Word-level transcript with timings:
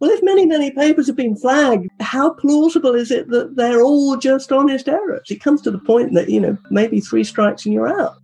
Well, 0.00 0.10
if 0.10 0.22
many, 0.22 0.44
many 0.44 0.70
papers 0.70 1.06
have 1.06 1.16
been 1.16 1.36
flagged, 1.36 1.88
how 2.00 2.34
plausible 2.34 2.94
is 2.94 3.10
it 3.10 3.28
that 3.28 3.56
they're 3.56 3.82
all 3.82 4.16
just 4.16 4.52
honest 4.52 4.88
errors? 4.88 5.30
It 5.30 5.40
comes 5.40 5.62
to 5.62 5.70
the 5.70 5.78
point 5.78 6.14
that, 6.14 6.28
you 6.28 6.40
know, 6.40 6.58
maybe 6.70 7.00
three 7.00 7.24
strikes 7.24 7.64
and 7.64 7.72
you're 7.72 8.00
out. 8.00 8.16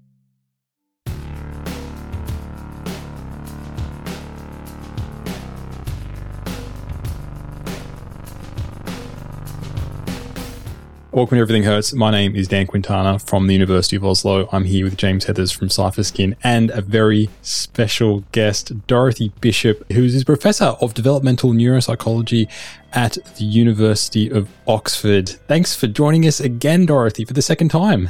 Welcome 11.20 11.36
to 11.36 11.42
Everything 11.42 11.64
Hurts. 11.64 11.92
My 11.92 12.10
name 12.10 12.34
is 12.34 12.48
Dan 12.48 12.66
Quintana 12.66 13.18
from 13.18 13.46
the 13.46 13.52
University 13.52 13.94
of 13.94 14.06
Oslo. 14.06 14.48
I'm 14.52 14.64
here 14.64 14.86
with 14.86 14.96
James 14.96 15.26
Heathers 15.26 15.54
from 15.54 15.68
Cipherskin 15.68 16.34
and 16.42 16.70
a 16.70 16.80
very 16.80 17.28
special 17.42 18.24
guest, 18.32 18.86
Dorothy 18.86 19.30
Bishop, 19.42 19.84
who 19.92 20.04
is 20.04 20.24
Professor 20.24 20.76
of 20.80 20.94
Developmental 20.94 21.50
Neuropsychology 21.50 22.48
at 22.94 23.18
the 23.36 23.44
University 23.44 24.30
of 24.30 24.48
Oxford. 24.66 25.28
Thanks 25.28 25.76
for 25.76 25.88
joining 25.88 26.26
us 26.26 26.40
again, 26.40 26.86
Dorothy, 26.86 27.26
for 27.26 27.34
the 27.34 27.42
second 27.42 27.68
time. 27.68 28.08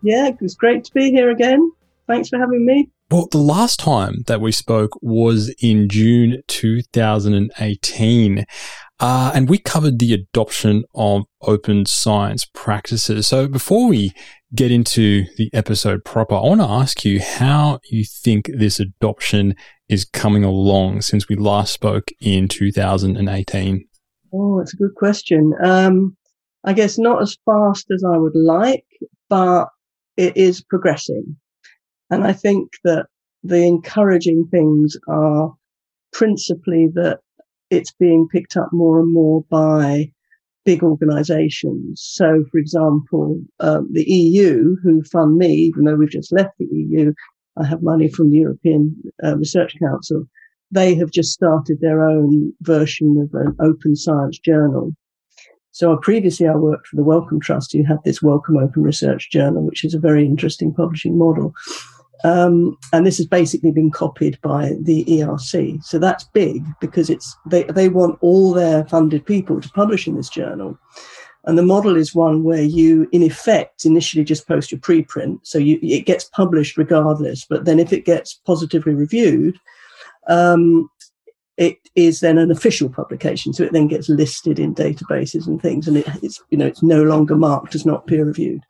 Yeah, 0.00 0.28
it 0.28 0.40
was 0.40 0.54
great 0.54 0.82
to 0.84 0.94
be 0.94 1.10
here 1.10 1.28
again. 1.28 1.70
Thanks 2.06 2.30
for 2.30 2.38
having 2.38 2.64
me. 2.64 2.88
Well, 3.08 3.28
the 3.30 3.38
last 3.38 3.78
time 3.78 4.24
that 4.26 4.40
we 4.40 4.50
spoke 4.50 4.98
was 5.00 5.54
in 5.60 5.88
June 5.88 6.42
2018. 6.48 8.44
Uh, 8.98 9.30
and 9.32 9.48
we 9.48 9.58
covered 9.58 10.00
the 10.00 10.12
adoption 10.12 10.82
of 10.92 11.22
open 11.42 11.86
science 11.86 12.44
practices. 12.52 13.28
So 13.28 13.46
before 13.46 13.88
we 13.88 14.12
get 14.56 14.72
into 14.72 15.24
the 15.36 15.50
episode 15.52 16.04
proper, 16.04 16.34
I 16.34 16.40
want 16.40 16.62
to 16.62 16.66
ask 16.66 17.04
you 17.04 17.20
how 17.20 17.78
you 17.90 18.04
think 18.04 18.50
this 18.52 18.80
adoption 18.80 19.54
is 19.88 20.04
coming 20.04 20.42
along 20.42 21.02
since 21.02 21.28
we 21.28 21.36
last 21.36 21.72
spoke 21.72 22.10
in 22.20 22.48
2018. 22.48 23.86
Oh, 24.34 24.58
it's 24.58 24.74
a 24.74 24.78
good 24.78 24.96
question. 24.96 25.52
Um, 25.62 26.16
I 26.64 26.72
guess 26.72 26.98
not 26.98 27.22
as 27.22 27.36
fast 27.44 27.86
as 27.94 28.02
I 28.02 28.16
would 28.16 28.34
like, 28.34 28.84
but 29.28 29.68
it 30.16 30.36
is 30.36 30.60
progressing. 30.60 31.36
And 32.10 32.24
I 32.24 32.32
think 32.32 32.70
that 32.84 33.06
the 33.42 33.64
encouraging 33.64 34.48
things 34.50 34.96
are 35.08 35.54
principally 36.12 36.88
that 36.94 37.20
it's 37.70 37.92
being 37.92 38.28
picked 38.30 38.56
up 38.56 38.68
more 38.72 39.00
and 39.00 39.12
more 39.12 39.44
by 39.50 40.12
big 40.64 40.82
organizations. 40.82 42.02
So, 42.04 42.44
for 42.50 42.58
example, 42.58 43.40
um, 43.60 43.88
the 43.92 44.04
EU, 44.04 44.76
who 44.82 45.02
fund 45.04 45.36
me, 45.36 45.52
even 45.52 45.84
though 45.84 45.94
we've 45.94 46.10
just 46.10 46.32
left 46.32 46.58
the 46.58 46.66
EU, 46.70 47.12
I 47.56 47.64
have 47.64 47.82
money 47.82 48.08
from 48.08 48.30
the 48.30 48.38
European 48.38 48.94
uh, 49.24 49.36
Research 49.36 49.74
Council. 49.78 50.24
They 50.70 50.94
have 50.96 51.10
just 51.10 51.32
started 51.32 51.78
their 51.80 52.02
own 52.02 52.52
version 52.62 53.16
of 53.18 53.40
an 53.40 53.56
open 53.60 53.96
science 53.96 54.38
journal. 54.38 54.94
So 55.70 55.96
previously 55.98 56.48
I 56.48 56.56
worked 56.56 56.88
for 56.88 56.96
the 56.96 57.04
Wellcome 57.04 57.40
Trust, 57.40 57.72
who 57.72 57.84
had 57.84 57.98
this 58.04 58.22
Wellcome 58.22 58.56
Open 58.56 58.82
Research 58.82 59.30
Journal, 59.30 59.64
which 59.64 59.84
is 59.84 59.94
a 59.94 60.00
very 60.00 60.24
interesting 60.24 60.74
publishing 60.74 61.18
model. 61.18 61.54
Um, 62.24 62.78
and 62.92 63.06
this 63.06 63.18
has 63.18 63.26
basically 63.26 63.72
been 63.72 63.90
copied 63.90 64.40
by 64.40 64.72
the 64.80 65.04
ERC. 65.04 65.82
So 65.84 65.98
that's 65.98 66.24
big 66.24 66.64
because 66.80 67.10
it's 67.10 67.36
they, 67.46 67.64
they 67.64 67.88
want 67.88 68.18
all 68.20 68.52
their 68.52 68.84
funded 68.86 69.26
people 69.26 69.60
to 69.60 69.68
publish 69.70 70.06
in 70.06 70.16
this 70.16 70.30
journal. 70.30 70.78
And 71.44 71.56
the 71.56 71.62
model 71.62 71.96
is 71.96 72.14
one 72.14 72.42
where 72.42 72.62
you, 72.62 73.08
in 73.12 73.22
effect, 73.22 73.84
initially 73.84 74.24
just 74.24 74.48
post 74.48 74.72
your 74.72 74.80
preprint. 74.80 75.38
So 75.44 75.58
you, 75.58 75.78
it 75.80 76.04
gets 76.04 76.24
published 76.24 76.76
regardless. 76.76 77.44
But 77.48 77.64
then 77.64 77.78
if 77.78 77.92
it 77.92 78.04
gets 78.04 78.34
positively 78.34 78.94
reviewed, 78.94 79.56
um, 80.26 80.90
it 81.56 81.78
is 81.94 82.18
then 82.18 82.36
an 82.36 82.50
official 82.50 82.88
publication. 82.88 83.52
So 83.52 83.62
it 83.62 83.72
then 83.72 83.86
gets 83.86 84.08
listed 84.08 84.58
in 84.58 84.74
databases 84.74 85.46
and 85.46 85.62
things. 85.62 85.86
And 85.86 85.98
it, 85.98 86.08
it's, 86.20 86.42
you 86.50 86.58
know, 86.58 86.66
it's 86.66 86.82
no 86.82 87.04
longer 87.04 87.36
marked 87.36 87.76
as 87.76 87.86
not 87.86 88.08
peer 88.08 88.24
reviewed. 88.24 88.62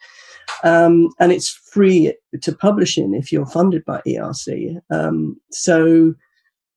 Um, 0.63 1.09
and 1.19 1.33
it's 1.33 1.59
free 1.77 2.15
to 2.41 2.55
publish 2.55 2.97
in 2.97 3.15
if 3.15 3.31
you're 3.31 3.45
funded 3.45 3.85
by 3.85 4.01
ERC. 4.09 4.81
Um, 4.89 5.39
so, 5.51 6.15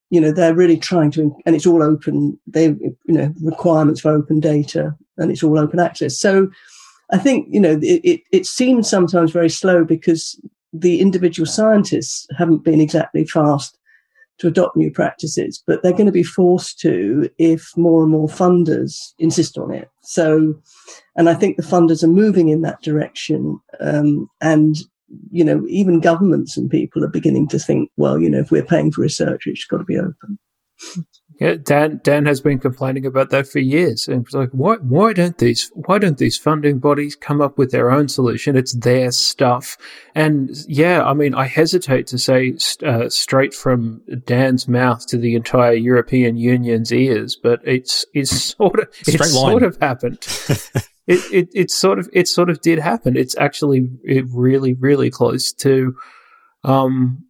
you 0.10 0.20
know, 0.20 0.34
they're 0.34 0.54
really 0.54 0.76
trying 0.76 1.10
to, 1.12 1.34
and 1.46 1.56
it's 1.56 1.66
all 1.66 1.82
open. 1.82 2.38
They, 2.46 2.66
you 2.66 2.98
know, 3.08 3.34
requirements 3.42 4.02
for 4.02 4.12
open 4.12 4.42
data, 4.42 4.94
and 5.18 5.32
it's 5.32 5.42
all 5.42 5.58
open 5.58 5.80
access. 5.80 6.20
So, 6.20 6.50
I 7.12 7.18
think 7.18 7.48
you 7.50 7.60
know 7.60 7.80
it, 7.82 8.02
it, 8.04 8.22
it 8.32 8.46
seems 8.46 8.90
sometimes 8.90 9.32
very 9.32 9.50
slow 9.50 9.84
because 9.84 10.40
the 10.74 11.00
individual 11.00 11.48
scientists 11.48 12.28
haven't 12.38 12.64
been 12.64 12.82
exactly 12.82 13.26
fast 13.26 13.79
to 14.40 14.48
adopt 14.48 14.76
new 14.76 14.90
practices, 14.92 15.62
but 15.68 15.84
they're 15.84 15.92
going 15.92 16.06
to 16.06 16.12
be 16.12 16.24
forced 16.24 16.80
to 16.80 17.30
if 17.38 17.72
more 17.76 18.04
and 18.04 18.12
more 18.12 18.28
funders 18.28 19.14
insist 19.20 19.58
on 19.58 19.74
it. 19.74 19.90
So, 20.02 20.60
and 21.16 21.30
I 21.30 21.34
think 21.34 21.58
the 21.58 21.64
funders 21.64 22.04
are 22.04 22.08
moving 22.08 22.50
in 22.50 22.62
that 22.62 22.82
direction. 22.82 23.60
Um, 23.80 24.30
and, 24.42 24.78
you 25.32 25.44
know, 25.44 25.66
even 25.68 26.00
governments 26.00 26.58
and 26.58 26.70
people 26.70 27.04
are 27.04 27.10
beginning 27.10 27.48
to 27.50 27.60
think, 27.60 27.92
well, 27.98 28.18
you 28.20 28.30
know, 28.30 28.40
if 28.40 28.50
we're 28.52 28.64
paying 28.64 28.92
for 28.92 29.02
research, 29.02 29.46
it's 29.46 29.66
got 29.66 29.78
to 29.80 29.84
be 29.84 29.98
open. 29.98 30.40
Yeah, 31.40 31.56
Dan 31.56 32.02
Dan 32.04 32.26
has 32.26 32.42
been 32.42 32.60
complaining 32.60 33.06
about 33.06 33.30
that 33.30 33.48
for 33.48 33.60
years, 33.60 34.10
and 34.10 34.26
it's 34.26 34.34
like, 34.34 34.50
why 34.52 34.76
why 34.76 35.14
don't 35.14 35.38
these 35.38 35.72
why 35.74 35.98
don't 35.98 36.18
these 36.18 36.38
funding 36.38 36.80
bodies 36.80 37.16
come 37.16 37.40
up 37.40 37.58
with 37.58 37.72
their 37.72 37.92
own 37.92 38.10
solution? 38.10 38.58
It's 38.58 38.74
their 38.74 39.10
stuff, 39.12 39.78
and 40.14 40.50
yeah, 40.68 41.02
I 41.02 41.14
mean, 41.14 41.34
I 41.34 41.46
hesitate 41.46 42.08
to 42.08 42.18
say 42.18 42.58
uh, 42.86 43.08
straight 43.08 43.54
from 43.54 44.02
Dan's 44.26 44.68
mouth 44.68 45.08
to 45.08 45.18
the 45.18 45.34
entire 45.36 45.74
European 45.74 46.36
Union's 46.36 46.92
ears, 46.92 47.38
but 47.42 47.62
it's 47.64 48.06
it's 48.14 48.32
sort 48.58 48.82
of 48.82 48.90
it's 49.08 49.32
sort 49.32 49.64
of 49.64 49.78
happened. 49.80 50.18
it, 51.08 51.34
it 51.34 51.50
it 51.54 51.72
sort 51.72 52.00
of 52.00 52.10
it 52.12 52.28
sort 52.28 52.50
of 52.50 52.60
did 52.60 52.80
happen. 52.80 53.16
It's 53.16 53.38
actually 53.38 53.88
it 54.04 54.26
really 54.30 54.74
really 54.74 55.10
close 55.10 55.54
to 55.54 55.96
um 56.66 57.24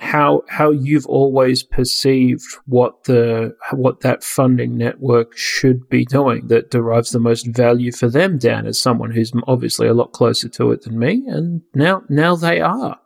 how 0.00 0.42
how 0.48 0.70
you've 0.70 1.06
always 1.06 1.62
perceived 1.62 2.42
what 2.66 3.04
the 3.04 3.54
what 3.72 4.00
that 4.00 4.24
funding 4.24 4.76
network 4.76 5.36
should 5.36 5.88
be 5.90 6.04
doing 6.06 6.46
that 6.48 6.70
derives 6.70 7.10
the 7.10 7.18
most 7.18 7.46
value 7.46 7.92
for 7.92 8.08
them 8.08 8.38
Dan 8.38 8.66
as 8.66 8.80
someone 8.80 9.10
who's 9.10 9.32
obviously 9.46 9.86
a 9.86 9.94
lot 9.94 10.12
closer 10.12 10.48
to 10.48 10.72
it 10.72 10.82
than 10.82 10.98
me 10.98 11.22
and 11.26 11.60
now 11.74 12.02
now 12.08 12.34
they 12.34 12.60
are. 12.60 12.98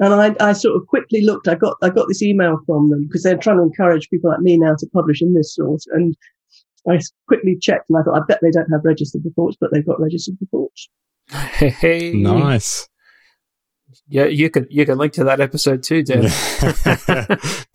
And 0.00 0.14
I, 0.14 0.34
I 0.40 0.52
sort 0.52 0.74
of 0.74 0.86
quickly 0.88 1.24
looked 1.24 1.46
I 1.46 1.54
got 1.54 1.76
I 1.80 1.90
got 1.90 2.08
this 2.08 2.22
email 2.22 2.58
from 2.66 2.90
them 2.90 3.06
because 3.06 3.22
they're 3.22 3.36
trying 3.36 3.58
to 3.58 3.62
encourage 3.62 4.10
people 4.10 4.30
like 4.30 4.40
me 4.40 4.58
now 4.58 4.74
to 4.76 4.86
publish 4.92 5.22
in 5.22 5.34
this 5.34 5.54
source 5.54 5.86
and 5.92 6.16
I 6.90 6.98
quickly 7.28 7.56
checked 7.60 7.88
and 7.88 7.98
I 7.98 8.02
thought 8.02 8.20
I 8.20 8.24
bet 8.26 8.40
they 8.42 8.50
don't 8.50 8.70
have 8.72 8.80
registered 8.84 9.22
reports 9.24 9.56
but 9.60 9.70
they've 9.72 9.86
got 9.86 10.00
registered 10.00 10.36
reports. 10.40 10.88
Hey. 11.30 12.12
Nice 12.14 12.88
yeah, 14.08 14.24
you 14.24 14.50
can 14.50 14.66
you 14.70 14.84
can 14.86 14.98
link 14.98 15.12
to 15.14 15.24
that 15.24 15.40
episode 15.40 15.82
too, 15.82 16.02
Dan. 16.02 16.22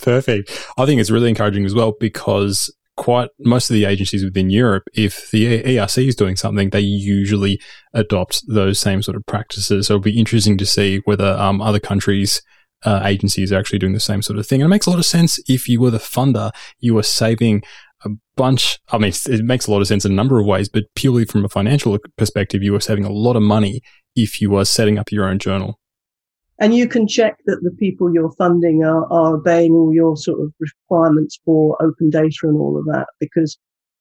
Perfect. 0.01 0.67
I 0.78 0.85
think 0.85 1.01
it's 1.01 1.11
really 1.11 1.29
encouraging 1.29 1.66
as 1.66 1.73
well 1.73 1.94
because 2.00 2.73
quite 2.95 3.29
most 3.39 3.69
of 3.69 3.75
the 3.75 3.85
agencies 3.85 4.23
within 4.23 4.50
Europe, 4.50 4.83
if 4.94 5.29
the 5.31 5.63
ERC 5.63 6.07
is 6.07 6.16
doing 6.16 6.35
something, 6.35 6.72
they 6.72 6.79
usually 6.79 7.61
adopt 7.94 8.44
those 8.47 8.79
same 8.79 9.01
sort 9.01 9.16
of 9.16 9.25
practices. 9.25 9.88
So 9.88 9.94
it'll 9.94 10.03
be 10.03 10.19
interesting 10.19 10.57
to 10.57 10.66
see 10.66 11.01
whether 11.05 11.33
um, 11.38 11.61
other 11.61 11.79
countries. 11.79 12.41
Uh, 12.84 13.01
agencies 13.05 13.51
are 13.51 13.57
actually 13.57 13.79
doing 13.79 13.94
the 13.94 13.99
same 13.99 14.22
sort 14.22 14.38
of 14.38 14.45
thing. 14.45 14.61
And 14.61 14.67
it 14.67 14.69
makes 14.69 14.85
a 14.85 14.91
lot 14.91 14.99
of 14.99 15.05
sense 15.05 15.39
if 15.49 15.67
you 15.67 15.81
were 15.81 15.89
the 15.89 15.97
funder, 15.97 16.51
you 16.78 16.94
were 16.94 17.01
saving 17.01 17.63
a 18.05 18.09
bunch. 18.35 18.79
I 18.89 18.97
mean, 18.97 19.11
it 19.25 19.44
makes 19.44 19.66
a 19.66 19.72
lot 19.72 19.81
of 19.81 19.88
sense 19.88 20.05
in 20.05 20.11
a 20.11 20.16
number 20.16 20.39
of 20.39 20.45
ways, 20.45 20.69
but 20.69 20.84
purely 20.95 21.25
from 21.25 21.44
a 21.44 21.49
financial 21.49 21.97
perspective, 22.17 22.63
you 22.63 22.73
were 22.73 22.79
saving 22.79 23.03
a 23.03 23.11
lot 23.11 23.35
of 23.35 23.41
money 23.41 23.81
if 24.16 24.41
you 24.41 24.49
were 24.49 24.66
setting 24.66 24.97
up 24.97 25.11
your 25.11 25.28
own 25.28 25.39
journal. 25.39 25.79
And 26.59 26.73
you 26.73 26.88
can 26.88 27.07
check 27.07 27.38
that 27.45 27.62
the 27.62 27.72
people 27.72 28.13
you're 28.13 28.31
funding 28.31 28.84
are, 28.84 29.06
are 29.12 29.35
obeying 29.35 29.73
all 29.73 29.94
your 29.94 30.18
sort 30.18 30.41
of 30.41 30.52
requirements 30.59 31.40
for 31.46 31.82
open 31.82 32.09
data 32.09 32.43
and 32.43 32.59
all 32.59 32.78
of 32.78 32.85
that 32.85 33.08
because 33.20 33.58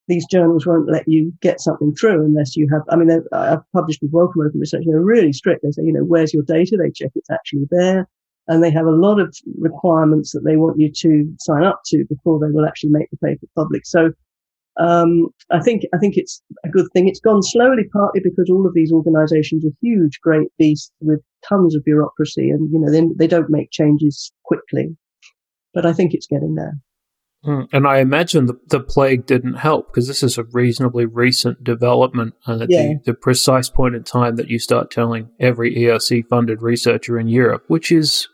these 0.09 0.27
journals 0.27 0.67
won't 0.67 0.91
let 0.91 1.07
you 1.07 1.33
get 1.43 1.61
something 1.61 1.95
through 1.95 2.25
unless 2.25 2.57
you 2.57 2.69
have, 2.73 2.83
I 2.89 2.97
mean, 2.97 3.11
I've 3.33 3.73
published 3.73 4.01
with 4.01 4.13
Wellcome 4.13 4.47
Open 4.47 4.61
Research. 4.61 4.85
They're 4.87 5.01
really 5.01 5.33
strict. 5.33 5.63
They 5.63 5.73
say, 5.73 5.83
you 5.83 5.93
know, 5.93 6.05
where's 6.05 6.33
your 6.33 6.45
data? 6.45 6.77
They 6.79 6.91
check 6.91 7.11
it's 7.15 7.31
actually 7.31 7.67
there. 7.71 8.09
And 8.49 8.63
they 8.63 8.71
have 8.71 8.87
a 8.87 8.91
lot 8.91 9.19
of 9.19 9.37
requirements 9.59 10.31
that 10.33 10.45
they 10.45 10.57
want 10.57 10.79
you 10.79 10.91
to 10.93 11.35
sign 11.41 11.65
up 11.65 11.81
to 11.87 12.05
before 12.09 12.39
they 12.39 12.53
will 12.53 12.65
actually 12.65 12.91
make 12.91 13.11
the 13.11 13.17
paper 13.17 13.47
public. 13.57 13.85
So 13.85 14.13
um, 14.79 15.29
I 15.51 15.61
think 15.61 15.83
I 15.95 15.99
think 15.99 16.17
it's 16.17 16.43
a 16.65 16.69
good 16.69 16.87
thing. 16.93 17.09
It's 17.09 17.21
gone 17.21 17.43
slowly, 17.43 17.85
partly 17.93 18.21
because 18.23 18.49
all 18.51 18.67
of 18.67 18.75
these 18.75 18.93
organisations 18.93 19.65
are 19.65 19.73
huge, 19.81 20.21
great 20.21 20.49
beasts 20.59 20.93
with 21.01 21.21
tons 21.49 21.75
of 21.75 21.85
bureaucracy, 21.85 22.51
and 22.51 22.71
you 22.73 22.81
know 22.81 22.91
they, 22.91 23.03
they 23.17 23.27
don't 23.27 23.51
make 23.51 23.71
changes 23.71 24.33
quickly. 24.45 24.97
But 25.75 25.87
I 25.87 25.93
think 25.93 26.15
it's 26.15 26.27
getting 26.27 26.55
there. 26.55 26.75
Hmm. 27.45 27.63
And 27.73 27.87
I 27.87 27.99
imagine 27.99 28.47
the, 28.47 28.59
the 28.69 28.81
plague 28.81 29.27
didn't 29.27 29.55
help 29.55 29.87
because 29.87 30.09
this 30.09 30.23
is 30.23 30.37
a 30.37 30.45
reasonably 30.45 31.07
recent 31.07 31.63
development 31.63 32.35
and 32.47 32.63
at 32.63 32.71
yeah. 32.71 32.83
the, 32.83 33.13
the 33.13 33.15
precise 33.15 33.69
point 33.69 33.95
in 33.95 34.03
time 34.03 34.35
that 34.37 34.49
you 34.49 34.59
start 34.59 34.91
telling 34.91 35.31
every 35.39 35.75
ERC 35.77 36.27
funded 36.29 36.61
researcher 36.61 37.19
in 37.19 37.29
Europe, 37.29 37.63
which 37.69 37.93
is, 37.93 38.27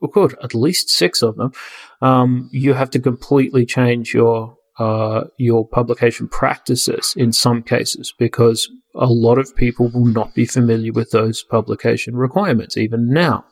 well, 0.00 0.10
course, 0.10 0.34
at 0.42 0.54
least 0.54 0.88
six 0.88 1.20
of 1.20 1.36
them, 1.36 1.52
um, 2.00 2.48
you 2.52 2.72
have 2.72 2.90
to 2.90 3.00
completely 3.00 3.66
change 3.66 4.14
your 4.14 4.56
uh, 4.78 5.24
your 5.38 5.66
publication 5.66 6.28
practices 6.28 7.14
in 7.16 7.32
some 7.32 7.62
cases 7.62 8.12
because 8.18 8.68
a 8.94 9.06
lot 9.06 9.38
of 9.38 9.54
people 9.56 9.90
will 9.90 10.06
not 10.06 10.34
be 10.34 10.46
familiar 10.46 10.92
with 10.92 11.10
those 11.10 11.42
publication 11.44 12.16
requirements 12.16 12.76
even 12.76 13.08
now. 13.08 13.44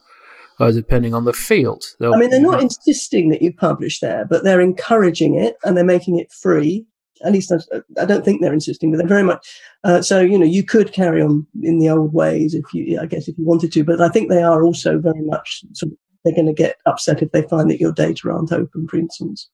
Uh, 0.61 0.71
depending 0.71 1.15
on 1.15 1.25
the 1.25 1.33
field. 1.33 1.83
They'll, 1.99 2.15
I 2.15 2.19
mean, 2.19 2.31
they're 2.31 2.41
not 2.41 2.61
insisting 2.61 3.31
that 3.31 3.43
you 3.43 3.53
publish 3.53 3.99
there, 3.99 4.27
but 4.27 4.45
they're 4.45 4.61
encouraging 4.61 5.35
it 5.35 5.57
and 5.65 5.77
they're 5.77 5.83
making 5.83 6.19
it 6.19 6.31
free. 6.31 6.87
At 7.25 7.33
least 7.33 7.51
I, 7.51 7.81
I 8.01 8.05
don't 8.05 8.25
think 8.25 8.43
they're 8.43 8.53
insisting, 8.53 8.93
but 8.93 8.99
they're 8.99 9.07
very 9.09 9.25
much. 9.25 9.59
Uh, 9.83 10.03
so 10.03 10.21
you 10.21 10.39
know, 10.39 10.45
you 10.45 10.63
could 10.63 10.93
carry 10.93 11.23
on 11.23 11.47
in 11.63 11.79
the 11.79 11.89
old 11.89 12.13
ways 12.13 12.55
if 12.55 12.65
you, 12.75 13.01
I 13.01 13.07
guess, 13.07 13.27
if 13.27 13.37
you 13.39 13.45
wanted 13.45 13.73
to. 13.73 13.83
But 13.83 14.01
I 14.03 14.09
think 14.11 14.29
they 14.29 14.43
are 14.43 14.63
also 14.63 14.99
very 15.01 15.23
much 15.23 15.65
sort 15.73 15.93
of, 15.93 15.99
they're 16.25 16.35
going 16.35 16.47
to 16.47 16.53
get 16.53 16.77
upset 16.87 17.23
if 17.23 17.33
they 17.33 17.43
find 17.43 17.69
that 17.71 17.81
your 17.81 17.93
data 17.93 18.31
aren't 18.31 18.53
open, 18.53 18.87
for 18.87 18.99
instance. 18.99 19.49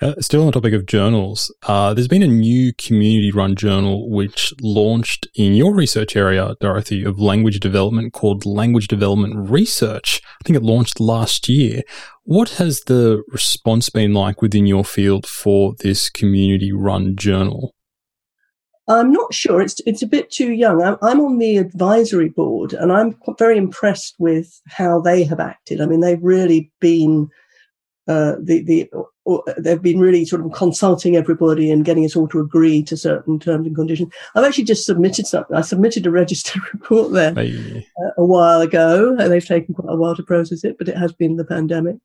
Uh, 0.00 0.14
still 0.18 0.40
on 0.40 0.46
the 0.46 0.52
topic 0.52 0.74
of 0.74 0.86
journals, 0.86 1.54
uh, 1.68 1.94
there's 1.94 2.08
been 2.08 2.22
a 2.22 2.26
new 2.26 2.72
community 2.74 3.30
run 3.30 3.54
journal 3.54 4.10
which 4.10 4.52
launched 4.60 5.28
in 5.36 5.54
your 5.54 5.72
research 5.72 6.16
area, 6.16 6.56
Dorothy, 6.60 7.04
of 7.04 7.20
language 7.20 7.60
development 7.60 8.12
called 8.12 8.44
Language 8.44 8.88
Development 8.88 9.48
Research. 9.48 10.20
I 10.24 10.44
think 10.44 10.56
it 10.56 10.64
launched 10.64 10.98
last 10.98 11.48
year. 11.48 11.82
What 12.24 12.50
has 12.50 12.80
the 12.80 13.22
response 13.28 13.88
been 13.88 14.12
like 14.12 14.42
within 14.42 14.66
your 14.66 14.84
field 14.84 15.26
for 15.26 15.74
this 15.78 16.10
community 16.10 16.72
run 16.72 17.14
journal? 17.14 17.72
I'm 18.88 19.12
not 19.12 19.32
sure. 19.32 19.62
It's 19.62 19.80
it's 19.86 20.02
a 20.02 20.06
bit 20.06 20.30
too 20.30 20.52
young. 20.52 20.82
I'm, 20.82 20.96
I'm 21.02 21.20
on 21.20 21.38
the 21.38 21.56
advisory 21.56 22.28
board, 22.28 22.74
and 22.74 22.92
I'm 22.92 23.16
very 23.38 23.56
impressed 23.56 24.16
with 24.18 24.60
how 24.68 25.00
they 25.00 25.24
have 25.24 25.40
acted. 25.40 25.80
I 25.80 25.86
mean, 25.86 26.00
they've 26.00 26.22
really 26.22 26.72
been 26.80 27.30
uh, 28.06 28.36
the 28.40 28.62
the 28.62 28.90
they've 29.58 29.80
been 29.80 29.98
really 29.98 30.24
sort 30.24 30.44
of 30.44 30.52
consulting 30.52 31.16
everybody 31.16 31.70
and 31.70 31.84
getting 31.84 32.04
us 32.04 32.14
all 32.14 32.28
to 32.28 32.40
agree 32.40 32.82
to 32.82 32.96
certain 32.96 33.38
terms 33.38 33.66
and 33.66 33.74
conditions. 33.74 34.12
I've 34.34 34.44
actually 34.44 34.64
just 34.64 34.84
submitted 34.84 35.26
something. 35.26 35.56
I 35.56 35.62
submitted 35.62 36.06
a 36.06 36.10
registered 36.10 36.62
report 36.72 37.12
there 37.12 37.34
hey. 37.34 37.86
uh, 38.02 38.10
a 38.18 38.24
while 38.24 38.60
ago, 38.60 39.16
and 39.18 39.32
they've 39.32 39.44
taken 39.44 39.74
quite 39.74 39.92
a 39.92 39.96
while 39.96 40.14
to 40.16 40.22
process 40.22 40.64
it, 40.64 40.76
but 40.78 40.88
it 40.88 40.96
has 40.96 41.12
been 41.12 41.36
the 41.36 41.44
pandemic. 41.44 41.96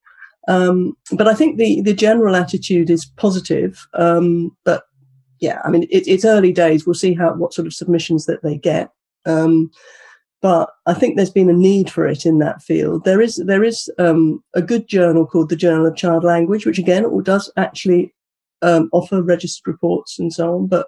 Um, 0.48 0.96
but 1.12 1.28
I 1.28 1.34
think 1.34 1.58
the 1.58 1.82
the 1.82 1.94
general 1.94 2.36
attitude 2.36 2.90
is 2.90 3.06
positive. 3.18 3.86
Um, 3.94 4.56
but 4.64 4.84
yeah, 5.40 5.62
I 5.66 5.70
mean, 5.70 5.84
it, 5.84 6.08
it's 6.08 6.26
early 6.26 6.54
days. 6.54 6.86
We'll 6.86 6.94
see 6.94 7.14
how 7.14 7.34
what 7.34 7.54
sort 7.54 7.68
of 7.68 7.74
submissions 7.74 8.26
that 8.26 8.44
they 8.44 8.58
get. 8.58 8.90
Um, 9.26 9.70
but 10.42 10.70
I 10.86 10.94
think 10.94 11.16
there's 11.16 11.30
been 11.30 11.50
a 11.50 11.54
need 11.54 11.90
for 11.90 12.08
it 12.08 12.26
in 12.26 12.40
that 12.40 12.62
field. 12.62 13.04
There 13.04 13.22
is 13.22 13.38
there 13.46 13.64
is 13.64 13.90
um, 13.98 14.44
a 14.54 14.62
good 14.62 14.88
journal 14.88 15.26
called 15.26 15.50
the 15.50 15.56
Journal 15.56 15.88
of 15.88 15.96
Child 15.96 16.24
Language, 16.24 16.66
which 16.66 16.80
again 16.80 17.06
does 17.24 17.52
actually 17.58 18.14
um, 18.62 18.90
offer 18.92 19.22
registered 19.22 19.68
reports 19.68 20.18
and 20.18 20.34
so 20.34 20.56
on. 20.56 20.68
But 20.68 20.88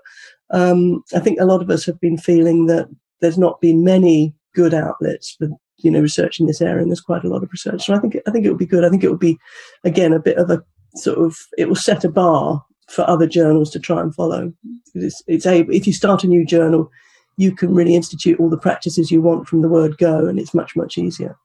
um, 0.52 1.04
I 1.14 1.20
think 1.20 1.40
a 1.40 1.46
lot 1.46 1.62
of 1.62 1.70
us 1.70 1.86
have 1.86 2.00
been 2.00 2.18
feeling 2.18 2.68
that 2.68 2.88
there's 3.20 3.38
not 3.38 3.62
been 3.62 3.84
many 3.84 4.34
good 4.56 4.74
outlets 4.74 5.36
for 5.38 5.50
you 5.78 5.92
know 5.92 6.00
research 6.00 6.40
in 6.40 6.46
this 6.46 6.62
area, 6.62 6.82
and 6.82 6.90
there's 6.90 7.02
quite 7.02 7.26
a 7.26 7.30
lot 7.30 7.44
of 7.44 7.52
research. 7.52 7.86
So 7.86 7.94
I 7.94 8.00
think 8.00 8.18
I 8.28 8.32
think 8.32 8.46
it 8.46 8.50
would 8.50 8.58
be 8.58 8.66
good. 8.66 8.86
I 8.86 8.90
think 8.90 9.04
it 9.04 9.10
would 9.10 9.20
be 9.20 9.38
again 9.84 10.14
a 10.14 10.20
bit 10.20 10.38
of 10.38 10.50
a 10.50 10.64
sort 10.96 11.20
of 11.20 11.38
it 11.58 11.68
will 11.68 11.76
set 11.76 12.06
a 12.06 12.10
bar 12.10 12.64
for 12.88 13.10
other 13.10 13.28
journals 13.28 13.70
to 13.72 13.80
try 13.80 14.02
and 14.02 14.14
follow. 14.14 14.54
It's, 14.94 15.22
it's 15.28 15.46
able 15.46 15.74
if 15.74 15.88
you 15.88 15.94
start 15.94 16.24
a 16.24 16.28
new 16.28 16.46
journal 16.46 16.90
you 17.42 17.56
can 17.56 17.74
really 17.74 17.96
institute 17.96 18.40
all 18.40 18.50
the 18.50 18.58
practices 18.58 19.10
you 19.10 19.22
want 19.22 19.48
from 19.48 19.62
the 19.62 19.68
word 19.68 19.98
go, 19.98 20.28
and 20.28 20.40
it's 20.40 20.54
much, 20.54 20.76
much 20.76 20.98
easier. 20.98 21.38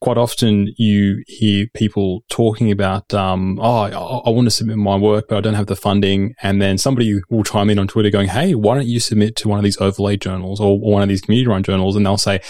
Quite 0.00 0.18
often, 0.18 0.72
you 0.78 1.22
hear 1.26 1.66
people 1.74 2.24
talking 2.28 2.72
about, 2.72 3.14
um, 3.14 3.58
oh, 3.60 3.82
I, 3.82 3.90
I 3.90 4.30
want 4.30 4.46
to 4.46 4.50
submit 4.50 4.78
my 4.78 4.96
work, 4.96 5.26
but 5.28 5.36
I 5.36 5.40
don't 5.40 5.54
have 5.54 5.66
the 5.66 5.76
funding. 5.76 6.34
And 6.42 6.60
then 6.60 6.76
somebody 6.78 7.20
will 7.30 7.44
chime 7.44 7.70
in 7.70 7.78
on 7.78 7.86
Twitter 7.86 8.10
going, 8.10 8.28
hey, 8.28 8.54
why 8.54 8.74
don't 8.74 8.88
you 8.88 8.98
submit 8.98 9.36
to 9.36 9.48
one 9.48 9.58
of 9.58 9.64
these 9.64 9.80
overlay 9.80 10.16
journals 10.16 10.60
or, 10.60 10.70
or 10.70 10.92
one 10.92 11.02
of 11.02 11.08
these 11.08 11.20
community 11.20 11.46
run 11.46 11.62
journals? 11.62 11.94
And 11.94 12.04
they'll 12.04 12.16
say, 12.16 12.40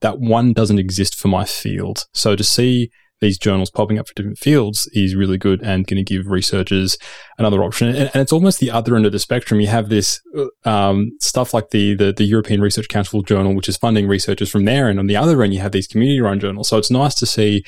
that 0.00 0.20
one 0.20 0.52
doesn't 0.52 0.78
exist 0.78 1.14
for 1.14 1.28
my 1.28 1.44
field. 1.44 2.06
So 2.12 2.36
to 2.36 2.44
see 2.44 2.90
these 3.20 3.38
journals 3.38 3.70
popping 3.70 3.98
up 3.98 4.08
for 4.08 4.14
different 4.14 4.38
fields 4.38 4.88
is 4.92 5.14
really 5.14 5.38
good 5.38 5.62
and 5.62 5.86
going 5.86 6.02
to 6.02 6.14
give 6.14 6.26
researchers 6.26 6.96
another 7.38 7.62
option. 7.62 7.88
And, 7.88 7.96
and, 7.98 8.16
it's 8.16 8.32
almost 8.32 8.60
the 8.60 8.70
other 8.70 8.96
end 8.96 9.06
of 9.06 9.12
the 9.12 9.18
spectrum. 9.18 9.60
You 9.60 9.66
have 9.68 9.88
this 9.88 10.20
um, 10.64 11.10
stuff 11.20 11.52
like 11.52 11.70
the, 11.70 11.94
the, 11.94 12.12
the 12.12 12.24
European 12.24 12.60
Research 12.60 12.88
Council 12.88 13.22
journal, 13.22 13.54
which 13.54 13.68
is 13.68 13.76
funding 13.76 14.06
researchers 14.06 14.50
from 14.50 14.64
there, 14.64 14.88
and 14.88 14.98
on 14.98 15.06
the 15.06 15.16
other 15.16 15.42
end, 15.42 15.54
you 15.54 15.60
have 15.60 15.72
these 15.72 15.86
community-run 15.86 16.40
journals. 16.40 16.68
So 16.68 16.78
it's 16.78 16.90
nice 16.90 17.14
to 17.16 17.26
see. 17.26 17.64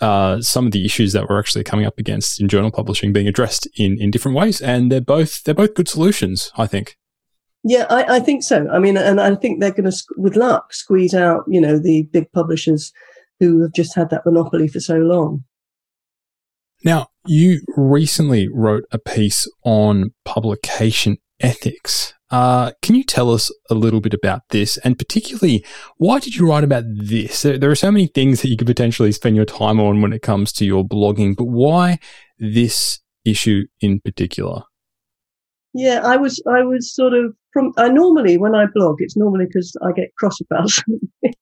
Uh, 0.00 0.42
some 0.42 0.66
of 0.66 0.72
the 0.72 0.84
issues 0.84 1.12
that 1.12 1.28
we're 1.28 1.38
actually 1.38 1.62
coming 1.62 1.86
up 1.86 1.96
against 1.98 2.40
in 2.40 2.48
journal 2.48 2.72
publishing 2.72 3.12
being 3.12 3.28
addressed 3.28 3.68
in, 3.78 3.96
in 4.00 4.10
different 4.10 4.36
ways, 4.36 4.60
and 4.60 4.90
they're 4.90 5.00
both 5.00 5.44
they're 5.44 5.54
both 5.54 5.72
good 5.74 5.88
solutions, 5.88 6.50
I 6.56 6.66
think. 6.66 6.96
Yeah, 7.62 7.86
I, 7.88 8.16
I 8.16 8.20
think 8.20 8.42
so. 8.42 8.68
I 8.70 8.80
mean, 8.80 8.96
and 8.96 9.20
I 9.20 9.36
think 9.36 9.60
they're 9.60 9.70
going 9.70 9.88
to, 9.88 10.04
with 10.16 10.34
luck, 10.34 10.74
squeeze 10.74 11.14
out 11.14 11.44
you 11.46 11.60
know 11.60 11.78
the 11.78 12.02
big 12.12 12.30
publishers 12.32 12.92
who 13.40 13.62
have 13.62 13.72
just 13.72 13.94
had 13.94 14.10
that 14.10 14.22
monopoly 14.24 14.68
for 14.68 14.80
so 14.80 14.96
long. 14.96 15.44
Now, 16.84 17.08
you 17.26 17.60
recently 17.76 18.48
wrote 18.48 18.84
a 18.92 18.98
piece 18.98 19.48
on 19.64 20.12
publication 20.24 21.16
ethics. 21.40 22.12
Uh, 22.30 22.72
can 22.82 22.94
you 22.94 23.04
tell 23.04 23.30
us 23.30 23.50
a 23.70 23.74
little 23.74 24.00
bit 24.00 24.12
about 24.12 24.42
this? 24.50 24.76
And 24.78 24.98
particularly, 24.98 25.64
why 25.96 26.18
did 26.18 26.34
you 26.34 26.48
write 26.48 26.64
about 26.64 26.84
this? 26.86 27.42
There 27.42 27.70
are 27.70 27.76
so 27.76 27.90
many 27.90 28.06
things 28.06 28.42
that 28.42 28.48
you 28.48 28.56
could 28.56 28.66
potentially 28.66 29.12
spend 29.12 29.36
your 29.36 29.44
time 29.44 29.80
on 29.80 30.02
when 30.02 30.12
it 30.12 30.22
comes 30.22 30.52
to 30.54 30.66
your 30.66 30.84
blogging, 30.84 31.36
but 31.36 31.46
why 31.46 31.98
this 32.38 33.00
issue 33.24 33.64
in 33.80 34.00
particular? 34.00 34.62
Yeah, 35.72 36.00
I 36.04 36.16
was, 36.16 36.42
I 36.46 36.62
was 36.62 36.94
sort 36.94 37.14
of 37.14 37.34
from, 37.52 37.72
I 37.76 37.88
normally, 37.88 38.36
when 38.36 38.54
I 38.54 38.66
blog, 38.74 38.96
it's 38.98 39.16
normally 39.16 39.46
because 39.46 39.74
I 39.82 39.92
get 39.92 40.14
cross 40.18 40.40
about 40.40 40.68
something. 40.70 41.34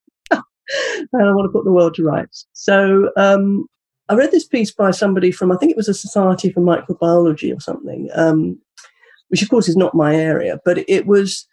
and 1.12 1.22
I 1.22 1.32
want 1.32 1.46
to 1.46 1.52
put 1.52 1.64
the 1.64 1.72
world 1.72 1.94
to 1.94 2.04
rights. 2.04 2.46
So 2.52 3.10
um, 3.16 3.66
I 4.08 4.14
read 4.14 4.30
this 4.30 4.46
piece 4.46 4.70
by 4.70 4.90
somebody 4.90 5.30
from, 5.30 5.52
I 5.52 5.56
think 5.56 5.70
it 5.70 5.76
was 5.76 5.88
a 5.88 5.94
Society 5.94 6.50
for 6.50 6.60
Microbiology 6.60 7.54
or 7.54 7.60
something, 7.60 8.08
um, 8.14 8.58
which 9.28 9.42
of 9.42 9.48
course 9.48 9.68
is 9.68 9.76
not 9.76 9.94
my 9.94 10.14
area, 10.14 10.58
but 10.64 10.84
it 10.88 11.06
was. 11.06 11.46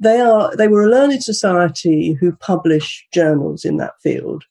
They 0.00 0.20
are. 0.20 0.54
They 0.56 0.66
were 0.66 0.82
a 0.82 0.90
learned 0.90 1.22
society 1.22 2.14
who 2.14 2.32
publish 2.32 3.06
journals 3.12 3.64
in 3.64 3.76
that 3.76 3.92
field, 4.02 4.42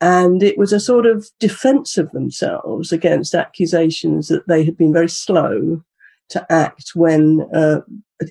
and 0.00 0.42
it 0.42 0.56
was 0.56 0.72
a 0.72 0.80
sort 0.80 1.04
of 1.04 1.28
defence 1.38 1.98
of 1.98 2.10
themselves 2.12 2.90
against 2.90 3.34
accusations 3.34 4.28
that 4.28 4.48
they 4.48 4.64
had 4.64 4.78
been 4.78 4.92
very 4.92 5.10
slow 5.10 5.82
to 6.30 6.46
act 6.50 6.92
when 6.94 7.46
uh, 7.54 7.82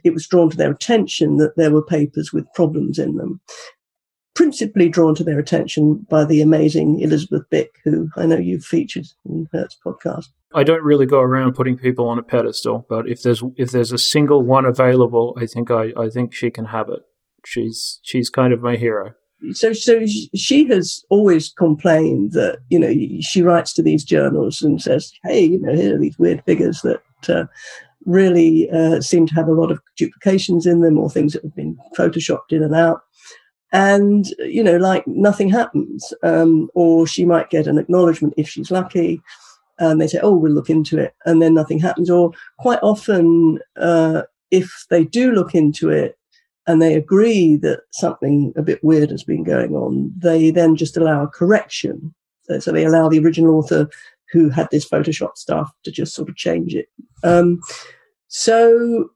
it 0.03 0.15
was 0.15 0.27
drawn 0.27 0.49
to 0.49 0.57
their 0.57 0.71
attention 0.71 1.37
that 1.37 1.55
there 1.55 1.71
were 1.71 1.85
papers 1.85 2.33
with 2.33 2.51
problems 2.55 2.97
in 2.97 3.15
them 3.17 3.39
principally 4.33 4.89
drawn 4.89 5.15
to 5.15 5.23
their 5.23 5.39
attention 5.39 6.05
by 6.09 6.25
the 6.25 6.41
amazing 6.41 6.99
Elisabeth 6.99 7.43
Bik, 7.51 7.69
who 7.83 8.09
I 8.15 8.25
know 8.25 8.37
you've 8.37 8.65
featured 8.65 9.05
in 9.25 9.47
Hurts 9.51 9.77
podcast. 9.85 10.29
I 10.55 10.63
don't 10.63 10.83
really 10.83 11.05
go 11.05 11.19
around 11.19 11.53
putting 11.53 11.77
people 11.77 12.07
on 12.07 12.19
a 12.19 12.23
pedestal, 12.23 12.85
but 12.89 13.07
if 13.07 13.23
there's 13.23 13.43
if 13.57 13.71
there's 13.71 13.91
a 13.91 13.97
single 13.97 14.43
one 14.43 14.65
available, 14.65 15.37
I 15.39 15.45
think 15.45 15.71
I, 15.71 15.91
I 15.97 16.09
think 16.09 16.33
she 16.33 16.51
can 16.51 16.65
have 16.65 16.89
it. 16.89 17.01
She's 17.45 17.99
she's 18.03 18.29
kind 18.29 18.53
of 18.53 18.61
my 18.61 18.75
hero. 18.75 19.13
So 19.51 19.73
so 19.73 20.05
she 20.35 20.65
has 20.67 21.03
always 21.09 21.51
complained 21.51 22.31
that 22.31 22.59
you 22.69 22.79
know 22.79 22.93
she 23.21 23.41
writes 23.41 23.73
to 23.73 23.83
these 23.83 24.03
journals 24.03 24.61
and 24.61 24.81
says, 24.81 25.11
hey, 25.23 25.43
you 25.43 25.59
know, 25.59 25.75
here 25.75 25.95
are 25.95 25.99
these 25.99 26.17
weird 26.17 26.43
figures 26.45 26.81
that. 26.81 27.01
Uh, 27.27 27.45
really 28.05 28.69
uh, 28.71 28.99
seem 28.99 29.25
to 29.25 29.33
have 29.33 29.47
a 29.47 29.53
lot 29.53 29.71
of 29.71 29.79
duplications 29.95 30.65
in 30.65 30.81
them 30.81 30.97
or 30.97 31.09
things 31.09 31.31
that 31.31 31.41
have 31.41 31.55
been 31.55 31.77
photoshopped 31.97 32.51
in 32.51 32.61
and 32.61 32.75
out 32.75 32.99
and 33.73 34.27
you 34.37 34.63
know 34.63 34.77
like 34.77 35.05
nothing 35.07 35.49
happens. 35.49 36.13
Um, 36.23 36.69
or 36.75 37.05
she 37.05 37.25
might 37.25 37.49
get 37.49 37.67
an 37.67 37.77
acknowledgement 37.77 38.35
if 38.37 38.47
she's 38.47 38.71
lucky 38.71 39.21
and 39.79 39.99
they 39.99 40.07
say 40.07 40.19
oh 40.21 40.35
we'll 40.35 40.53
look 40.53 40.69
into 40.69 40.97
it 40.99 41.13
and 41.25 41.41
then 41.41 41.53
nothing 41.53 41.79
happens. 41.79 42.09
Or 42.09 42.31
quite 42.59 42.79
often 42.81 43.59
uh, 43.75 44.21
if 44.51 44.85
they 44.89 45.03
do 45.03 45.31
look 45.31 45.55
into 45.55 45.89
it 45.89 46.17
and 46.67 46.81
they 46.81 46.93
agree 46.93 47.57
that 47.57 47.81
something 47.91 48.53
a 48.55 48.61
bit 48.61 48.81
weird 48.83 49.09
has 49.09 49.23
been 49.23 49.43
going 49.43 49.75
on 49.75 50.13
they 50.15 50.51
then 50.51 50.75
just 50.75 50.95
allow 50.95 51.23
a 51.23 51.27
correction. 51.27 52.13
So 52.59 52.71
they 52.71 52.85
allow 52.85 53.09
the 53.09 53.19
original 53.19 53.55
author 53.55 53.89
who 54.31 54.49
had 54.49 54.67
this 54.71 54.87
photoshop 54.87 55.37
stuff 55.37 55.71
to 55.83 55.91
just 55.91 56.13
sort 56.13 56.29
of 56.29 56.35
change 56.35 56.75
it. 56.75 56.89
Um, 57.23 57.61
so 58.27 59.09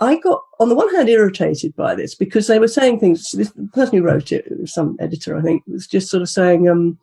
I 0.00 0.18
got, 0.18 0.42
on 0.60 0.68
the 0.68 0.76
one 0.76 0.92
hand, 0.94 1.08
irritated 1.08 1.74
by 1.74 1.94
this 1.94 2.14
because 2.14 2.46
they 2.46 2.58
were 2.58 2.68
saying 2.68 3.00
things. 3.00 3.30
This, 3.32 3.52
person 3.72 3.98
who 3.98 4.04
wrote 4.04 4.30
it, 4.32 4.46
some 4.68 4.96
editor, 5.00 5.36
I 5.36 5.42
think, 5.42 5.62
was 5.66 5.86
just 5.86 6.08
sort 6.08 6.22
of 6.22 6.28
saying, 6.28 6.68
um, 6.68 6.98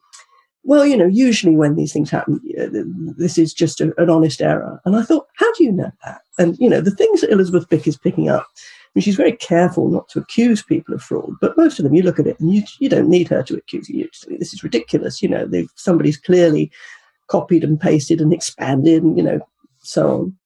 well, 0.63 0.85
you 0.85 0.97
know, 0.97 1.05
usually 1.05 1.55
when 1.55 1.75
these 1.75 1.93
things 1.93 2.09
happen, 2.09 2.39
this 3.17 3.37
is 3.37 3.53
just 3.53 3.81
a, 3.81 3.93
an 4.01 4.09
honest 4.09 4.41
error. 4.41 4.81
And 4.85 4.95
I 4.95 5.03
thought, 5.03 5.27
how 5.35 5.51
do 5.53 5.63
you 5.63 5.71
know 5.71 5.91
that? 6.03 6.21
And, 6.39 6.57
you 6.57 6.69
know, 6.69 6.81
the 6.81 6.91
things 6.91 7.21
that 7.21 7.31
Elisabeth 7.31 7.69
Bik 7.69 7.85
is 7.85 7.97
picking 7.97 8.29
up, 8.29 8.47
I 8.53 8.89
mean, 8.95 9.03
she's 9.03 9.15
very 9.15 9.33
careful 9.33 9.89
not 9.89 10.09
to 10.09 10.19
accuse 10.19 10.63
people 10.63 10.95
of 10.95 11.03
fraud, 11.03 11.33
but 11.39 11.57
most 11.57 11.77
of 11.77 11.83
them, 11.83 11.93
you 11.93 12.01
look 12.01 12.17
at 12.17 12.27
it 12.27 12.39
and 12.39 12.53
you, 12.53 12.63
you 12.79 12.89
don't 12.89 13.09
need 13.09 13.27
her 13.27 13.43
to 13.43 13.55
accuse 13.55 13.89
you. 13.89 14.09
This 14.27 14.53
is 14.53 14.63
ridiculous. 14.63 15.21
You 15.21 15.29
know, 15.29 15.49
somebody's 15.75 16.17
clearly 16.17 16.71
copied 17.27 17.63
and 17.63 17.79
pasted 17.79 18.21
and 18.21 18.33
expanded 18.33 19.03
and, 19.03 19.17
you 19.17 19.23
know, 19.23 19.39
so 19.83 20.11
on. 20.11 20.37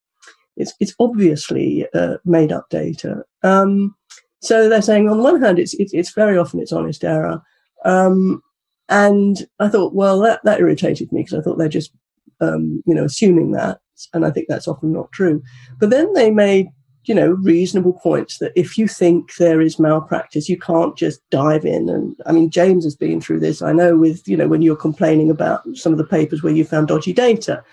It's, 0.60 0.74
it's 0.80 0.94
obviously 0.98 1.86
uh, 1.94 2.16
made 2.24 2.52
up 2.52 2.68
data. 2.70 3.24
Um, 3.42 3.94
so 4.40 4.68
they're 4.68 4.82
saying 4.82 5.08
on 5.08 5.18
the 5.18 5.22
one 5.22 5.40
hand, 5.40 5.58
it's, 5.58 5.74
it's, 5.74 5.92
it's 5.92 6.12
very 6.12 6.38
often 6.38 6.60
it's 6.60 6.72
honest 6.72 7.04
error. 7.04 7.42
Um, 7.84 8.42
and 8.88 9.46
I 9.58 9.68
thought, 9.68 9.94
well, 9.94 10.18
that, 10.20 10.40
that 10.44 10.60
irritated 10.60 11.12
me 11.12 11.22
because 11.22 11.38
I 11.38 11.42
thought 11.42 11.58
they're 11.58 11.68
just, 11.68 11.92
um, 12.40 12.82
you 12.86 12.94
know, 12.94 13.04
assuming 13.04 13.52
that. 13.52 13.78
And 14.14 14.24
I 14.24 14.30
think 14.30 14.46
that's 14.48 14.68
often 14.68 14.92
not 14.92 15.12
true. 15.12 15.42
But 15.78 15.90
then 15.90 16.12
they 16.14 16.30
made 16.30 16.68
you 17.04 17.14
know, 17.14 17.30
reasonable 17.30 17.94
points 17.94 18.38
that 18.38 18.52
if 18.54 18.76
you 18.76 18.86
think 18.86 19.34
there 19.36 19.60
is 19.60 19.78
malpractice, 19.78 20.48
you 20.48 20.58
can't 20.58 20.96
just 20.96 21.20
dive 21.30 21.64
in. 21.64 21.88
And 21.88 22.14
I 22.26 22.32
mean, 22.32 22.50
James 22.50 22.84
has 22.84 22.94
been 22.94 23.20
through 23.20 23.40
this. 23.40 23.62
I 23.62 23.72
know 23.72 23.96
with, 23.96 24.26
you 24.28 24.36
know, 24.36 24.48
when 24.48 24.60
you're 24.60 24.76
complaining 24.76 25.30
about 25.30 25.62
some 25.74 25.92
of 25.92 25.98
the 25.98 26.04
papers 26.04 26.42
where 26.42 26.52
you 26.52 26.64
found 26.64 26.88
dodgy 26.88 27.12
data, 27.12 27.64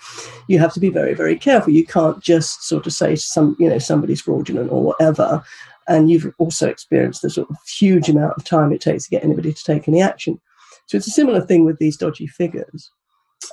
you 0.48 0.60
have 0.60 0.74
to 0.74 0.80
be 0.80 0.90
very, 0.90 1.14
very 1.14 1.38
careful. 1.38 1.74
You 1.74 1.86
can't 1.86 2.22
just 2.24 2.64
sort 2.64 2.88
of 2.88 2.94
say 2.94 3.16
some, 3.16 3.58
you 3.60 3.70
know, 3.70 3.80
somebody's 3.80 4.22
fraudulent 4.22 4.72
or 4.72 4.82
whatever. 4.82 5.44
And 5.90 6.10
you've 6.10 6.34
also 6.38 6.70
experienced 6.70 7.22
the 7.22 7.30
sort 7.30 7.50
of 7.50 7.58
huge 7.68 8.10
amount 8.10 8.34
of 8.38 8.46
time 8.46 8.72
it 8.72 8.82
takes 8.82 9.06
to 9.06 9.10
get 9.10 9.24
anybody 9.24 9.54
to 9.54 9.64
take 9.64 9.88
any 9.88 10.02
action. 10.02 10.40
So 10.86 10.98
it's 10.98 11.08
a 11.08 11.12
similar 11.12 11.42
thing 11.42 11.66
with 11.66 11.80
these 11.80 11.98
dodgy 11.98 12.28
figures. 12.28 12.92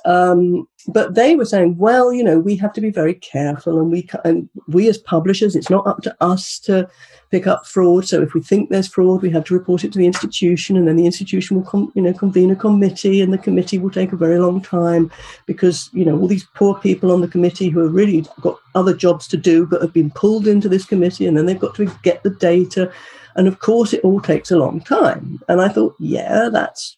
Um, 0.03 0.67
but 0.87 1.15
they 1.15 1.35
were 1.35 1.45
saying, 1.45 1.77
well, 1.77 2.13
you 2.13 2.23
know, 2.23 2.37
we 2.37 2.55
have 2.57 2.73
to 2.73 2.81
be 2.81 2.91
very 2.91 3.15
careful, 3.15 3.79
and 3.79 3.91
we 3.91 4.07
and 4.23 4.47
we 4.67 4.87
as 4.87 4.99
publishers, 4.99 5.55
it's 5.55 5.69
not 5.69 5.87
up 5.87 6.01
to 6.03 6.15
us 6.21 6.59
to 6.59 6.87
pick 7.31 7.47
up 7.47 7.65
fraud. 7.65 8.07
So 8.07 8.21
if 8.21 8.33
we 8.33 8.41
think 8.41 8.69
there's 8.69 8.87
fraud, 8.87 9.21
we 9.21 9.31
have 9.31 9.45
to 9.45 9.55
report 9.55 9.83
it 9.83 9.91
to 9.93 9.97
the 9.97 10.05
institution, 10.05 10.77
and 10.77 10.87
then 10.87 10.95
the 10.95 11.07
institution 11.07 11.57
will, 11.57 11.63
com- 11.63 11.91
you 11.95 12.01
know, 12.01 12.13
convene 12.13 12.51
a 12.51 12.55
committee, 12.55 13.21
and 13.21 13.33
the 13.33 13.37
committee 13.37 13.79
will 13.79 13.89
take 13.89 14.13
a 14.13 14.17
very 14.17 14.37
long 14.37 14.61
time 14.61 15.11
because 15.47 15.89
you 15.91 16.05
know 16.05 16.19
all 16.19 16.27
these 16.27 16.47
poor 16.55 16.75
people 16.75 17.11
on 17.11 17.21
the 17.21 17.27
committee 17.27 17.69
who 17.69 17.79
have 17.79 17.93
really 17.93 18.25
got 18.41 18.59
other 18.75 18.93
jobs 18.93 19.27
to 19.27 19.37
do, 19.37 19.65
but 19.65 19.81
have 19.81 19.93
been 19.93 20.11
pulled 20.11 20.47
into 20.47 20.69
this 20.69 20.85
committee, 20.85 21.25
and 21.25 21.35
then 21.35 21.47
they've 21.47 21.59
got 21.59 21.75
to 21.75 21.91
get 22.03 22.21
the 22.21 22.29
data, 22.31 22.91
and 23.35 23.47
of 23.47 23.59
course 23.59 23.91
it 23.91 24.03
all 24.03 24.21
takes 24.21 24.51
a 24.51 24.57
long 24.57 24.81
time. 24.81 25.39
And 25.47 25.61
I 25.61 25.69
thought, 25.69 25.95
yeah, 25.99 26.49
that's 26.51 26.95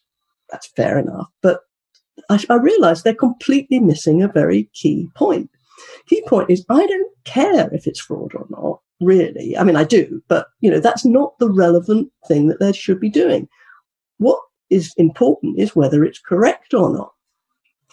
that's 0.50 0.66
fair 0.66 0.98
enough, 0.98 1.28
but 1.42 1.60
I, 2.28 2.44
I 2.50 2.94
they're 3.04 3.14
completely 3.14 3.80
missing 3.80 4.22
a 4.22 4.28
very 4.28 4.70
key 4.74 5.08
point. 5.14 5.50
Key 6.06 6.22
point 6.26 6.50
is 6.50 6.64
I 6.68 6.86
don't 6.86 7.12
care 7.24 7.72
if 7.72 7.86
it's 7.86 8.00
fraud 8.00 8.34
or 8.34 8.46
not, 8.50 8.80
really. 9.00 9.56
I 9.56 9.64
mean, 9.64 9.76
I 9.76 9.84
do, 9.84 10.22
but 10.28 10.48
you 10.60 10.70
know, 10.70 10.80
that's 10.80 11.04
not 11.04 11.38
the 11.38 11.50
relevant 11.50 12.10
thing 12.26 12.48
that 12.48 12.60
they 12.60 12.72
should 12.72 13.00
be 13.00 13.10
doing. 13.10 13.48
What 14.18 14.40
is 14.70 14.92
important 14.96 15.58
is 15.58 15.76
whether 15.76 16.04
it's 16.04 16.18
correct 16.18 16.74
or 16.74 16.92
not. 16.92 17.12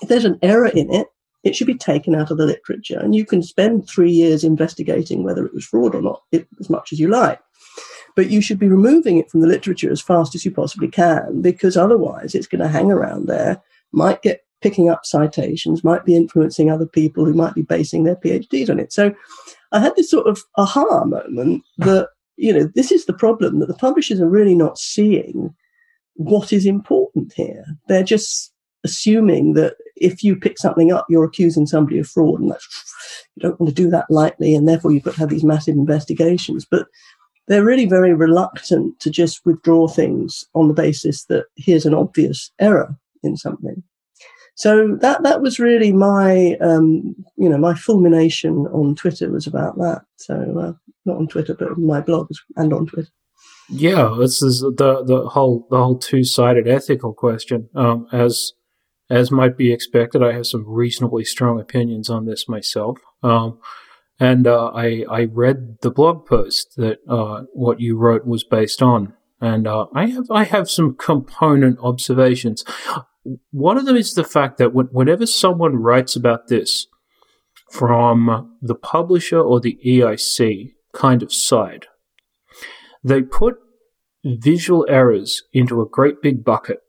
If 0.02 0.10
there's 0.10 0.26
an 0.26 0.40
error 0.42 0.68
in 0.68 0.94
it, 0.94 1.08
it 1.44 1.56
should 1.56 1.68
be 1.68 1.76
taken 1.76 2.16
out 2.16 2.32
of 2.32 2.38
the 2.38 2.46
literature. 2.46 3.00
And 3.00 3.16
you 3.16 3.24
can 3.26 3.44
spend 3.44 3.88
three 3.88 4.12
years 4.12 4.44
investigating 4.44 5.24
whether 5.24 5.46
it 5.46 5.54
was 5.54 5.64
fraud 5.64 5.94
or 5.94 6.02
not, 6.02 6.24
it, 6.32 6.48
as 6.60 6.70
much 6.70 6.92
as 6.92 7.00
you 7.00 7.08
like. 7.08 7.40
But 8.16 8.30
you 8.30 8.42
should 8.42 8.60
be 8.60 8.68
removing 8.68 9.18
it 9.18 9.30
from 9.30 9.42
the 9.42 9.48
literature 9.48 9.92
as 9.92 10.02
fast 10.02 10.34
as 10.34 10.44
you 10.44 10.52
possibly 10.52 10.88
can, 10.88 11.42
because 11.42 11.78
otherwise 11.78 12.34
it's 12.34 12.48
going 12.48 12.62
to 12.62 12.68
hang 12.68 12.92
around 12.92 13.28
there 13.28 13.62
might 13.92 14.22
get 14.22 14.42
picking 14.62 14.90
up 14.90 15.06
citations, 15.06 15.84
might 15.84 16.06
be 16.06 16.16
influencing 16.16 16.72
other 16.72 16.88
people 16.88 17.26
who 17.26 17.34
might 17.34 17.54
be 17.54 17.62
basing 17.62 18.04
their 18.04 18.16
PhDs 18.16 18.70
on 18.70 18.80
it. 18.80 18.92
So 18.92 19.14
I 19.72 19.80
had 19.80 19.96
this 19.96 20.10
sort 20.10 20.28
of 20.28 20.42
aha 20.58 21.06
moment 21.06 21.64
that, 21.78 22.10
you 22.38 22.52
know, 22.52 22.70
this 22.74 22.92
is 22.92 23.06
the 23.06 23.14
problem 23.14 23.60
that 23.60 23.68
the 23.68 23.76
publishers 23.76 24.20
are 24.20 24.30
really 24.30 24.56
not 24.56 24.80
seeing 24.80 25.54
what 26.16 26.52
is 26.52 26.66
important 26.66 27.34
here. 27.34 27.64
They're 27.88 28.04
just 28.04 28.54
assuming 28.84 29.54
that 29.54 29.76
if 29.96 30.24
you 30.24 30.36
pick 30.36 30.58
something 30.58 30.92
up, 30.92 31.06
you're 31.10 31.26
accusing 31.26 31.66
somebody 31.66 32.00
of 32.00 32.08
fraud, 32.08 32.40
and 32.40 32.52
that's 32.52 33.28
you 33.36 33.42
don't 33.42 33.60
want 33.60 33.70
to 33.70 33.84
do 33.84 33.90
that 33.90 34.10
lightly, 34.10 34.56
and 34.56 34.68
therefore 34.68 34.92
you've 34.92 35.04
got 35.04 35.14
to 35.14 35.20
have 35.20 35.30
these 35.30 35.44
massive 35.44 35.76
investigations. 35.76 36.66
But 36.66 36.88
they're 37.48 37.64
really 37.64 37.86
very 37.86 38.14
reluctant 38.14 39.00
to 39.02 39.10
just 39.10 39.46
withdraw 39.46 39.88
things 39.88 40.44
on 40.56 40.68
the 40.68 40.74
basis 40.74 41.26
that 41.26 41.46
here's 41.56 41.86
an 41.86 41.94
obvious 41.94 42.52
error 42.60 42.98
in 43.26 43.38
something. 43.38 43.84
So 44.56 44.96
that 45.02 45.24
that 45.24 45.42
was 45.42 45.60
really 45.60 45.92
my 45.92 46.56
um, 46.62 47.16
you 47.36 47.50
know 47.50 47.58
my 47.58 47.74
fulmination 47.74 48.68
on 48.68 48.96
Twitter 48.96 49.30
was 49.30 49.48
about 49.48 49.78
that. 49.78 50.04
So 50.16 50.36
uh, 50.36 50.74
not 51.06 51.18
on 51.18 51.28
Twitter, 51.28 51.54
but 51.54 51.72
on 51.72 51.86
my 51.86 52.00
blog 52.00 52.30
and 52.56 52.74
on 52.74 52.86
Twitter. 52.88 53.10
Yeah, 53.70 54.16
this 54.18 54.42
is 54.42 54.62
the 54.62 55.04
the 55.04 55.28
whole 55.30 55.68
the 55.70 55.78
whole 55.78 55.98
two 55.98 56.24
sided 56.24 56.68
ethical 56.68 57.14
question. 57.14 57.70
Um, 57.76 58.08
as 58.14 58.54
as 59.10 59.30
might 59.30 59.58
be 59.58 59.74
expected, 59.74 60.24
I 60.24 60.34
have 60.34 60.48
some 60.48 60.64
reasonably 60.66 61.26
strong 61.26 61.60
opinions 61.60 62.10
on 62.10 62.26
this 62.26 62.48
myself. 62.48 62.98
Um, 63.22 63.60
and 64.20 64.48
uh, 64.48 64.72
I 64.74 65.04
I 65.10 65.26
read 65.26 65.80
the 65.82 65.92
blog 65.92 66.26
post 66.26 66.76
that 66.78 67.00
uh, 67.10 67.44
what 67.54 67.80
you 67.80 67.98
wrote 67.98 68.26
was 68.26 68.44
based 68.44 68.82
on, 68.82 69.14
and 69.42 69.68
uh, 69.68 69.88
I 69.94 70.08
have 70.08 70.32
I 70.32 70.44
have 70.46 70.70
some 70.70 70.96
component 70.96 71.80
observations. 71.80 72.64
One 73.52 73.78
of 73.78 73.86
them 73.86 73.96
is 73.96 74.14
the 74.14 74.24
fact 74.24 74.58
that 74.58 74.74
whenever 74.74 75.26
someone 75.26 75.78
writes 75.78 76.16
about 76.16 76.48
this 76.48 76.88
from 77.72 78.58
the 78.62 78.76
publisher 78.76 79.40
or 79.40 79.60
the 79.60 79.80
EIC 79.86 80.74
kind 80.94 81.24
of 81.24 81.34
side, 81.34 81.88
they 83.04 83.22
put 83.22 83.56
visual 84.24 84.86
errors 84.90 85.44
into 85.54 85.82
a 85.82 85.88
great 85.88 86.22
big 86.22 86.44
bucket. 86.44 86.80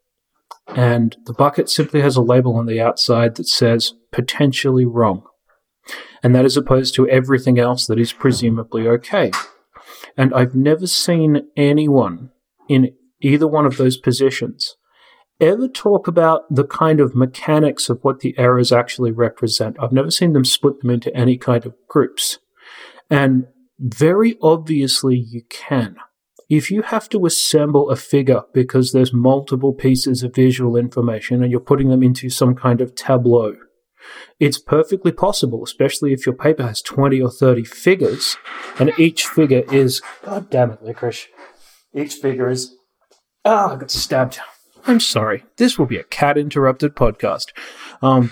And 0.68 1.16
the 1.26 1.32
bucket 1.32 1.70
simply 1.70 2.00
has 2.00 2.16
a 2.16 2.22
label 2.22 2.56
on 2.56 2.66
the 2.66 2.80
outside 2.80 3.36
that 3.36 3.46
says 3.46 3.94
potentially 4.10 4.84
wrong. 4.84 5.22
And 6.22 6.34
that 6.34 6.44
is 6.44 6.56
opposed 6.56 6.94
to 6.96 7.08
everything 7.08 7.58
else 7.58 7.86
that 7.86 7.98
is 7.98 8.12
presumably 8.12 8.88
okay. 8.88 9.30
And 10.16 10.34
I've 10.34 10.54
never 10.54 10.86
seen 10.86 11.48
anyone 11.56 12.30
in 12.68 12.94
either 13.20 13.46
one 13.46 13.66
of 13.66 13.76
those 13.76 13.96
positions 13.96 14.76
ever 15.40 15.68
talk 15.68 16.08
about 16.08 16.42
the 16.54 16.64
kind 16.64 17.00
of 17.00 17.14
mechanics 17.14 17.88
of 17.88 18.02
what 18.02 18.20
the 18.20 18.34
errors 18.38 18.72
actually 18.72 19.12
represent. 19.12 19.76
I've 19.80 19.92
never 19.92 20.10
seen 20.10 20.32
them 20.32 20.44
split 20.44 20.80
them 20.80 20.90
into 20.90 21.14
any 21.14 21.36
kind 21.36 21.66
of 21.66 21.74
groups. 21.88 22.38
And 23.10 23.46
very 23.78 24.36
obviously 24.42 25.16
you 25.16 25.42
can. 25.48 25.96
If 26.48 26.70
you 26.70 26.82
have 26.82 27.08
to 27.08 27.26
assemble 27.26 27.90
a 27.90 27.96
figure 27.96 28.42
because 28.54 28.92
there's 28.92 29.12
multiple 29.12 29.72
pieces 29.72 30.22
of 30.22 30.34
visual 30.34 30.76
information 30.76 31.42
and 31.42 31.50
you're 31.50 31.60
putting 31.60 31.88
them 31.88 32.02
into 32.02 32.30
some 32.30 32.54
kind 32.54 32.80
of 32.80 32.94
tableau, 32.94 33.56
it's 34.38 34.58
perfectly 34.58 35.10
possible, 35.10 35.64
especially 35.64 36.12
if 36.12 36.24
your 36.24 36.36
paper 36.36 36.64
has 36.64 36.80
20 36.82 37.20
or 37.20 37.30
30 37.30 37.64
figures 37.64 38.36
and 38.78 38.92
each 38.96 39.26
figure 39.26 39.64
is, 39.72 40.00
God 40.24 40.48
damn 40.48 40.70
it, 40.70 40.82
licorice. 40.82 41.26
Each 41.92 42.14
figure 42.14 42.48
is, 42.48 42.76
ah, 43.44 43.74
I 43.74 43.76
got 43.76 43.90
stabbed. 43.90 44.38
I'm 44.86 45.00
sorry. 45.00 45.44
This 45.56 45.78
will 45.78 45.86
be 45.86 45.98
a 45.98 46.04
cat 46.04 46.38
interrupted 46.38 46.94
podcast. 46.94 47.46
Um, 48.02 48.30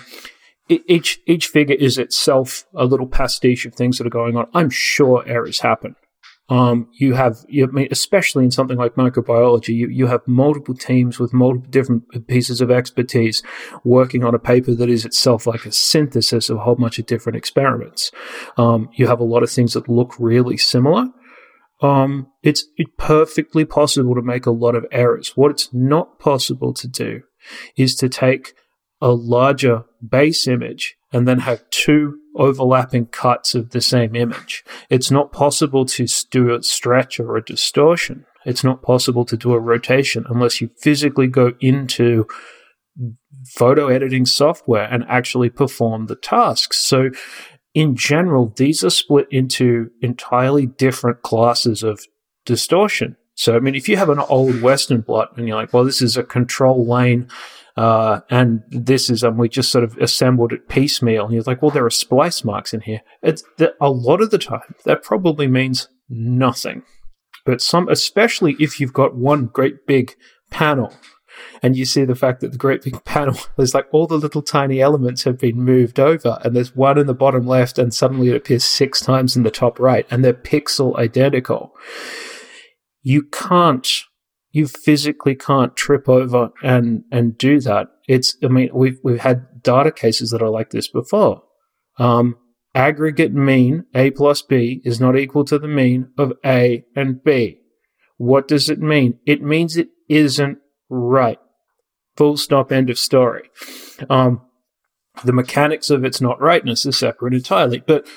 each 0.67 1.19
each 1.27 1.47
figure 1.47 1.75
is 1.75 1.97
itself 1.97 2.65
a 2.73 2.85
little 2.85 3.07
pastiche 3.07 3.65
of 3.65 3.75
things 3.75 3.97
that 3.97 4.07
are 4.07 4.11
going 4.11 4.35
on. 4.35 4.47
I'm 4.53 4.69
sure 4.69 5.23
errors 5.27 5.59
happen. 5.59 5.95
Um, 6.47 6.89
you 6.93 7.15
have, 7.15 7.43
you, 7.47 7.65
mean, 7.71 7.87
especially 7.89 8.43
in 8.43 8.51
something 8.51 8.77
like 8.77 8.93
microbiology, 8.93 9.73
you, 9.73 9.89
you 9.89 10.05
have 10.05 10.21
multiple 10.27 10.75
teams 10.75 11.17
with 11.17 11.33
multiple 11.33 11.67
different 11.71 12.27
pieces 12.27 12.61
of 12.61 12.69
expertise 12.69 13.41
working 13.83 14.23
on 14.23 14.35
a 14.35 14.39
paper 14.39 14.75
that 14.75 14.89
is 14.89 15.05
itself 15.05 15.47
like 15.47 15.65
a 15.65 15.71
synthesis 15.71 16.49
of 16.51 16.57
a 16.57 16.59
whole 16.59 16.75
bunch 16.75 16.99
of 16.99 17.07
different 17.07 17.35
experiments. 17.35 18.11
Um, 18.57 18.89
you 18.93 19.07
have 19.07 19.19
a 19.19 19.23
lot 19.23 19.41
of 19.41 19.49
things 19.49 19.73
that 19.73 19.89
look 19.89 20.13
really 20.19 20.57
similar, 20.57 21.07
um, 21.81 22.27
it's 22.41 22.65
perfectly 22.97 23.65
possible 23.65 24.15
to 24.15 24.21
make 24.21 24.45
a 24.45 24.51
lot 24.51 24.75
of 24.75 24.85
errors. 24.91 25.33
What 25.35 25.51
it's 25.51 25.73
not 25.73 26.19
possible 26.19 26.73
to 26.73 26.87
do 26.87 27.21
is 27.75 27.95
to 27.95 28.09
take 28.09 28.53
a 29.01 29.11
larger 29.11 29.83
base 30.07 30.47
image 30.47 30.95
and 31.11 31.27
then 31.27 31.39
have 31.39 31.69
two 31.69 32.17
overlapping 32.35 33.07
cuts 33.07 33.55
of 33.55 33.69
the 33.69 33.81
same 33.81 34.15
image. 34.15 34.63
It's 34.89 35.11
not 35.11 35.31
possible 35.31 35.85
to 35.85 36.07
do 36.31 36.53
a 36.53 36.63
stretch 36.63 37.19
or 37.19 37.37
a 37.37 37.43
distortion. 37.43 38.25
It's 38.45 38.63
not 38.63 38.81
possible 38.81 39.25
to 39.25 39.37
do 39.37 39.53
a 39.53 39.59
rotation 39.59 40.25
unless 40.29 40.61
you 40.61 40.69
physically 40.79 41.27
go 41.27 41.53
into 41.59 42.27
photo 43.53 43.87
editing 43.87 44.25
software 44.25 44.87
and 44.91 45.03
actually 45.07 45.49
perform 45.49 46.07
the 46.07 46.15
tasks. 46.15 46.77
So 46.81 47.09
in 47.75 47.95
general, 47.95 48.53
these 48.55 48.83
are 48.83 48.89
split 48.89 49.27
into 49.29 49.91
entirely 50.01 50.65
different 50.65 51.21
classes 51.21 51.83
of 51.83 51.99
distortion. 52.45 53.17
So, 53.35 53.57
I 53.57 53.59
mean, 53.59 53.75
if 53.75 53.89
you 53.89 53.97
have 53.97 54.09
an 54.09 54.19
old 54.19 54.61
Western 54.61 55.01
blot 55.01 55.37
and 55.37 55.45
you're 55.45 55.57
like, 55.57 55.73
well, 55.73 55.83
this 55.83 56.01
is 56.01 56.15
a 56.15 56.23
control 56.23 56.87
lane, 56.87 57.27
uh, 57.75 58.21
and 58.29 58.63
this 58.69 59.09
is, 59.09 59.23
and 59.23 59.37
we 59.37 59.49
just 59.49 59.71
sort 59.71 59.83
of 59.83 59.97
assembled 59.97 60.53
it 60.53 60.69
piecemeal. 60.69 61.25
And 61.25 61.33
you're 61.33 61.43
like, 61.43 61.61
well, 61.61 61.69
there 61.69 61.85
are 61.85 61.89
splice 61.91 62.45
marks 62.45 62.73
in 62.73 62.79
here. 62.79 63.01
It's 63.21 63.43
the, 63.57 63.75
a 63.81 63.89
lot 63.89 64.21
of 64.21 64.31
the 64.31 64.37
time 64.37 64.73
that 64.85 65.03
probably 65.03 65.47
means 65.47 65.89
nothing. 66.09 66.83
But 67.45 67.61
some, 67.61 67.89
especially 67.89 68.55
if 68.57 68.79
you've 68.79 68.93
got 68.93 69.17
one 69.17 69.47
great 69.47 69.85
big 69.85 70.15
panel 70.49 70.93
and 71.61 71.75
you 71.75 71.85
see 71.85 72.05
the 72.05 72.15
fact 72.15 72.41
that 72.41 72.51
the 72.51 72.57
great 72.57 72.83
big 72.83 73.03
panel 73.05 73.37
is 73.57 73.73
like 73.73 73.87
all 73.91 74.07
the 74.07 74.17
little 74.17 74.41
tiny 74.41 74.81
elements 74.81 75.23
have 75.23 75.39
been 75.39 75.61
moved 75.61 75.99
over, 75.99 76.39
and 76.43 76.55
there's 76.55 76.75
one 76.75 76.97
in 76.97 77.07
the 77.07 77.13
bottom 77.13 77.45
left, 77.45 77.77
and 77.77 77.93
suddenly 77.93 78.29
it 78.29 78.35
appears 78.35 78.63
six 78.63 79.01
times 79.01 79.35
in 79.35 79.43
the 79.43 79.51
top 79.51 79.79
right, 79.79 80.05
and 80.09 80.23
they're 80.23 80.33
pixel 80.33 80.97
identical. 80.97 81.73
You 83.01 83.23
can't, 83.23 83.87
you 84.51 84.67
physically 84.67 85.35
can't 85.35 85.75
trip 85.75 86.09
over 86.09 86.51
and 86.63 87.03
and 87.11 87.37
do 87.37 87.59
that. 87.61 87.87
It's, 88.07 88.37
I 88.43 88.47
mean, 88.47 88.69
we've 88.73 88.99
we've 89.03 89.19
had 89.19 89.63
data 89.63 89.91
cases 89.91 90.31
that 90.31 90.41
are 90.41 90.49
like 90.49 90.69
this 90.69 90.87
before. 90.87 91.43
Um, 91.97 92.37
aggregate 92.73 93.33
mean 93.33 93.85
a 93.95 94.11
plus 94.11 94.41
b 94.41 94.81
is 94.83 94.99
not 94.99 95.17
equal 95.17 95.45
to 95.45 95.57
the 95.57 95.67
mean 95.67 96.09
of 96.17 96.33
a 96.45 96.83
and 96.95 97.23
b. 97.23 97.59
What 98.17 98.47
does 98.47 98.69
it 98.69 98.79
mean? 98.79 99.19
It 99.25 99.41
means 99.41 99.75
it 99.75 99.89
isn't 100.09 100.59
right. 100.89 101.39
Full 102.17 102.37
stop, 102.37 102.71
end 102.71 102.89
of 102.89 102.97
story. 102.97 103.49
Um, 104.09 104.41
the 105.23 105.33
mechanics 105.33 105.89
of 105.89 106.03
its 106.03 106.21
not 106.21 106.41
rightness 106.41 106.85
is 106.85 106.97
separate 106.97 107.33
entirely, 107.33 107.83
but 107.85 108.07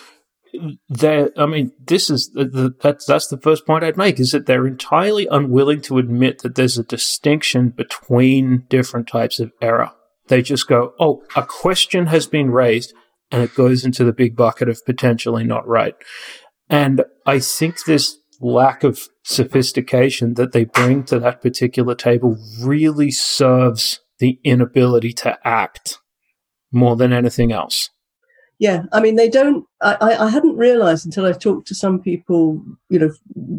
they 0.89 1.29
I 1.37 1.47
mean, 1.47 1.73
this 1.85 2.11
is 2.11 2.31
the, 2.31 2.45
the, 2.45 2.75
that's 2.81 3.05
that's 3.05 3.29
the 3.29 3.39
first 3.39 3.67
point 3.67 3.85
I'd 3.85 3.97
make 3.97 4.19
is 4.19 4.33
that 4.33 4.47
they're 4.47 4.67
entirely 4.67 5.27
unwilling 5.31 5.81
to 5.83 5.99
admit 5.99 6.41
that 6.41 6.55
there's 6.55 6.79
a 6.79 6.85
distinction 6.85 7.71
between 7.71 8.65
different 8.69 9.09
types 9.09 9.41
of 9.41 9.53
error. 9.61 9.93
They 10.29 10.43
just 10.43 10.67
go, 10.67 10.95
"Oh, 10.99 11.23
a 11.37 11.43
question 11.43 12.07
has 12.07 12.27
been 12.27 12.51
raised," 12.51 12.95
and 13.31 13.43
it 13.43 13.55
goes 13.55 13.85
into 13.85 14.05
the 14.05 14.13
big 14.13 14.37
bucket 14.37 14.69
of 14.69 14.85
potentially 14.85 15.45
not 15.45 15.67
right. 15.67 15.95
And 16.69 17.05
I 17.27 17.39
think 17.39 17.85
this 17.85 18.19
lack 18.41 18.85
of 18.85 19.09
sophistication 19.25 20.35
that 20.35 20.53
they 20.53 20.65
bring 20.65 21.05
to 21.05 21.19
that 21.19 21.43
particular 21.43 21.95
table 21.95 22.37
really 22.61 23.11
serves 23.11 24.01
the 24.19 24.39
inability 24.45 25.13
to 25.13 25.39
act 25.45 25.99
more 26.73 26.97
than 26.97 27.13
anything 27.13 27.53
else. 27.53 27.91
Yeah, 28.59 28.83
I 28.93 29.01
mean, 29.01 29.15
they 29.15 29.29
don't. 29.29 29.65
I, 29.81 30.17
I 30.19 30.29
hadn't 30.29 30.57
realized 30.57 31.07
until 31.07 31.27
I 31.27 31.33
talked 31.33 31.69
to 31.69 31.77
some 31.77 32.01
people, 32.01 32.61
you 32.89 32.99
know, 32.99 33.13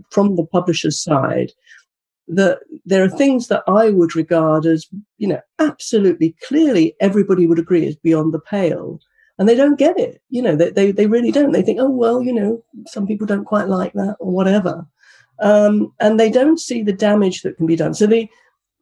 from 0.09 0.35
the 0.35 0.45
publisher's 0.45 1.01
side, 1.01 1.53
that 2.27 2.59
there 2.85 3.03
are 3.03 3.09
things 3.09 3.47
that 3.47 3.63
I 3.67 3.89
would 3.91 4.15
regard 4.15 4.65
as, 4.65 4.85
you 5.17 5.27
know, 5.27 5.39
absolutely 5.57 6.35
clearly 6.47 6.95
everybody 6.99 7.47
would 7.47 7.59
agree 7.59 7.85
is 7.85 7.95
beyond 7.95 8.33
the 8.33 8.39
pale 8.39 8.99
and 9.39 9.47
they 9.47 9.55
don't 9.55 9.79
get 9.79 9.97
it. 9.97 10.21
You 10.29 10.41
know, 10.41 10.55
they, 10.55 10.69
they, 10.69 10.91
they 10.91 11.07
really 11.07 11.31
don't. 11.31 11.53
They 11.53 11.61
think, 11.61 11.79
oh, 11.79 11.89
well, 11.89 12.21
you 12.21 12.33
know, 12.33 12.61
some 12.87 13.07
people 13.07 13.25
don't 13.25 13.45
quite 13.45 13.69
like 13.69 13.93
that 13.93 14.17
or 14.19 14.31
whatever. 14.31 14.85
Um, 15.41 15.93
and 16.01 16.19
they 16.19 16.29
don't 16.29 16.59
see 16.59 16.83
the 16.83 16.93
damage 16.93 17.41
that 17.41 17.55
can 17.55 17.65
be 17.65 17.77
done. 17.77 17.93
So 17.93 18.05
the, 18.05 18.29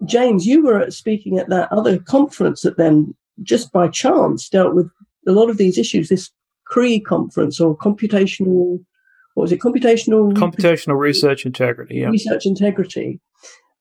James, 0.05 0.47
you 0.47 0.63
were 0.63 0.89
speaking 0.89 1.37
at 1.37 1.49
that 1.49 1.71
other 1.71 1.99
conference 1.99 2.63
that 2.63 2.77
then 2.77 3.15
just 3.43 3.71
by 3.71 3.87
chance 3.87 4.49
dealt 4.49 4.73
with 4.73 4.89
a 5.27 5.31
lot 5.31 5.51
of 5.51 5.57
these 5.57 5.77
issues, 5.77 6.09
this 6.09 6.31
CRE 6.65 6.97
conference 7.05 7.61
or 7.61 7.77
computational, 7.77 8.83
what 9.35 9.43
was 9.43 9.51
it, 9.51 9.59
computational? 9.59 10.33
Computational 10.33 10.97
research 10.97 11.45
integrity, 11.45 11.97
yeah. 11.97 12.09
Research 12.09 12.47
integrity. 12.47 13.19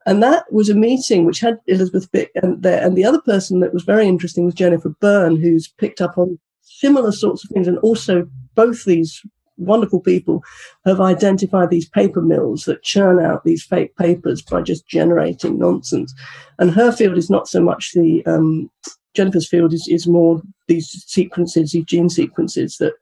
And 0.05 0.23
that 0.23 0.45
was 0.53 0.69
a 0.69 0.75
meeting 0.75 1.25
which 1.25 1.41
had 1.41 1.59
Elisabeth 1.67 2.13
Bik 2.13 2.29
and 2.43 2.63
there. 2.63 2.85
And 2.85 2.97
the 2.97 3.05
other 3.07 3.21
person 3.23 3.61
that 3.61 3.73
was 3.73 3.83
very 3.83 4.07
interesting 4.07 4.45
was 4.45 4.55
Jennifer 4.55 4.91
Byrne, 5.01 5.37
who's 5.37 5.69
picked 5.69 6.03
up 6.03 6.19
on 6.19 6.39
similar 6.79 7.13
sorts 7.13 7.45
of 7.45 7.51
things. 7.51 7.69
And 7.69 7.79
also, 7.79 8.29
both 8.55 8.85
these 8.85 9.23
wonderful 9.59 10.01
people 10.01 10.43
have 10.85 11.01
identified 11.01 11.71
these 11.71 11.89
paper 11.89 12.21
mills 12.21 12.65
that 12.65 12.83
churn 12.83 13.19
out 13.25 13.45
these 13.45 13.65
fake 13.65 13.97
papers 13.97 14.43
by 14.43 14.63
just 14.63 14.87
generating 14.87 15.59
nonsense. 15.59 16.15
And 16.59 16.71
her 16.71 16.93
field 16.93 17.17
is 17.17 17.31
not 17.31 17.49
so 17.49 17.61
much 17.61 17.93
the 17.93 18.25
um, 18.27 18.71
Jennifer's 19.15 19.49
field 19.49 19.73
is, 19.73 19.89
is 19.89 20.07
more 20.07 20.43
these 20.69 21.05
sequences, 21.07 21.73
these 21.73 21.85
gene 21.85 22.11
sequences 22.11 22.77
that 22.79 22.93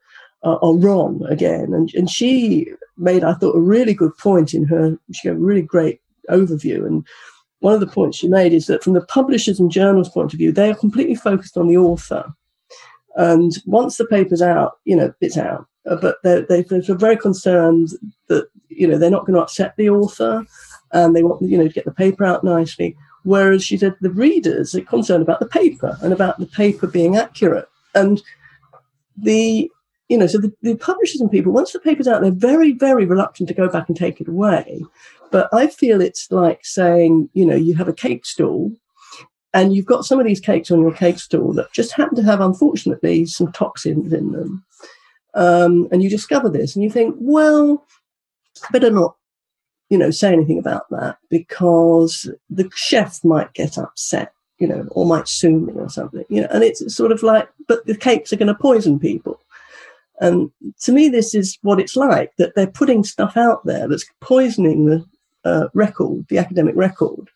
are, 0.45 0.59
are, 0.63 0.75
wrong 0.75 1.25
again. 1.29 1.75
And, 1.75 1.93
and 1.95 2.09
she 2.09 2.69
made, 2.97 3.25
I 3.25 3.35
thought, 3.35 3.57
a 3.57 3.61
really 3.61 3.95
good 3.95 4.17
point 4.19 4.55
in 4.55 4.65
her, 4.67 4.97
she 5.13 5.29
gave 5.29 5.37
a 5.37 5.41
really 5.41 5.63
great 5.63 6.01
overview. 6.31 6.87
And 6.87 7.05
one 7.61 7.75
of 7.75 7.81
the 7.81 7.87
points 7.87 8.19
she 8.19 8.29
made 8.29 8.53
is 8.53 8.67
that 8.67 8.85
from 8.85 8.93
the 8.93 9.05
publishers 9.07 9.59
and 9.59 9.71
journals 9.71 10.09
point 10.09 10.33
of 10.33 10.39
view, 10.39 10.53
they 10.53 10.71
are 10.71 10.77
completely 10.77 11.17
focused 11.17 11.57
on 11.57 11.67
the 11.67 11.77
author. 11.77 12.33
And 13.17 13.53
once 13.67 13.97
the 13.97 14.07
paper's 14.07 14.43
out, 14.43 14.79
you 14.85 14.97
know, 14.97 15.13
it's 15.21 15.37
out. 15.37 15.67
Uh, 15.89 15.97
but 15.97 16.17
they're, 16.23 16.43
they're, 16.43 16.63
they're 16.63 16.97
very 16.97 17.17
concerned 17.17 17.91
that, 18.29 18.49
you 18.69 18.87
know, 18.87 18.99
they're 18.99 19.11
not 19.11 19.27
going 19.27 19.35
to 19.35 19.43
upset 19.43 19.75
the 19.77 19.91
author 19.91 20.45
and 20.93 21.15
they 21.15 21.23
want, 21.23 21.43
you 21.43 21.59
know, 21.59 21.69
to 21.69 21.75
get 21.75 21.85
the 21.85 21.93
paper 21.93 22.25
out 22.25 22.43
nicely. 22.43 22.97
Whereas 23.25 23.65
she 23.65 23.77
said 23.77 23.95
the 24.01 24.11
readers 24.11 24.75
are 24.75 24.83
concerned 24.83 25.23
about 25.23 25.41
the 25.41 25.47
paper 25.47 25.99
and 26.03 26.13
about 26.13 26.39
the 26.39 26.47
paper 26.47 26.87
being 26.87 27.17
accurate. 27.17 27.69
And 27.95 28.23
the, 29.17 29.71
you 30.09 30.19
know, 30.19 30.27
so 30.27 30.39
the, 30.39 30.53
the 30.63 30.77
publishers 30.77 31.21
and 31.21 31.31
people, 31.31 31.53
once 31.53 31.73
the 31.73 31.79
paper's 31.79 32.09
out, 32.09 32.23
they're 32.23 32.31
very, 32.33 32.73
very 32.73 33.07
reluctant 33.07 33.49
to 33.49 33.55
go 33.55 33.69
back 33.69 33.89
and 33.89 33.97
take 33.97 34.21
it 34.21 34.29
away. 34.29 34.83
But 35.31 35.49
I 35.53 35.67
feel 35.67 36.01
it's 36.01 36.31
like 36.31 36.65
saying, 36.65 37.29
you 37.33 37.47
know, 37.47 37.57
you 37.57 37.75
have 37.75 37.89
a 37.89 37.95
cake 37.95 38.27
stall 38.27 38.73
and 39.55 39.75
you've 39.75 39.87
got 39.87 40.05
some 40.05 40.19
of 40.19 40.27
these 40.27 40.41
cakes 40.41 40.71
on 40.73 40.81
your 40.81 40.93
cake 40.93 41.19
stall 41.19 41.53
that 41.55 41.73
just 41.73 41.93
happen 41.93 42.17
to 42.17 42.25
have, 42.25 42.41
unfortunately, 42.41 43.25
some 43.25 43.53
toxins 43.53 44.13
in 44.13 44.33
them. 44.33 44.65
Um, 45.35 45.89
and 45.93 46.03
you 46.03 46.11
discover 46.11 46.49
this 46.49 46.75
and 46.75 46.83
you 46.83 46.91
think, 46.91 47.15
well, 47.19 47.87
better 48.73 48.91
not, 48.91 49.17
you 49.91 49.97
know, 49.97 50.11
say 50.11 50.33
anything 50.33 50.59
about 50.59 50.91
that 50.91 51.19
because 51.31 52.29
the 52.51 52.69
chef 52.75 53.25
might 53.25 53.53
get 53.55 53.79
upset, 53.79 54.33
you 54.59 54.67
know, 54.67 54.89
or 54.91 55.07
might 55.07 55.29
sue 55.29 55.61
me 55.61 55.73
or 55.75 55.89
something, 55.89 56.25
you 56.29 56.41
know, 56.41 56.49
and 56.51 56.65
it's 56.65 56.95
sort 56.95 57.13
of 57.13 57.23
like, 57.23 57.49
but 57.69 57.87
the 57.87 57.97
cakes 57.97 58.33
are 58.33 58.37
going 58.37 58.49
to 58.49 58.55
poison 58.55 58.99
people. 58.99 59.41
And 60.21 60.51
to 60.83 60.93
me, 60.93 61.09
this 61.09 61.35
is 61.35 61.59
what 61.63 61.81
it's 61.81 61.97
like 61.97 62.33
that 62.39 62.55
they're 62.57 62.67
putting 62.67 63.05
stuff 63.05 63.37
out 63.37 63.65
there 63.65 63.87
that's 63.87 64.07
poisoning 64.21 64.87
the 64.87 65.05
uh, 65.45 65.69
record, 65.75 66.27
the 66.29 66.39
academic 66.39 66.75
record, 66.77 67.29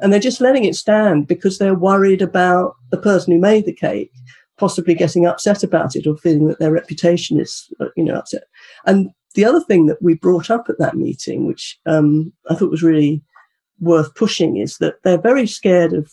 and 0.00 0.12
they're 0.12 0.20
just 0.20 0.40
letting 0.40 0.64
it 0.64 0.74
stand 0.74 1.26
because 1.26 1.58
they're 1.58 1.74
worried 1.74 2.22
about 2.22 2.74
the 2.90 2.98
person 2.98 3.32
who 3.32 3.40
made 3.40 3.66
the 3.66 3.72
cake 3.72 4.12
possibly 4.56 4.94
getting 4.94 5.26
upset 5.26 5.62
about 5.62 5.96
it 5.96 6.06
or 6.06 6.16
feeling 6.16 6.46
that 6.48 6.58
their 6.58 6.72
reputation 6.72 7.40
is, 7.40 7.72
uh, 7.80 7.86
you 7.96 8.04
know, 8.04 8.14
upset. 8.14 8.44
And 8.86 9.10
the 9.34 9.44
other 9.44 9.60
thing 9.60 9.86
that 9.86 10.00
we 10.00 10.14
brought 10.14 10.50
up 10.50 10.68
at 10.68 10.78
that 10.78 10.96
meeting, 10.96 11.46
which 11.46 11.78
um, 11.86 12.32
I 12.48 12.54
thought 12.54 12.70
was 12.70 12.82
really 12.82 13.22
worth 13.80 14.14
pushing, 14.14 14.56
is 14.58 14.78
that 14.78 15.02
they're 15.02 15.18
very 15.18 15.46
scared 15.46 15.92
of, 15.92 16.12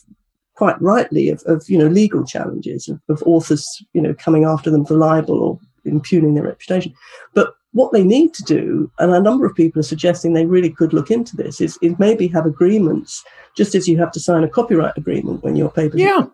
quite 0.56 0.80
rightly, 0.82 1.30
of, 1.30 1.42
of 1.46 1.68
you 1.70 1.78
know 1.78 1.88
legal 1.88 2.26
challenges 2.26 2.88
of, 2.88 3.00
of 3.10 3.24
authors, 3.26 3.84
you 3.94 4.02
know, 4.02 4.14
coming 4.14 4.44
after 4.44 4.70
them 4.70 4.86
for 4.86 4.96
libel 4.96 5.40
or 5.40 5.60
impugning 5.86 6.34
their 6.34 6.44
reputation. 6.44 6.94
But 7.34 7.54
what 7.74 7.94
they 7.94 8.04
need 8.04 8.34
to 8.34 8.44
do, 8.44 8.92
and 9.00 9.14
a 9.14 9.22
number 9.22 9.46
of 9.46 9.56
people 9.56 9.80
are 9.80 9.84
suggesting 9.84 10.34
they 10.34 10.46
really 10.46 10.70
could 10.70 10.94
look 10.94 11.10
into 11.10 11.38
this, 11.38 11.62
is, 11.62 11.78
is 11.82 11.98
maybe 12.00 12.28
have 12.28 12.46
agreements, 12.46 13.24
just 13.56 13.76
as 13.76 13.88
you 13.88 13.98
have 13.98 14.12
to 14.12 14.20
sign 14.20 14.44
a 14.44 14.50
copyright 14.50 14.98
agreement 14.98 15.44
when 15.44 15.56
your 15.56 15.72
paper. 15.72 15.98
Yeah. 15.98 16.26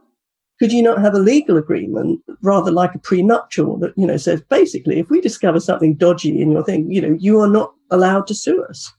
Could 0.60 0.71
you 0.71 0.82
not 0.82 1.00
have 1.00 1.13
a 1.13 1.19
legal 1.19 1.56
agreement, 1.58 2.21
rather 2.41 2.71
like 2.71 2.95
a 2.95 3.00
prenuptial, 3.00 3.78
that 3.78 3.93
you 3.95 4.08
know 4.08 4.17
says 4.17 4.41
basically, 4.41 4.97
if 4.97 5.10
we 5.10 5.21
discover 5.21 5.60
something 5.60 5.93
dodgy 5.93 6.41
in 6.41 6.52
your 6.52 6.63
thing, 6.63 6.91
you 6.91 7.02
know, 7.02 7.15
you 7.19 7.39
are 7.39 7.50
not 7.50 7.73
allowed 7.91 8.26
to 8.28 8.34
sue 8.34 8.63
us. 8.63 8.91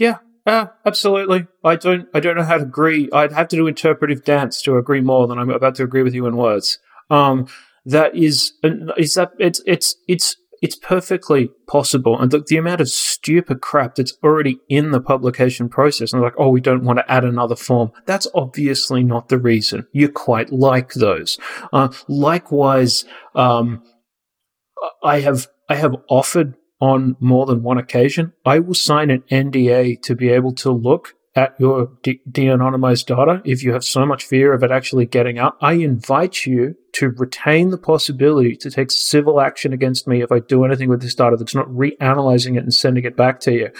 Yeah, 0.00 0.16
uh, 0.46 0.66
absolutely. 0.84 1.46
I 1.62 1.76
don't. 1.76 2.08
I 2.12 2.18
don't 2.18 2.36
know 2.36 2.42
how 2.42 2.56
to 2.56 2.64
agree. 2.64 3.08
I'd 3.12 3.30
have 3.30 3.46
to 3.48 3.56
do 3.56 3.68
interpretive 3.68 4.24
dance 4.24 4.60
to 4.62 4.76
agree 4.76 5.00
more 5.00 5.28
than 5.28 5.38
I'm 5.38 5.50
about 5.50 5.76
to 5.76 5.84
agree 5.84 6.02
with 6.02 6.14
you 6.14 6.26
in 6.26 6.36
words. 6.36 6.80
Um, 7.08 7.46
that 7.84 8.16
is, 8.16 8.52
is 8.96 9.14
that 9.14 9.30
it's 9.38 9.62
it's 9.64 9.94
it's 10.08 10.36
it's 10.60 10.76
perfectly 10.76 11.50
possible. 11.66 12.18
And 12.18 12.30
the, 12.30 12.44
the 12.46 12.56
amount 12.56 12.80
of 12.80 12.88
stupid 12.88 13.60
crap 13.60 13.94
that's 13.94 14.16
already 14.22 14.58
in 14.68 14.90
the 14.90 15.00
publication 15.00 15.68
process, 15.68 16.12
and 16.12 16.22
like, 16.22 16.34
oh, 16.38 16.50
we 16.50 16.60
don't 16.60 16.84
want 16.84 16.98
to 16.98 17.10
add 17.10 17.24
another 17.24 17.56
form. 17.56 17.92
That's 18.06 18.26
obviously 18.34 19.02
not 19.02 19.28
the 19.28 19.38
reason. 19.38 19.86
You 19.92 20.08
quite 20.08 20.52
like 20.52 20.94
those. 20.94 21.38
Uh, 21.72 21.88
likewise, 22.08 23.04
um, 23.34 23.82
I 25.02 25.20
have 25.20 25.48
I 25.68 25.76
have 25.76 25.94
offered 26.08 26.54
on 26.80 27.16
more 27.20 27.46
than 27.46 27.62
one 27.62 27.78
occasion. 27.78 28.32
I 28.44 28.60
will 28.60 28.74
sign 28.74 29.10
an 29.10 29.24
NDA 29.30 30.00
to 30.02 30.14
be 30.14 30.28
able 30.28 30.54
to 30.54 30.70
look 30.70 31.14
at 31.38 31.54
your 31.60 31.88
de- 32.02 32.20
de-anonymized 32.28 33.06
data 33.06 33.40
if 33.44 33.62
you 33.62 33.72
have 33.72 33.84
so 33.84 34.04
much 34.04 34.24
fear 34.24 34.52
of 34.52 34.64
it 34.64 34.72
actually 34.72 35.06
getting 35.06 35.38
out. 35.38 35.56
I 35.60 35.74
invite 35.74 36.44
you 36.44 36.74
to 36.94 37.10
retain 37.10 37.70
the 37.70 37.78
possibility 37.78 38.56
to 38.56 38.70
take 38.70 38.90
civil 38.90 39.40
action 39.40 39.72
against 39.72 40.08
me 40.08 40.20
if 40.20 40.32
I 40.32 40.40
do 40.40 40.64
anything 40.64 40.88
with 40.88 41.00
this 41.00 41.14
data 41.14 41.36
that's 41.36 41.54
not 41.54 41.68
reanalyzing 41.68 42.56
it 42.56 42.64
and 42.64 42.74
sending 42.74 43.04
it 43.04 43.16
back 43.16 43.38
to 43.40 43.52
you. 43.52 43.70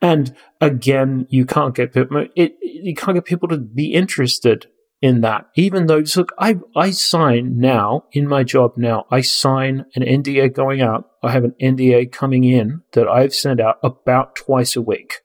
And 0.00 0.36
again, 0.60 1.26
you 1.30 1.44
can't 1.44 1.74
get 1.74 1.92
people, 1.92 2.28
it, 2.36 2.54
you 2.62 2.94
can't 2.94 3.16
get 3.16 3.24
people 3.24 3.48
to 3.48 3.58
be 3.58 3.92
interested 3.92 4.68
in 5.02 5.20
that. 5.22 5.48
Even 5.56 5.86
though, 5.88 6.04
look, 6.14 6.32
I, 6.38 6.60
I 6.76 6.92
sign 6.92 7.58
now 7.58 8.04
in 8.12 8.28
my 8.28 8.44
job 8.44 8.74
now, 8.76 9.06
I 9.10 9.20
sign 9.20 9.86
an 9.96 10.04
NDA 10.04 10.54
going 10.54 10.80
out. 10.80 11.10
I 11.24 11.32
have 11.32 11.42
an 11.42 11.56
NDA 11.60 12.12
coming 12.12 12.44
in 12.44 12.82
that 12.92 13.08
I've 13.08 13.34
sent 13.34 13.60
out 13.60 13.80
about 13.82 14.36
twice 14.36 14.76
a 14.76 14.80
week. 14.80 15.23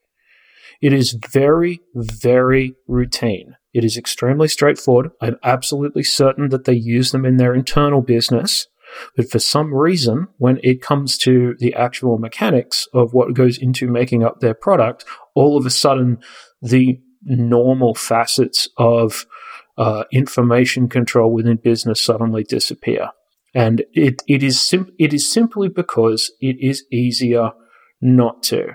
It 0.82 0.94
is 0.94 1.18
very, 1.32 1.82
very 1.94 2.76
routine. 2.88 3.56
It 3.74 3.84
is 3.84 3.98
extremely 3.98 4.48
straightforward. 4.48 5.12
I'm 5.22 5.38
absolutely 5.44 6.04
certain 6.04 6.50
that 6.50 6.66
they 6.66 6.74
use 6.74 7.12
them 7.12 7.26
in 7.26 7.38
their 7.38 7.54
internal 7.54 8.02
business. 8.02 8.68
But 9.16 9.30
for 9.30 9.40
some 9.40 9.74
reason, 9.74 10.28
when 10.38 10.60
it 10.64 10.82
comes 10.82 11.18
to 11.20 11.56
the 11.60 11.76
actual 11.76 12.18
mechanics 12.18 12.88
of 12.94 13.14
what 13.14 13.34
goes 13.34 13.58
into 13.58 13.88
making 13.88 14.24
up 14.24 14.40
their 14.40 14.56
product, 14.56 15.06
all 15.36 15.58
of 15.58 15.66
a 15.66 15.70
sudden 15.70 16.18
the 16.62 17.00
normal 17.24 17.94
facets 17.94 18.68
of 18.78 19.26
uh, 19.78 20.06
information 20.12 20.90
control 20.90 21.32
within 21.32 21.58
business 21.58 22.04
suddenly 22.04 22.44
disappear. 22.44 23.10
And 23.54 23.84
it, 23.94 24.22
it 24.28 24.44
is 24.44 24.62
sim- 24.62 24.94
it 25.00 25.14
is 25.14 25.30
simply 25.30 25.70
because 25.70 26.32
it 26.40 26.58
is 26.60 26.84
easier 26.92 27.52
not 28.02 28.44
to. 28.44 28.74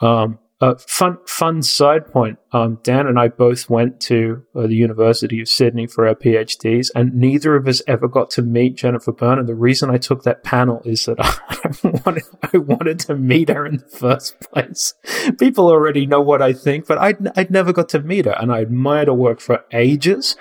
Um, 0.00 0.38
uh, 0.62 0.76
fun 0.76 1.18
fun 1.26 1.60
side 1.60 2.06
point. 2.06 2.38
Um, 2.52 2.78
Dan 2.84 3.08
and 3.08 3.18
I 3.18 3.28
both 3.28 3.68
went 3.68 4.00
to 4.02 4.44
uh, 4.54 4.68
the 4.68 4.76
University 4.76 5.40
of 5.40 5.48
Sydney 5.48 5.88
for 5.88 6.06
our 6.06 6.14
PhDs, 6.14 6.88
and 6.94 7.14
neither 7.14 7.56
of 7.56 7.66
us 7.66 7.82
ever 7.88 8.06
got 8.06 8.30
to 8.30 8.42
meet 8.42 8.76
Jennifer 8.76 9.10
Byrne. 9.10 9.40
And 9.40 9.48
the 9.48 9.56
reason 9.56 9.90
I 9.90 9.98
took 9.98 10.22
that 10.22 10.44
panel 10.44 10.80
is 10.84 11.06
that 11.06 11.16
I 11.18 12.00
wanted, 12.04 12.22
I 12.54 12.58
wanted 12.58 13.00
to 13.00 13.16
meet 13.16 13.48
her 13.48 13.66
in 13.66 13.78
the 13.78 13.88
first 13.88 14.38
place. 14.40 14.94
People 15.36 15.66
already 15.66 16.06
know 16.06 16.20
what 16.20 16.40
I 16.40 16.52
think, 16.52 16.86
but 16.86 16.96
I'd, 16.96 17.36
I'd 17.36 17.50
never 17.50 17.72
got 17.72 17.88
to 17.90 18.00
meet 18.00 18.26
her, 18.26 18.36
and 18.40 18.52
I 18.52 18.60
admired 18.60 19.08
her 19.08 19.14
work 19.14 19.40
for 19.40 19.64
ages. 19.72 20.36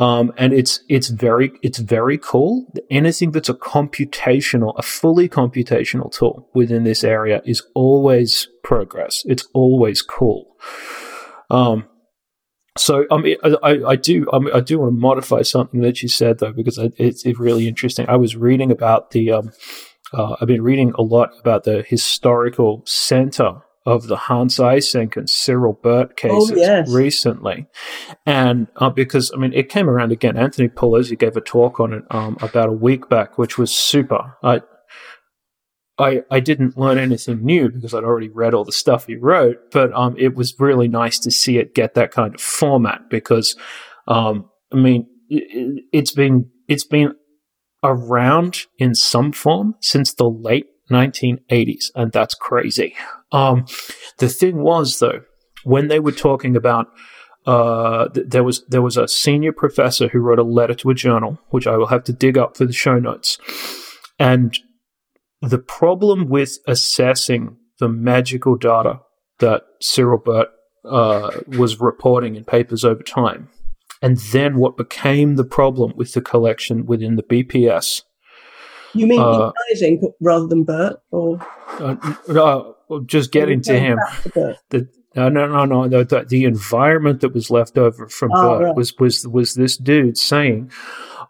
Um, 0.00 0.32
and 0.38 0.54
it's 0.54 0.80
it's 0.88 1.08
very 1.08 1.52
it's 1.62 1.78
very 1.78 2.16
cool. 2.16 2.72
Anything 2.90 3.32
that's 3.32 3.50
a 3.50 3.54
computational, 3.54 4.72
a 4.78 4.82
fully 4.82 5.28
computational 5.28 6.10
tool 6.10 6.48
within 6.54 6.84
this 6.84 7.04
area 7.04 7.42
is 7.44 7.62
always 7.74 8.48
progress. 8.64 9.22
It's 9.26 9.46
always 9.52 10.00
cool. 10.00 10.56
Um, 11.50 11.86
so 12.78 13.04
I 13.10 13.18
mean, 13.18 13.36
I, 13.44 13.82
I 13.86 13.96
do 13.96 14.26
I, 14.32 14.38
mean, 14.38 14.54
I, 14.54 14.60
do 14.60 14.78
want 14.78 14.94
to 14.94 14.98
modify 14.98 15.42
something 15.42 15.82
that 15.82 16.02
you 16.02 16.08
said 16.08 16.38
though 16.38 16.52
because 16.52 16.78
it's, 16.78 17.26
it's 17.26 17.38
really 17.38 17.68
interesting. 17.68 18.08
I 18.08 18.16
was 18.16 18.34
reading 18.34 18.70
about 18.70 19.10
the 19.10 19.32
um, 19.32 19.52
uh, 20.14 20.36
I've 20.40 20.48
been 20.48 20.62
reading 20.62 20.94
a 20.98 21.02
lot 21.02 21.38
about 21.38 21.64
the 21.64 21.82
historical 21.82 22.82
center 22.86 23.60
of 23.86 24.08
the 24.08 24.16
Hans 24.16 24.58
Eysenck 24.58 25.16
and 25.16 25.28
Cyril 25.28 25.72
Burt 25.72 26.16
cases 26.16 26.52
oh, 26.52 26.56
yes. 26.56 26.90
recently. 26.90 27.66
And 28.26 28.68
uh, 28.76 28.90
because, 28.90 29.32
I 29.32 29.38
mean, 29.38 29.52
it 29.54 29.68
came 29.68 29.88
around 29.88 30.12
again. 30.12 30.36
Anthony 30.36 30.68
Pelosi 30.68 31.18
gave 31.18 31.36
a 31.36 31.40
talk 31.40 31.80
on 31.80 31.94
it 31.94 32.04
um, 32.10 32.36
about 32.42 32.68
a 32.68 32.72
week 32.72 33.08
back, 33.08 33.38
which 33.38 33.56
was 33.56 33.74
super. 33.74 34.36
I, 34.42 34.60
I, 35.98 36.22
I 36.30 36.40
didn't 36.40 36.76
learn 36.76 36.98
anything 36.98 37.44
new 37.44 37.70
because 37.70 37.94
I'd 37.94 38.04
already 38.04 38.28
read 38.28 38.54
all 38.54 38.64
the 38.64 38.72
stuff 38.72 39.06
he 39.06 39.16
wrote, 39.16 39.70
but 39.70 39.92
um, 39.92 40.14
it 40.18 40.34
was 40.34 40.54
really 40.58 40.88
nice 40.88 41.18
to 41.20 41.30
see 41.30 41.58
it 41.58 41.74
get 41.74 41.94
that 41.94 42.10
kind 42.10 42.34
of 42.34 42.40
format 42.40 43.08
because, 43.08 43.56
um, 44.08 44.50
I 44.72 44.76
mean, 44.76 45.06
it, 45.28 45.84
it's 45.92 46.12
been 46.12 46.50
it's 46.68 46.84
been 46.84 47.14
around 47.82 48.66
in 48.78 48.94
some 48.94 49.32
form 49.32 49.74
since 49.80 50.14
the 50.14 50.28
late 50.28 50.66
1980s, 50.90 51.90
and 51.94 52.12
that's 52.12 52.34
crazy. 52.34 52.94
Um, 53.32 53.66
the 54.18 54.28
thing 54.28 54.62
was, 54.62 54.98
though, 54.98 55.22
when 55.64 55.88
they 55.88 56.00
were 56.00 56.12
talking 56.12 56.56
about 56.56 56.88
uh, 57.46 58.08
th- 58.08 58.26
there 58.28 58.44
was 58.44 58.64
there 58.66 58.82
was 58.82 58.96
a 58.96 59.08
senior 59.08 59.52
professor 59.52 60.08
who 60.08 60.20
wrote 60.20 60.38
a 60.38 60.44
letter 60.44 60.74
to 60.74 60.90
a 60.90 60.94
journal, 60.94 61.38
which 61.50 61.66
I 61.66 61.76
will 61.76 61.86
have 61.86 62.04
to 62.04 62.12
dig 62.12 62.36
up 62.36 62.56
for 62.56 62.64
the 62.64 62.72
show 62.72 62.98
notes. 62.98 63.38
And 64.18 64.58
the 65.40 65.58
problem 65.58 66.28
with 66.28 66.58
assessing 66.66 67.56
the 67.78 67.88
magical 67.88 68.56
data 68.56 69.00
that 69.38 69.62
Cyril 69.80 70.18
Burt 70.18 70.48
uh, 70.84 71.30
was 71.46 71.80
reporting 71.80 72.36
in 72.36 72.44
papers 72.44 72.84
over 72.84 73.02
time, 73.02 73.48
and 74.02 74.18
then 74.18 74.58
what 74.58 74.76
became 74.76 75.36
the 75.36 75.44
problem 75.44 75.94
with 75.96 76.12
the 76.12 76.20
collection 76.20 76.84
within 76.84 77.16
the 77.16 77.22
BPS 77.22 78.02
you 78.94 79.06
mean 79.06 79.20
uh, 79.20 79.52
rather 80.20 80.46
than 80.46 80.64
Burt, 80.64 81.00
or 81.10 81.38
uh, 81.78 82.14
no, 82.28 82.76
just 83.06 83.32
getting 83.32 83.60
to 83.62 83.78
him. 83.78 83.98
The, 84.70 84.88
no, 85.16 85.28
no, 85.28 85.46
no, 85.46 85.64
no. 85.64 86.04
The, 86.04 86.24
the, 86.28 86.44
environment 86.44 87.20
that 87.20 87.34
was 87.34 87.50
left 87.50 87.76
over 87.76 88.08
from 88.08 88.30
oh, 88.32 88.60
right. 88.60 88.76
was 88.76 88.96
was 88.98 89.26
was 89.26 89.54
this 89.54 89.76
dude 89.76 90.16
saying, 90.16 90.70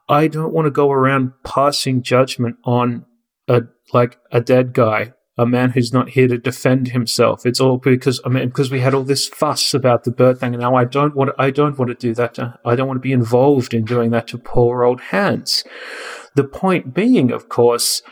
"I 0.09 0.29
don't 0.29 0.53
want 0.53 0.66
to 0.66 0.70
go 0.70 0.90
around 0.90 1.33
passing 1.44 2.03
judgment 2.03 2.57
on 2.64 3.07
a 3.49 3.62
like 3.92 4.18
a 4.31 4.40
dead 4.40 4.73
guy." 4.75 5.14
A 5.38 5.46
man 5.46 5.70
who's 5.70 5.90
not 5.90 6.11
here 6.11 6.29
to 6.29 6.37
defend 6.37 6.88
himself. 6.88 7.46
It's 7.46 7.61
all 7.61 7.79
because 7.79 8.20
I 8.27 8.29
mean 8.29 8.49
because 8.49 8.70
we 8.70 8.81
had 8.81 8.92
all 8.92 9.05
this 9.05 9.27
fuss 9.27 9.73
about 9.73 10.05
the 10.05 10.11
Burt 10.11 10.38
thing, 10.38 10.53
and 10.53 10.61
now 10.61 10.75
I 10.75 10.85
don't 10.85 11.16
want 11.16 11.31
to, 11.31 11.42
I 11.42 11.51
don't 11.51 11.79
want 11.79 11.88
to 11.88 11.94
do 11.94 12.12
that. 12.14 12.35
To, 12.35 12.59
I 12.66 12.77
don't 12.77 12.87
want 12.87 12.99
to 12.99 13.03
be 13.03 13.12
involved 13.12 13.73
in 13.73 13.87
doing 13.87 14.11
that 14.11 14.29
to 14.29 14.38
poor 14.38 14.85
old 14.85 15.01
Hans. 15.01 15.64
The 16.35 16.44
point 16.44 16.92
being, 16.92 17.33
of 17.33 17.49
course, 17.49 18.03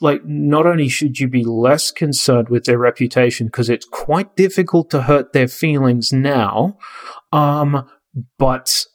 like 0.00 0.24
not 0.24 0.66
only 0.66 0.88
should 0.88 1.18
you 1.18 1.28
be 1.28 1.44
less 1.44 1.90
concerned 1.90 2.48
with 2.48 2.64
their 2.64 2.78
reputation 2.78 3.46
because 3.46 3.68
it's 3.68 3.86
quite 3.86 4.36
difficult 4.36 4.90
to 4.90 5.02
hurt 5.02 5.32
their 5.32 5.48
feelings 5.48 6.12
now, 6.12 6.78
um, 7.32 7.88
but 8.38 8.86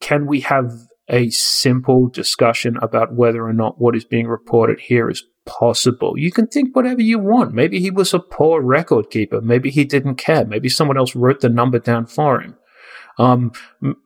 can 0.00 0.26
we 0.26 0.40
have 0.40 0.72
a 1.10 1.28
simple 1.30 2.08
discussion 2.08 2.76
about 2.80 3.14
whether 3.14 3.44
or 3.44 3.52
not 3.52 3.80
what 3.80 3.96
is 3.96 4.04
being 4.04 4.28
reported 4.28 4.78
here 4.78 5.10
is 5.10 5.24
possible. 5.44 6.16
You 6.16 6.30
can 6.30 6.46
think 6.46 6.74
whatever 6.74 7.02
you 7.02 7.18
want. 7.18 7.52
Maybe 7.52 7.80
he 7.80 7.90
was 7.90 8.14
a 8.14 8.20
poor 8.20 8.62
record 8.62 9.10
keeper. 9.10 9.40
Maybe 9.40 9.70
he 9.70 9.84
didn't 9.84 10.14
care. 10.14 10.44
Maybe 10.44 10.68
someone 10.68 10.96
else 10.96 11.16
wrote 11.16 11.40
the 11.40 11.48
number 11.48 11.80
down 11.80 12.06
for 12.06 12.40
him. 12.40 12.56
Um, 13.18 13.52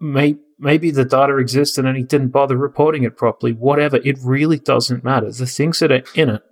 may, 0.01 0.37
maybe 0.65 0.91
the 0.91 1.05
data 1.05 1.37
existed 1.37 1.85
and 1.85 1.97
he 1.97 2.03
didn't 2.03 2.29
bother 2.29 2.57
reporting 2.57 3.05
it 3.05 3.17
properly. 3.17 3.53
Whatever. 3.53 3.99
It 3.99 4.19
really 4.25 4.59
doesn't 4.59 5.05
matter. 5.05 5.31
The 5.31 5.47
things 5.47 5.79
that 5.79 5.93
are 5.93 6.03
in 6.15 6.31
it 6.31 6.43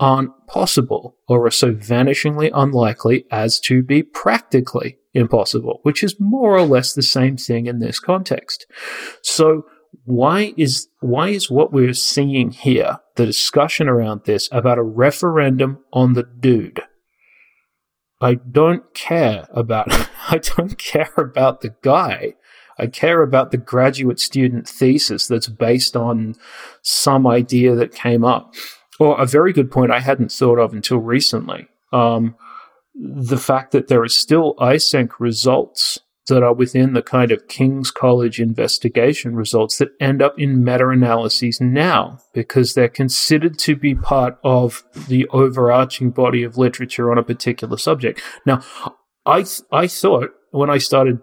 aren't 0.00 0.32
possible 0.48 1.16
or 1.28 1.46
are 1.46 1.50
so 1.50 1.72
vanishingly 1.72 2.50
unlikely 2.52 3.24
as 3.30 3.60
to 3.60 3.82
be 3.82 4.02
practically 4.02 4.98
impossible, 5.14 5.78
which 5.84 6.02
is 6.02 6.16
more 6.18 6.56
or 6.56 6.66
less 6.66 6.92
the 6.92 7.02
same 7.02 7.36
thing 7.36 7.66
in 7.66 7.78
this 7.78 8.00
context. 8.00 8.66
So 9.22 9.64
why 10.04 10.54
is 10.56 10.88
why 11.00 11.28
is 11.28 11.50
what 11.50 11.72
we're 11.72 11.94
seeing 11.94 12.50
here, 12.50 12.98
the 13.16 13.26
discussion 13.26 13.88
around 13.88 14.22
this 14.24 14.48
about 14.50 14.78
a 14.78 14.82
referendum 14.82 15.78
on 15.92 16.14
the 16.14 16.24
dude? 16.24 16.82
I 18.20 18.34
don't 18.34 18.92
care 18.94 19.46
about 19.52 19.88
I 20.28 20.38
don't 20.38 20.78
care 20.78 21.12
about 21.16 21.60
the 21.60 21.74
guy. 21.82 22.34
I 22.78 22.86
care 22.86 23.22
about 23.22 23.50
the 23.50 23.56
graduate 23.56 24.20
student 24.20 24.68
thesis 24.68 25.26
that's 25.26 25.48
based 25.48 25.96
on 25.96 26.34
some 26.82 27.26
idea 27.26 27.74
that 27.74 27.94
came 27.94 28.24
up. 28.24 28.54
Or 28.98 29.20
a 29.20 29.26
very 29.26 29.52
good 29.52 29.70
point 29.70 29.90
I 29.90 30.00
hadn't 30.00 30.30
thought 30.30 30.58
of 30.58 30.72
until 30.72 30.98
recently. 30.98 31.68
Um, 31.92 32.36
the 32.94 33.38
fact 33.38 33.72
that 33.72 33.88
there 33.88 34.02
are 34.02 34.08
still 34.08 34.54
Eysenck 34.56 35.12
results 35.18 35.98
that 36.28 36.42
are 36.42 36.54
within 36.54 36.92
the 36.92 37.02
kind 37.02 37.32
of 37.32 37.48
King's 37.48 37.90
College 37.90 38.40
investigation 38.40 39.34
results 39.34 39.78
that 39.78 39.90
end 40.00 40.22
up 40.22 40.38
in 40.38 40.62
meta 40.62 40.88
analyses 40.88 41.60
now 41.60 42.18
because 42.32 42.74
they're 42.74 42.88
considered 42.88 43.58
to 43.60 43.74
be 43.74 43.94
part 43.94 44.38
of 44.44 44.84
the 45.08 45.26
overarching 45.28 46.10
body 46.10 46.44
of 46.44 46.56
literature 46.56 47.10
on 47.10 47.18
a 47.18 47.24
particular 47.24 47.76
subject. 47.76 48.22
Now, 48.46 48.60
I, 49.26 49.42
th- 49.42 49.62
I 49.72 49.88
thought 49.88 50.30
when 50.50 50.70
I 50.70 50.78
started 50.78 51.18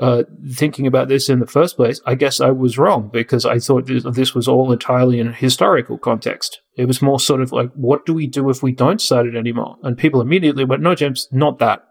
uh, 0.00 0.24
thinking 0.54 0.86
about 0.86 1.08
this 1.08 1.28
in 1.28 1.40
the 1.40 1.46
first 1.46 1.76
place, 1.76 2.00
I 2.06 2.14
guess 2.14 2.40
I 2.40 2.50
was 2.50 2.78
wrong 2.78 3.10
because 3.12 3.44
I 3.44 3.58
thought 3.58 3.86
this 3.86 4.34
was 4.34 4.48
all 4.48 4.72
entirely 4.72 5.20
in 5.20 5.28
a 5.28 5.32
historical 5.32 5.98
context. 5.98 6.62
It 6.76 6.86
was 6.86 7.02
more 7.02 7.20
sort 7.20 7.42
of 7.42 7.52
like, 7.52 7.70
what 7.74 8.06
do 8.06 8.14
we 8.14 8.26
do 8.26 8.48
if 8.48 8.62
we 8.62 8.72
don't 8.72 9.00
cite 9.00 9.26
it 9.26 9.36
anymore? 9.36 9.76
And 9.82 9.98
people 9.98 10.22
immediately 10.22 10.64
went, 10.64 10.80
no, 10.80 10.94
James, 10.94 11.28
not 11.30 11.58
that. 11.58 11.82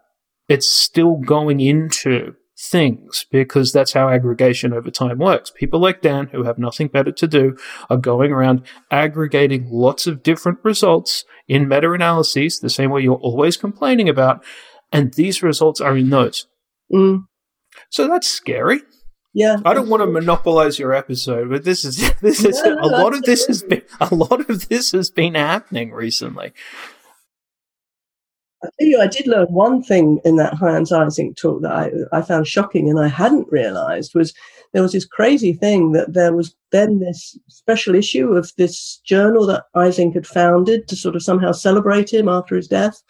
It's 0.48 0.66
still 0.66 1.16
going 1.18 1.60
into 1.60 2.34
things 2.58 3.26
because 3.30 3.72
that's 3.72 3.92
how 3.92 4.08
aggregation 4.08 4.72
over 4.72 4.90
time 4.90 5.18
works. 5.18 5.52
People 5.54 5.78
like 5.78 6.02
Dan, 6.02 6.26
who 6.32 6.42
have 6.42 6.58
nothing 6.58 6.88
better 6.88 7.12
to 7.12 7.28
do, 7.28 7.56
are 7.88 7.96
going 7.96 8.32
around 8.32 8.66
aggregating 8.90 9.68
lots 9.70 10.08
of 10.08 10.24
different 10.24 10.58
results 10.64 11.24
in 11.46 11.68
meta 11.68 11.92
analyses, 11.92 12.58
the 12.58 12.68
same 12.68 12.90
way 12.90 13.02
you're 13.02 13.14
always 13.14 13.56
complaining 13.56 14.08
about. 14.08 14.44
And 14.90 15.14
these 15.14 15.44
results 15.44 15.80
are 15.80 15.96
in 15.96 16.10
those. 16.10 16.48
Mm. 16.92 17.26
So 17.90 18.08
that's 18.08 18.28
scary. 18.28 18.80
Yeah. 19.32 19.58
I 19.64 19.74
don't 19.74 19.88
want 19.88 20.02
to 20.02 20.06
monopolize 20.06 20.78
your 20.78 20.92
episode, 20.92 21.50
but 21.50 21.64
this 21.64 21.84
is 21.84 22.12
this 22.20 22.44
is 22.44 22.60
no, 22.62 22.74
no, 22.74 22.82
a 22.82 22.88
lot 22.88 23.14
of 23.14 23.22
this 23.22 23.46
has 23.46 23.62
been 23.62 23.82
a 24.00 24.14
lot 24.14 24.48
of 24.48 24.68
this 24.68 24.92
has 24.92 25.10
been 25.10 25.34
happening 25.34 25.92
recently. 25.92 26.52
I 28.62 28.68
tell 28.78 28.88
you, 28.88 29.00
I 29.00 29.06
did 29.06 29.26
learn 29.26 29.46
one 29.46 29.82
thing 29.82 30.20
in 30.24 30.36
that 30.36 30.54
Hans 30.54 30.92
Eysenck 30.92 31.36
talk 31.36 31.62
that 31.62 31.72
I, 31.72 31.90
I 32.12 32.20
found 32.20 32.46
shocking 32.46 32.90
and 32.90 33.00
I 33.00 33.08
hadn't 33.08 33.50
realized 33.50 34.14
was 34.14 34.34
there 34.72 34.82
was 34.82 34.92
this 34.92 35.06
crazy 35.06 35.52
thing 35.52 35.92
that 35.92 36.12
there 36.12 36.34
was 36.34 36.54
then 36.70 37.00
this 37.00 37.38
special 37.48 37.94
issue 37.94 38.32
of 38.32 38.52
this 38.58 39.00
journal 39.04 39.46
that 39.46 39.64
Eysenck 39.74 40.14
had 40.14 40.26
founded 40.26 40.88
to 40.88 40.96
sort 40.96 41.16
of 41.16 41.22
somehow 41.22 41.52
celebrate 41.52 42.12
him 42.12 42.28
after 42.28 42.54
his 42.54 42.68
death. 42.68 43.02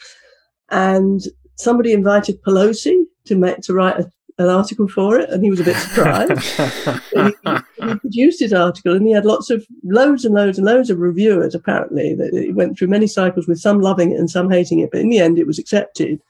And 0.70 1.20
somebody 1.56 1.92
invited 1.92 2.42
Pelosi 2.42 3.02
to 3.26 3.36
make, 3.36 3.58
to 3.62 3.74
write 3.74 3.98
a 3.98 4.10
an 4.40 4.48
article 4.48 4.88
for 4.88 5.18
it, 5.18 5.28
and 5.28 5.44
he 5.44 5.50
was 5.50 5.60
a 5.60 5.64
bit 5.64 5.76
surprised. 5.76 6.32
he, 7.14 7.86
he, 7.86 7.94
produced 7.98 8.40
his 8.40 8.54
article, 8.54 8.94
and 8.96 9.06
he 9.06 9.12
had 9.12 9.26
lots 9.26 9.50
of 9.50 9.66
loads 9.84 10.24
and 10.24 10.34
loads 10.34 10.56
and 10.56 10.66
loads 10.66 10.88
of 10.88 10.98
reviewers. 10.98 11.54
Apparently, 11.54 12.14
that 12.14 12.32
it 12.32 12.54
went 12.54 12.78
through 12.78 12.88
many 12.88 13.06
cycles 13.06 13.46
with 13.46 13.58
some 13.58 13.80
loving 13.80 14.12
it 14.12 14.18
and 14.18 14.30
some 14.30 14.50
hating 14.50 14.78
it, 14.78 14.90
but 14.90 15.00
in 15.00 15.10
the 15.10 15.18
end, 15.18 15.38
it 15.38 15.46
was 15.46 15.58
accepted. 15.58 16.20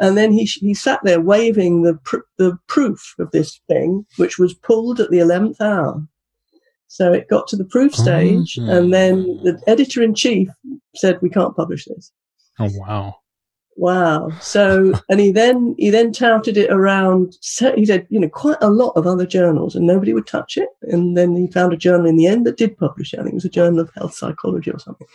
And 0.00 0.16
then 0.16 0.32
he 0.32 0.44
he 0.44 0.74
sat 0.74 1.00
there 1.04 1.20
waving 1.20 1.82
the 1.82 1.94
pr- 2.04 2.26
the 2.36 2.58
proof 2.66 3.14
of 3.20 3.30
this 3.30 3.60
thing, 3.68 4.04
which 4.16 4.38
was 4.38 4.52
pulled 4.52 5.00
at 5.00 5.10
the 5.10 5.20
eleventh 5.20 5.60
hour. 5.60 6.02
So 6.88 7.12
it 7.12 7.28
got 7.28 7.46
to 7.48 7.56
the 7.56 7.64
proof 7.64 7.94
stage, 7.94 8.56
mm-hmm. 8.56 8.70
and 8.70 8.92
then 8.92 9.22
the 9.44 9.60
editor 9.68 10.02
in 10.02 10.14
chief 10.14 10.48
said, 10.96 11.22
"We 11.22 11.30
can't 11.30 11.56
publish 11.56 11.84
this." 11.84 12.12
Oh 12.58 12.70
wow! 12.74 13.14
Wow. 13.78 14.30
So, 14.40 14.94
and 15.10 15.20
he 15.20 15.30
then 15.30 15.74
he 15.78 15.90
then 15.90 16.10
touted 16.10 16.56
it 16.56 16.70
around. 16.70 17.36
He 17.74 17.84
said, 17.84 18.06
you 18.08 18.18
know, 18.18 18.28
quite 18.28 18.56
a 18.62 18.70
lot 18.70 18.92
of 18.96 19.06
other 19.06 19.26
journals, 19.26 19.76
and 19.76 19.86
nobody 19.86 20.14
would 20.14 20.26
touch 20.26 20.56
it. 20.56 20.70
And 20.82 21.16
then 21.16 21.36
he 21.36 21.46
found 21.48 21.74
a 21.74 21.76
journal 21.76 22.06
in 22.06 22.16
the 22.16 22.26
end 22.26 22.46
that 22.46 22.56
did 22.56 22.78
publish 22.78 23.12
it. 23.12 23.20
I 23.20 23.22
think 23.22 23.34
it 23.34 23.36
was 23.36 23.44
a 23.44 23.50
journal 23.50 23.80
of 23.80 23.92
health 23.94 24.14
psychology 24.14 24.70
or 24.70 24.78
something. 24.78 25.06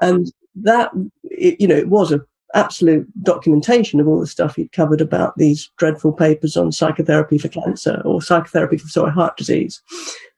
And 0.00 0.32
that, 0.56 0.90
it, 1.24 1.60
you 1.60 1.68
know, 1.68 1.76
it 1.76 1.88
was 1.88 2.10
a 2.10 2.22
absolute 2.54 3.06
documentation 3.22 4.00
of 4.00 4.08
all 4.08 4.18
the 4.18 4.26
stuff 4.26 4.56
he'd 4.56 4.72
covered 4.72 5.00
about 5.00 5.36
these 5.36 5.70
dreadful 5.76 6.12
papers 6.12 6.56
on 6.56 6.72
psychotherapy 6.72 7.38
for 7.38 7.48
cancer 7.48 8.02
or 8.04 8.20
psychotherapy 8.20 8.78
for 8.78 8.88
sorry 8.88 9.12
heart 9.12 9.36
disease. 9.36 9.80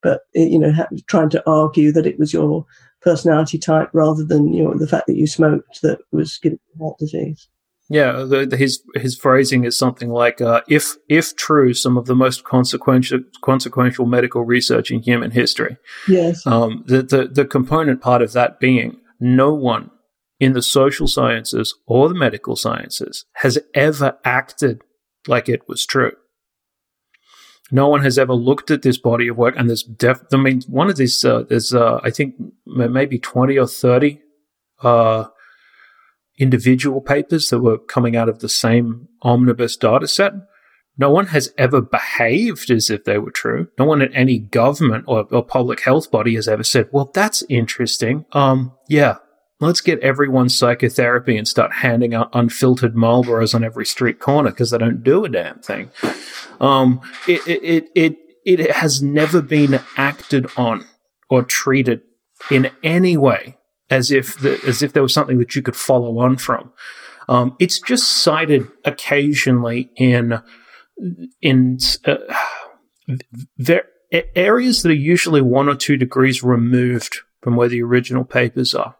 But 0.02 0.22
you 0.34 0.58
know, 0.58 0.74
trying 1.06 1.30
to 1.30 1.42
argue 1.48 1.92
that 1.92 2.06
it 2.06 2.18
was 2.18 2.32
your 2.32 2.66
personality 3.02 3.58
type 3.58 3.88
rather 3.92 4.24
than 4.24 4.52
you 4.52 4.64
know 4.64 4.74
the 4.74 4.88
fact 4.88 5.06
that 5.06 5.16
you 5.16 5.26
smoked 5.26 5.80
that 5.82 6.00
was 6.10 6.38
giving 6.38 6.58
heart 6.80 6.98
disease. 6.98 7.48
Yeah, 7.92 8.24
the, 8.24 8.56
his 8.56 8.82
his 8.94 9.18
phrasing 9.18 9.64
is 9.64 9.76
something 9.76 10.08
like, 10.08 10.40
uh, 10.40 10.62
"If 10.66 10.96
if 11.10 11.36
true, 11.36 11.74
some 11.74 11.98
of 11.98 12.06
the 12.06 12.14
most 12.14 12.42
consequential 12.42 13.20
consequential 13.42 14.06
medical 14.06 14.44
research 14.44 14.90
in 14.90 15.02
human 15.02 15.30
history." 15.30 15.76
Yes. 16.08 16.46
Um, 16.46 16.84
the, 16.86 17.02
the 17.02 17.28
the 17.28 17.44
component 17.44 18.00
part 18.00 18.22
of 18.22 18.32
that 18.32 18.58
being, 18.58 18.96
no 19.20 19.52
one 19.52 19.90
in 20.40 20.54
the 20.54 20.62
social 20.62 21.06
sciences 21.06 21.74
or 21.86 22.08
the 22.08 22.14
medical 22.14 22.56
sciences 22.56 23.26
has 23.34 23.58
ever 23.74 24.16
acted 24.24 24.80
like 25.28 25.50
it 25.50 25.68
was 25.68 25.84
true. 25.84 26.12
No 27.70 27.88
one 27.88 28.02
has 28.02 28.18
ever 28.18 28.32
looked 28.32 28.70
at 28.70 28.80
this 28.80 28.96
body 28.96 29.28
of 29.28 29.36
work, 29.36 29.54
and 29.58 29.68
there's 29.68 29.82
def. 29.82 30.22
I 30.32 30.38
mean, 30.38 30.62
one 30.66 30.88
of 30.88 30.96
these 30.96 31.22
uh, 31.26 31.42
there's 31.42 31.74
uh, 31.74 32.00
I 32.02 32.08
think 32.08 32.36
maybe 32.64 33.18
twenty 33.18 33.58
or 33.58 33.66
thirty 33.66 34.22
uh, 34.82 35.26
individual 36.38 37.00
papers 37.00 37.50
that 37.50 37.60
were 37.60 37.78
coming 37.78 38.16
out 38.16 38.28
of 38.28 38.40
the 38.40 38.48
same 38.48 39.08
omnibus 39.22 39.76
data 39.76 40.08
set. 40.08 40.32
No 40.98 41.10
one 41.10 41.28
has 41.28 41.52
ever 41.56 41.80
behaved 41.80 42.70
as 42.70 42.90
if 42.90 43.04
they 43.04 43.18
were 43.18 43.30
true. 43.30 43.68
No 43.78 43.86
one 43.86 44.02
at 44.02 44.10
any 44.12 44.38
government 44.38 45.04
or, 45.08 45.26
or 45.30 45.44
public 45.44 45.80
health 45.80 46.10
body 46.10 46.34
has 46.34 46.48
ever 46.48 46.64
said, 46.64 46.88
"Well, 46.92 47.10
that's 47.14 47.42
interesting. 47.48 48.26
Um, 48.32 48.72
yeah, 48.88 49.16
let's 49.62 49.80
get 49.80 50.00
everyone 50.00 50.48
psychotherapy 50.48 51.36
and 51.36 51.48
start 51.48 51.72
handing 51.72 52.14
out 52.14 52.30
unfiltered 52.34 52.94
Marlboros 52.94 53.54
on 53.54 53.64
every 53.64 53.86
street 53.86 54.18
corner 54.18 54.50
because 54.50 54.70
they 54.70 54.78
don't 54.78 55.02
do 55.02 55.24
a 55.24 55.28
damn 55.28 55.60
thing. 55.60 55.90
Um, 56.60 57.00
it, 57.26 57.40
it, 57.46 57.88
it, 57.94 58.16
it 58.44 58.70
has 58.72 59.02
never 59.02 59.40
been 59.40 59.80
acted 59.96 60.46
on 60.56 60.84
or 61.30 61.42
treated 61.42 62.02
in 62.50 62.70
any 62.82 63.16
way 63.16 63.56
as 63.92 64.10
if 64.10 64.38
the, 64.38 64.58
as 64.66 64.82
if 64.82 64.94
there 64.94 65.02
was 65.02 65.12
something 65.12 65.38
that 65.38 65.54
you 65.54 65.60
could 65.60 65.76
follow 65.76 66.18
on 66.18 66.38
from. 66.38 66.72
Um, 67.28 67.54
it's 67.60 67.78
just 67.78 68.22
cited 68.22 68.66
occasionally 68.84 69.90
in 69.96 70.40
in 71.40 71.78
uh, 72.06 72.16
areas 74.34 74.82
that 74.82 74.90
are 74.90 74.94
usually 74.94 75.42
one 75.42 75.68
or 75.68 75.74
two 75.74 75.96
degrees 75.96 76.42
removed 76.42 77.18
from 77.42 77.56
where 77.56 77.68
the 77.68 77.82
original 77.82 78.24
papers 78.24 78.74
are. 78.74 78.96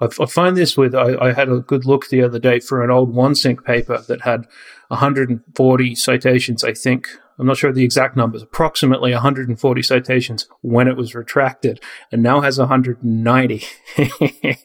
I, 0.00 0.06
I 0.20 0.26
find 0.26 0.56
this 0.56 0.76
with, 0.76 0.94
I, 0.94 1.16
I, 1.20 1.32
had 1.32 1.48
a 1.48 1.60
good 1.60 1.84
look 1.86 2.08
the 2.08 2.22
other 2.22 2.38
day 2.38 2.60
for 2.60 2.82
an 2.82 2.90
old 2.90 3.14
Wansink 3.14 3.64
paper 3.64 3.98
that 4.08 4.22
had 4.22 4.46
140 4.88 5.94
citations, 5.94 6.64
I 6.64 6.74
think. 6.74 7.08
I'm 7.38 7.46
not 7.46 7.56
sure 7.56 7.72
the 7.72 7.84
exact 7.84 8.16
numbers, 8.16 8.42
approximately 8.42 9.12
140 9.12 9.82
citations 9.82 10.48
when 10.60 10.88
it 10.88 10.96
was 10.96 11.14
retracted, 11.14 11.80
and 12.10 12.22
now 12.22 12.40
has 12.40 12.58
190. 12.58 13.64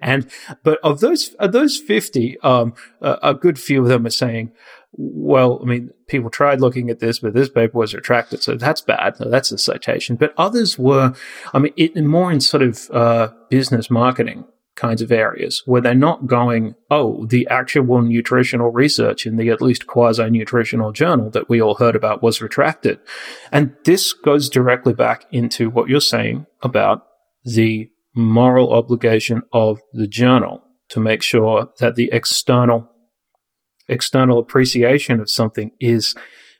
and 0.00 0.30
but 0.62 0.78
of 0.82 1.00
those 1.00 1.34
of 1.34 1.52
those 1.52 1.78
50 1.78 2.38
um, 2.40 2.74
a, 3.00 3.18
a, 3.22 3.34
good 3.34 3.58
few 3.58 3.82
of 3.82 3.88
them 3.88 4.06
are 4.06 4.10
saying 4.10 4.52
well 4.92 5.58
i 5.62 5.66
mean 5.66 5.90
people 6.06 6.30
tried 6.30 6.60
looking 6.60 6.90
at 6.90 7.00
this 7.00 7.18
but 7.18 7.34
this 7.34 7.48
paper 7.48 7.76
was 7.76 7.92
retracted 7.92 8.40
so 8.40 8.54
that's 8.54 8.80
bad 8.80 9.16
that's 9.18 9.50
a 9.50 9.58
citation 9.58 10.14
but 10.14 10.32
others 10.38 10.78
were 10.78 11.12
i 11.52 11.58
mean 11.58 11.72
it, 11.76 11.96
more 11.96 12.30
in 12.30 12.40
sort 12.40 12.62
of 12.62 12.88
uh, 12.92 13.28
business 13.50 13.90
marketing 13.90 14.44
kinds 14.78 15.02
of 15.02 15.12
areas 15.12 15.62
where 15.66 15.80
they're 15.80 15.94
not 15.94 16.26
going, 16.26 16.74
oh, 16.90 17.26
the 17.26 17.46
actual 17.48 18.00
nutritional 18.00 18.70
research 18.70 19.26
in 19.26 19.36
the 19.36 19.50
at 19.50 19.60
least 19.60 19.86
quasi 19.86 20.30
nutritional 20.30 20.92
journal 20.92 21.28
that 21.30 21.48
we 21.48 21.60
all 21.60 21.74
heard 21.74 21.96
about 21.96 22.22
was 22.22 22.40
retracted. 22.40 22.98
And 23.52 23.74
this 23.84 24.12
goes 24.12 24.48
directly 24.48 24.94
back 24.94 25.26
into 25.30 25.68
what 25.68 25.88
you're 25.88 26.00
saying 26.00 26.46
about 26.62 27.04
the 27.44 27.90
moral 28.14 28.72
obligation 28.72 29.42
of 29.52 29.80
the 29.92 30.06
journal 30.06 30.62
to 30.90 31.00
make 31.00 31.22
sure 31.22 31.68
that 31.80 31.96
the 31.96 32.08
external 32.12 32.88
external 33.88 34.38
appreciation 34.38 35.18
of 35.18 35.30
something 35.30 35.70
is 35.80 36.14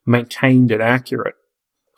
maintained 0.07 0.71
and 0.73 0.83
accurate 0.83 1.35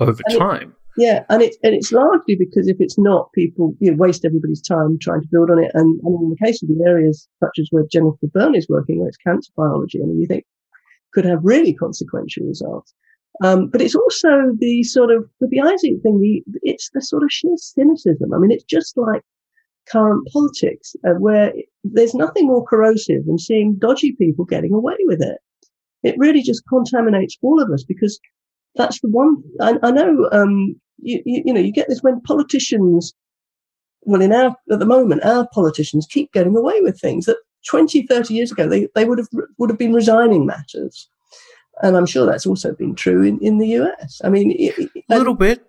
over 0.01 0.23
time. 0.37 0.75
Yeah, 1.01 1.25
and 1.31 1.41
it's 1.41 1.57
and 1.63 1.75
it's 1.75 1.93
largely 1.93 2.37
because 2.37 2.69
if 2.69 2.77
it's 2.79 2.99
not, 2.99 3.33
people 3.33 3.75
you 3.81 3.91
know, 3.91 3.97
waste 3.97 4.27
everybody's 4.27 4.61
time 4.61 4.99
trying 5.01 5.23
to 5.23 5.29
build 5.33 5.51
on 5.51 5.59
it. 5.59 5.71
And, 5.73 5.99
and 6.05 6.23
in 6.23 6.29
the 6.29 6.45
case 6.45 6.63
of 6.63 6.69
the 6.69 6.85
areas 6.87 7.27
such 7.43 7.59
as 7.59 7.69
where 7.71 7.87
Jennifer 7.91 8.27
Byrne 8.35 8.55
is 8.55 8.69
working, 8.69 8.99
where 8.99 9.09
it's 9.09 9.17
cancer 9.17 9.51
biology, 9.57 9.99
I 10.03 10.05
mean, 10.05 10.21
you 10.21 10.27
think 10.27 10.45
could 11.15 11.25
have 11.25 11.41
really 11.43 11.73
consequential 11.73 12.45
results. 12.47 12.93
Um, 13.43 13.69
but 13.69 13.81
it's 13.81 13.95
also 13.95 14.53
the 14.59 14.83
sort 14.83 15.11
of 15.11 15.25
with 15.41 15.49
the 15.49 15.61
Eysenck 15.61 16.03
thing, 16.03 16.21
the, 16.21 16.43
it's 16.63 16.91
the 16.93 17.01
sort 17.01 17.23
of 17.23 17.33
sheer 17.33 17.57
cynicism. 17.57 18.35
I 18.35 18.39
mean, 18.39 18.51
it's 18.51 18.65
just 18.65 18.99
like 18.99 19.23
current 19.89 20.29
politics, 20.31 20.95
uh, 21.09 21.15
where 21.15 21.55
there's 21.83 22.15
nothing 22.15 22.47
more 22.47 22.67
corrosive 22.67 23.25
than 23.25 23.39
seeing 23.39 23.77
dodgy 23.79 24.15
people 24.19 24.45
getting 24.45 24.75
away 24.75 24.97
with 25.07 25.23
it. 25.23 25.39
It 26.03 26.15
really 26.19 26.43
just 26.43 26.63
contaminates 26.69 27.39
all 27.41 27.63
of 27.63 27.71
us 27.71 27.85
because 27.85 28.21
that's 28.75 29.01
the 29.01 29.09
one. 29.09 29.37
I, 29.61 29.79
I 29.83 29.91
know, 29.91 30.29
um, 30.33 30.77
you, 31.03 31.23
you, 31.25 31.43
you, 31.47 31.53
know, 31.53 31.61
you 31.61 31.73
get 31.73 31.89
this 31.89 32.03
when 32.03 32.21
politicians, 32.21 33.15
well, 34.03 34.23
in 34.23 34.33
our, 34.33 34.57
at 34.71 34.79
the 34.79 34.87
moment, 34.87 35.25
our 35.25 35.47
politicians 35.53 36.07
keep 36.09 36.33
getting 36.33 36.57
away 36.57 36.81
with 36.81 37.01
things 37.01 37.27
that 37.27 37.37
20, 37.69 38.07
30 38.07 38.35
years 38.35 38.53
ago, 38.53 38.69
they, 38.69 38.89
they 38.95 39.05
would 39.05 39.19
have, 39.19 39.29
would 39.59 39.71
have 39.71 39.79
been 39.79 39.93
resigning 39.93 40.47
matters. 40.47 41.09
And 41.83 41.97
I'm 41.97 42.07
sure 42.07 42.27
that's 42.27 42.47
also 42.47 42.75
been 42.75 42.95
true 42.95 43.23
in, 43.23 43.39
in 43.41 43.59
the 43.59 43.69
US. 43.79 44.21
I 44.25 44.29
mean, 44.29 44.53
a 45.11 45.19
little 45.19 45.35
bit, 45.35 45.65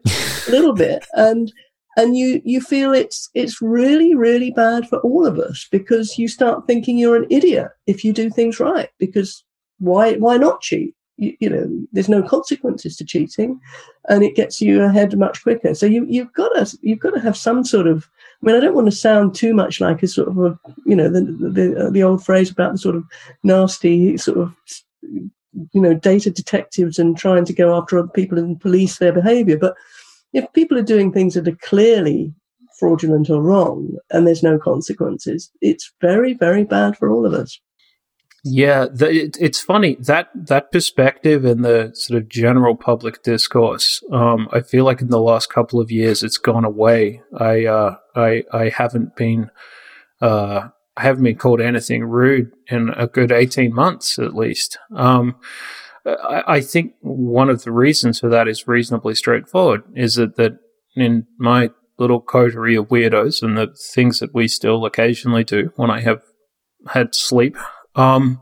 a 0.48 0.52
little 0.52 0.74
bit. 0.74 1.06
And, 1.13 1.52
and 1.98 2.15
you, 2.17 2.41
you 2.44 2.62
feel 2.62 2.94
it's, 2.94 3.30
it's 3.34 3.62
really, 3.62 4.15
really 4.15 4.52
bad 4.52 4.88
for 4.88 5.00
all 5.00 5.26
of 5.26 5.39
us 5.39 5.67
because 5.72 6.17
you 6.17 6.28
start 6.28 6.67
thinking 6.67 6.98
you're 6.98 7.15
an 7.15 7.28
idiot 7.30 7.70
if 7.88 8.04
you 8.04 8.13
do 8.13 8.30
things 8.30 8.60
right 8.60 8.89
because 8.98 9.44
why, 9.80 10.15
why 10.15 10.38
not 10.38 10.62
cheat? 10.62 10.96
You, 11.21 11.38
you, 11.39 11.49
know, 11.49 11.69
there's 11.93 12.10
no 12.10 12.23
consequences 12.23 12.97
to 12.97 13.05
cheating, 13.05 13.62
and 14.10 14.23
it 14.23 14.36
gets 14.36 14.60
you 14.60 14.81
ahead 14.81 15.15
much 15.17 15.43
quicker. 15.43 15.75
So 15.75 15.86
you, 15.86 16.05
you've 16.10 16.34
got 16.34 16.49
to 16.49 16.77
you've 16.81 16.99
got 16.99 17.12
to 17.12 17.19
have 17.21 17.38
some 17.38 17.63
sort 17.63 17.86
of. 17.86 18.10
I 18.41 18.47
mean, 18.47 18.55
I 18.55 18.60
don't 18.60 18.73
want 18.73 18.88
to 18.88 18.95
sound 18.95 19.36
too 19.36 19.53
much 19.53 19.79
like 19.79 20.01
a 20.01 20.07
sort 20.07 20.29
of 20.29 20.39
a, 20.39 20.60
you 20.84 20.95
know, 20.95 21.10
the 21.10 21.21
the, 21.21 21.91
the 21.91 22.03
old 22.03 22.25
phrase 22.25 22.49
about 22.49 22.71
the 22.71 22.77
sort 22.79 22.95
of 22.95 23.03
nasty 23.43 24.17
sort 24.17 24.39
of 24.39 24.55
you 25.73 25.81
know 25.81 25.93
data 25.93 26.31
detectives 26.31 26.97
and 26.97 27.17
trying 27.17 27.45
to 27.45 27.53
go 27.53 27.77
after 27.77 27.99
other 27.99 28.07
people 28.07 28.39
and 28.39 28.60
police 28.60 28.97
their 28.97 29.13
behaviour. 29.13 29.57
But 29.57 29.75
if 30.34 30.51
people 30.53 30.77
are 30.77 30.84
doing 30.84 31.12
things 31.12 31.36
that 31.36 31.47
are 31.47 31.57
clearly 31.62 32.34
fraudulent 32.79 33.29
or 33.29 33.43
wrong 33.43 33.95
and 34.10 34.25
there's 34.25 34.41
no 34.41 34.57
consequences, 34.57 35.51
it's 35.62 35.93
very 36.01 36.34
very 36.34 36.63
bad 36.63 36.97
for 36.97 37.12
all 37.12 37.27
of 37.27 37.34
us. 37.34 37.60
Yeah, 38.43 38.88
the, 38.91 39.12
it, 39.12 39.38
it's 39.39 39.60
funny 39.60 39.97
that 39.99 40.30
that 40.34 40.71
perspective 40.71 41.45
in 41.45 41.62
the 41.62 41.91
sort 41.93 42.21
of 42.21 42.27
general 42.27 42.75
public 42.75 43.21
discourse. 43.21 44.04
Um, 44.12 44.47
I 44.51 44.62
feel 44.62 44.84
like 44.84 44.99
in 45.01 45.10
the 45.10 45.21
last 45.21 45.54
couple 45.54 45.80
of 45.80 45.91
years, 45.91 46.23
it's 46.23 46.39
gone 46.39 46.65
away. 46.65 47.21
I 47.38 47.65
uh, 47.65 47.97
I 48.15 48.43
I 48.51 48.69
haven't 48.69 49.15
been 49.15 49.51
uh, 50.21 50.69
I 50.97 51.01
haven't 51.01 51.23
been 51.23 51.38
called 51.38 51.62
anything 51.62 52.04
rude 52.04 52.51
in 52.67 52.89
a 52.89 53.06
good 53.06 53.32
eighteen 53.32 53.75
months 53.75 54.17
at 54.17 54.34
least. 54.34 54.80
Um, 54.95 55.36
I, 56.04 56.43
I 56.47 56.62
think 56.62 56.93
one 57.01 57.49
of 57.49 57.63
the 57.63 57.71
reasons 57.71 58.19
for 58.19 58.30
that 58.30 58.47
is 58.47 58.67
reasonably 58.67 59.13
straightforward. 59.13 59.84
Is 59.95 60.15
that 60.15 60.36
that 60.38 60.58
in 60.95 61.27
my 61.38 61.69
little 61.99 62.21
coterie 62.21 62.75
of 62.75 62.88
weirdos 62.88 63.43
and 63.43 63.56
the 63.56 63.67
things 63.93 64.19
that 64.19 64.34
we 64.34 64.47
still 64.47 64.84
occasionally 64.84 65.43
do 65.43 65.71
when 65.75 65.91
I 65.91 66.01
have 66.01 66.23
had 66.88 67.13
sleep 67.13 67.56
um, 67.95 68.41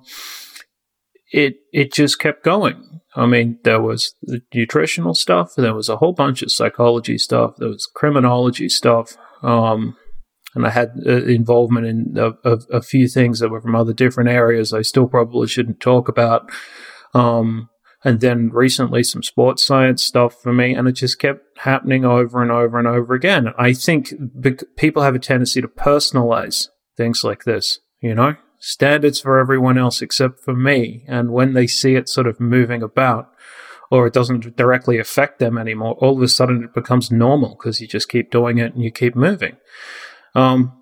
it 1.31 1.55
it 1.71 1.93
just 1.93 2.19
kept 2.19 2.43
going. 2.43 3.01
I 3.15 3.25
mean, 3.25 3.59
there 3.63 3.81
was 3.81 4.13
the 4.21 4.41
nutritional 4.53 5.15
stuff, 5.15 5.53
there 5.55 5.73
was 5.73 5.89
a 5.89 5.97
whole 5.97 6.13
bunch 6.13 6.41
of 6.41 6.51
psychology 6.51 7.17
stuff, 7.17 7.55
there 7.57 7.69
was 7.69 7.87
criminology 7.87 8.69
stuff, 8.69 9.17
um, 9.41 9.97
and 10.55 10.65
I 10.65 10.69
had 10.69 10.91
uh, 11.05 11.23
involvement 11.25 11.87
in 11.87 12.17
a, 12.17 12.31
a, 12.49 12.59
a, 12.71 12.81
few 12.81 13.07
things 13.07 13.39
that 13.39 13.49
were 13.49 13.61
from 13.61 13.75
other 13.75 13.93
different 13.93 14.29
areas 14.29 14.73
I 14.73 14.83
still 14.83 15.07
probably 15.07 15.47
shouldn't 15.47 15.79
talk 15.79 16.07
about. 16.07 16.49
Um, 17.13 17.69
and 18.03 18.21
then 18.21 18.49
recently 18.49 19.03
some 19.03 19.23
sports 19.23 19.63
science 19.63 20.03
stuff 20.03 20.35
for 20.41 20.53
me, 20.53 20.73
and 20.73 20.87
it 20.87 20.93
just 20.93 21.19
kept 21.19 21.41
happening 21.59 22.05
over 22.05 22.41
and 22.41 22.51
over 22.51 22.79
and 22.79 22.87
over 22.87 23.13
again. 23.13 23.49
I 23.57 23.73
think 23.73 24.13
people 24.77 25.03
have 25.03 25.15
a 25.15 25.19
tendency 25.19 25.61
to 25.61 25.67
personalize 25.67 26.69
things 26.95 27.23
like 27.23 27.43
this, 27.43 27.79
you 28.01 28.15
know? 28.15 28.35
Standards 28.59 29.19
for 29.19 29.39
everyone 29.39 29.77
else 29.77 30.01
except 30.01 30.41
for 30.41 30.53
me. 30.53 31.05
And 31.07 31.31
when 31.31 31.53
they 31.53 31.67
see 31.67 31.95
it 31.95 32.09
sort 32.09 32.27
of 32.27 32.39
moving 32.39 32.83
about, 32.83 33.29
or 33.91 34.05
it 34.05 34.13
doesn't 34.13 34.55
directly 34.55 34.99
affect 34.99 35.39
them 35.39 35.57
anymore, 35.57 35.93
all 35.99 36.15
of 36.15 36.21
a 36.21 36.27
sudden 36.27 36.63
it 36.63 36.73
becomes 36.73 37.11
normal 37.11 37.55
because 37.55 37.81
you 37.81 37.87
just 37.87 38.09
keep 38.09 38.29
doing 38.29 38.59
it 38.59 38.73
and 38.73 38.83
you 38.83 38.91
keep 38.91 39.15
moving. 39.15 39.57
Um, 40.35 40.73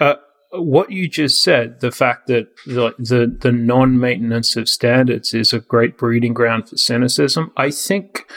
uh, 0.00 0.16
what 0.50 0.90
you 0.90 1.08
just 1.08 1.42
said, 1.42 1.80
the 1.80 1.90
fact 1.90 2.26
that 2.26 2.48
the, 2.66 2.94
the, 2.98 3.38
the 3.40 3.52
non 3.52 3.98
maintenance 3.98 4.54
of 4.56 4.68
standards 4.68 5.32
is 5.32 5.52
a 5.52 5.60
great 5.60 5.96
breeding 5.96 6.34
ground 6.34 6.68
for 6.68 6.76
cynicism, 6.76 7.52
I 7.56 7.70
think, 7.70 8.30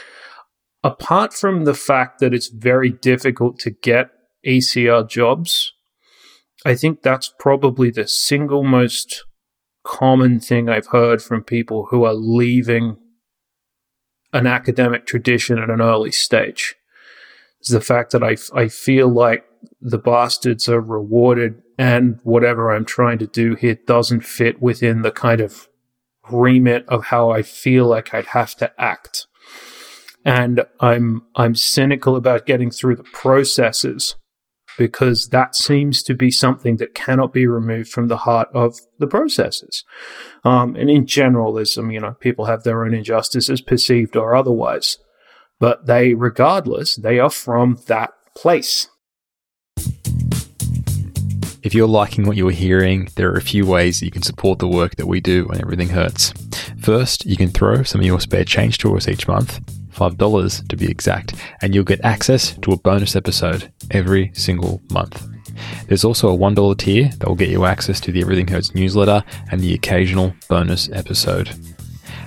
apart 0.82 1.34
from 1.34 1.64
the 1.64 1.74
fact 1.74 2.20
that 2.20 2.32
it's 2.32 2.48
very 2.48 2.90
difficult 2.90 3.58
to 3.60 3.70
get 3.70 4.10
ECR 4.46 5.06
jobs, 5.06 5.72
I 6.66 6.74
think 6.74 7.02
that's 7.02 7.32
probably 7.38 7.90
the 7.92 8.08
single 8.08 8.64
most 8.64 9.24
common 9.84 10.40
thing 10.40 10.68
I've 10.68 10.88
heard 10.88 11.22
from 11.22 11.44
people 11.44 11.86
who 11.90 12.04
are 12.04 12.12
leaving 12.12 12.96
an 14.32 14.48
academic 14.48 15.06
tradition 15.06 15.60
at 15.60 15.70
an 15.70 15.80
early 15.80 16.10
stage. 16.10 16.74
Is 17.60 17.68
the 17.68 17.80
fact 17.80 18.10
that 18.10 18.24
I, 18.24 18.36
I 18.52 18.66
feel 18.66 19.08
like 19.08 19.44
the 19.80 19.96
bastards 19.96 20.68
are 20.68 20.80
rewarded 20.80 21.62
and 21.78 22.18
whatever 22.24 22.72
I'm 22.72 22.84
trying 22.84 23.18
to 23.18 23.28
do 23.28 23.54
here 23.54 23.78
doesn't 23.86 24.24
fit 24.24 24.60
within 24.60 25.02
the 25.02 25.12
kind 25.12 25.40
of 25.40 25.68
remit 26.32 26.84
of 26.88 27.04
how 27.04 27.30
I 27.30 27.42
feel 27.42 27.86
like 27.86 28.12
I'd 28.12 28.26
have 28.26 28.56
to 28.56 28.72
act. 28.76 29.28
And 30.24 30.66
I'm 30.80 31.22
I'm 31.36 31.54
cynical 31.54 32.16
about 32.16 32.44
getting 32.44 32.72
through 32.72 32.96
the 32.96 33.04
processes 33.04 34.16
because 34.76 35.28
that 35.28 35.54
seems 35.54 36.02
to 36.04 36.14
be 36.14 36.30
something 36.30 36.76
that 36.76 36.94
cannot 36.94 37.32
be 37.32 37.46
removed 37.46 37.90
from 37.90 38.08
the 38.08 38.18
heart 38.18 38.48
of 38.54 38.78
the 38.98 39.06
processes. 39.06 39.84
Um, 40.44 40.76
and 40.76 40.90
in 40.90 41.06
generalism, 41.06 41.92
you 41.92 42.00
know, 42.00 42.12
people 42.20 42.46
have 42.46 42.62
their 42.62 42.84
own 42.84 42.94
injustices, 42.94 43.60
perceived 43.60 44.16
or 44.16 44.34
otherwise, 44.34 44.98
but 45.58 45.86
they, 45.86 46.14
regardless, 46.14 46.96
they 46.96 47.18
are 47.18 47.30
from 47.30 47.78
that 47.86 48.12
place. 48.34 48.88
If 51.62 51.74
you're 51.74 51.88
liking 51.88 52.26
what 52.26 52.36
you're 52.36 52.52
hearing, 52.52 53.08
there 53.16 53.28
are 53.32 53.36
a 53.36 53.42
few 53.42 53.66
ways 53.66 54.00
you 54.00 54.12
can 54.12 54.22
support 54.22 54.60
the 54.60 54.68
work 54.68 54.94
that 54.96 55.06
we 55.06 55.20
do 55.20 55.46
when 55.46 55.60
everything 55.60 55.88
hurts. 55.88 56.32
First, 56.80 57.26
you 57.26 57.36
can 57.36 57.48
throw 57.48 57.82
some 57.82 58.00
of 58.00 58.06
your 58.06 58.20
spare 58.20 58.44
change 58.44 58.78
to 58.78 58.96
us 58.96 59.08
each 59.08 59.26
month. 59.26 59.58
$5 59.96 60.68
to 60.68 60.76
be 60.76 60.86
exact, 60.86 61.34
and 61.62 61.74
you'll 61.74 61.84
get 61.84 62.04
access 62.04 62.56
to 62.58 62.72
a 62.72 62.76
bonus 62.76 63.16
episode 63.16 63.72
every 63.90 64.30
single 64.34 64.80
month. 64.90 65.26
There's 65.88 66.04
also 66.04 66.32
a 66.32 66.36
$1 66.36 66.78
tier 66.78 67.08
that 67.08 67.26
will 67.26 67.34
get 67.34 67.48
you 67.48 67.64
access 67.64 68.00
to 68.00 68.12
the 68.12 68.20
Everything 68.20 68.48
Hurts 68.48 68.74
newsletter 68.74 69.24
and 69.50 69.60
the 69.60 69.74
occasional 69.74 70.34
bonus 70.48 70.90
episode. 70.92 71.50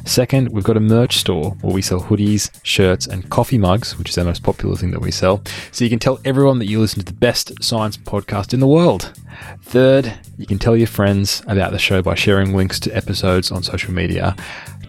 Second, 0.05 0.49
we've 0.49 0.63
got 0.63 0.77
a 0.77 0.79
merch 0.79 1.17
store 1.17 1.51
where 1.61 1.73
we 1.73 1.81
sell 1.81 1.99
hoodies, 1.99 2.49
shirts, 2.63 3.05
and 3.05 3.29
coffee 3.29 3.57
mugs, 3.57 3.97
which 3.97 4.09
is 4.09 4.17
our 4.17 4.25
most 4.25 4.41
popular 4.41 4.75
thing 4.75 4.91
that 4.91 5.01
we 5.01 5.11
sell. 5.11 5.43
So 5.71 5.83
you 5.83 5.89
can 5.89 5.99
tell 5.99 6.19
everyone 6.25 6.57
that 6.59 6.67
you 6.67 6.79
listen 6.79 6.99
to 6.99 7.05
the 7.05 7.13
best 7.13 7.51
science 7.61 7.97
podcast 7.97 8.53
in 8.53 8.59
the 8.59 8.67
world. 8.67 9.13
Third, 9.61 10.11
you 10.37 10.47
can 10.47 10.57
tell 10.57 10.75
your 10.75 10.87
friends 10.87 11.43
about 11.47 11.71
the 11.71 11.79
show 11.79 12.01
by 12.01 12.15
sharing 12.15 12.55
links 12.55 12.79
to 12.81 12.95
episodes 12.95 13.51
on 13.51 13.61
social 13.61 13.93
media. 13.93 14.35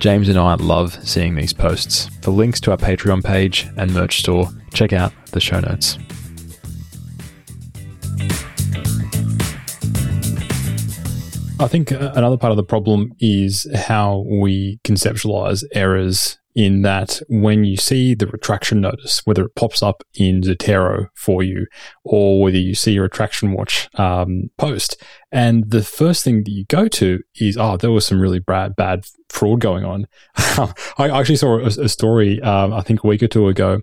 James 0.01 0.31
and 0.31 0.39
I 0.39 0.55
love 0.55 0.99
seeing 1.07 1.35
these 1.35 1.53
posts. 1.53 2.09
For 2.23 2.31
links 2.31 2.59
to 2.61 2.71
our 2.71 2.79
Patreon 2.79 3.23
page 3.23 3.69
and 3.77 3.93
merch 3.93 4.21
store, 4.21 4.49
check 4.73 4.95
out 4.95 5.13
the 5.27 5.41
show 5.41 5.61
notes. 5.61 5.99
I 11.61 11.69
think 11.69 11.91
another 11.91 12.39
part 12.39 12.51
of 12.51 12.57
the 12.57 12.65
problem 12.65 13.13
is 13.21 13.71
how 13.75 14.25
we 14.27 14.81
conceptualize 14.85 15.65
errors 15.75 16.39
in 16.55 16.83
that 16.83 17.21
when 17.29 17.65
you 17.65 17.77
see 17.77 18.15
the 18.15 18.27
retraction 18.27 18.81
notice, 18.81 19.25
whether 19.25 19.45
it 19.45 19.55
pops 19.55 19.83
up 19.83 20.03
in 20.15 20.43
Zotero 20.43 21.09
for 21.15 21.43
you 21.43 21.67
or 22.05 22.43
whether 22.43 22.59
you 22.59 22.75
see 22.75 22.97
a 22.97 23.03
retraction 23.03 23.53
watch 23.53 23.89
um, 23.95 24.51
post, 24.59 25.01
and 25.31 25.71
the 25.71 25.83
first 25.83 26.25
thing 26.25 26.43
that 26.45 26.51
you 26.51 26.65
go 26.67 26.89
to 26.89 27.21
is, 27.37 27.57
oh, 27.57 27.77
there 27.77 27.93
was 27.93 28.07
some 28.07 28.21
really 28.21 28.41
bad, 28.41 28.75
bad 28.75 29.05
fraud 29.29 29.61
going 29.61 29.85
on. 29.85 30.07
I 30.99 31.09
actually 31.11 31.37
saw 31.37 31.59
a, 31.59 31.67
a 31.67 31.89
story, 31.89 32.41
um, 32.43 32.73
I 32.73 32.81
think 32.81 33.05
a 33.05 33.07
week 33.07 33.23
or 33.23 33.29
two 33.29 33.49
ago, 33.49 33.81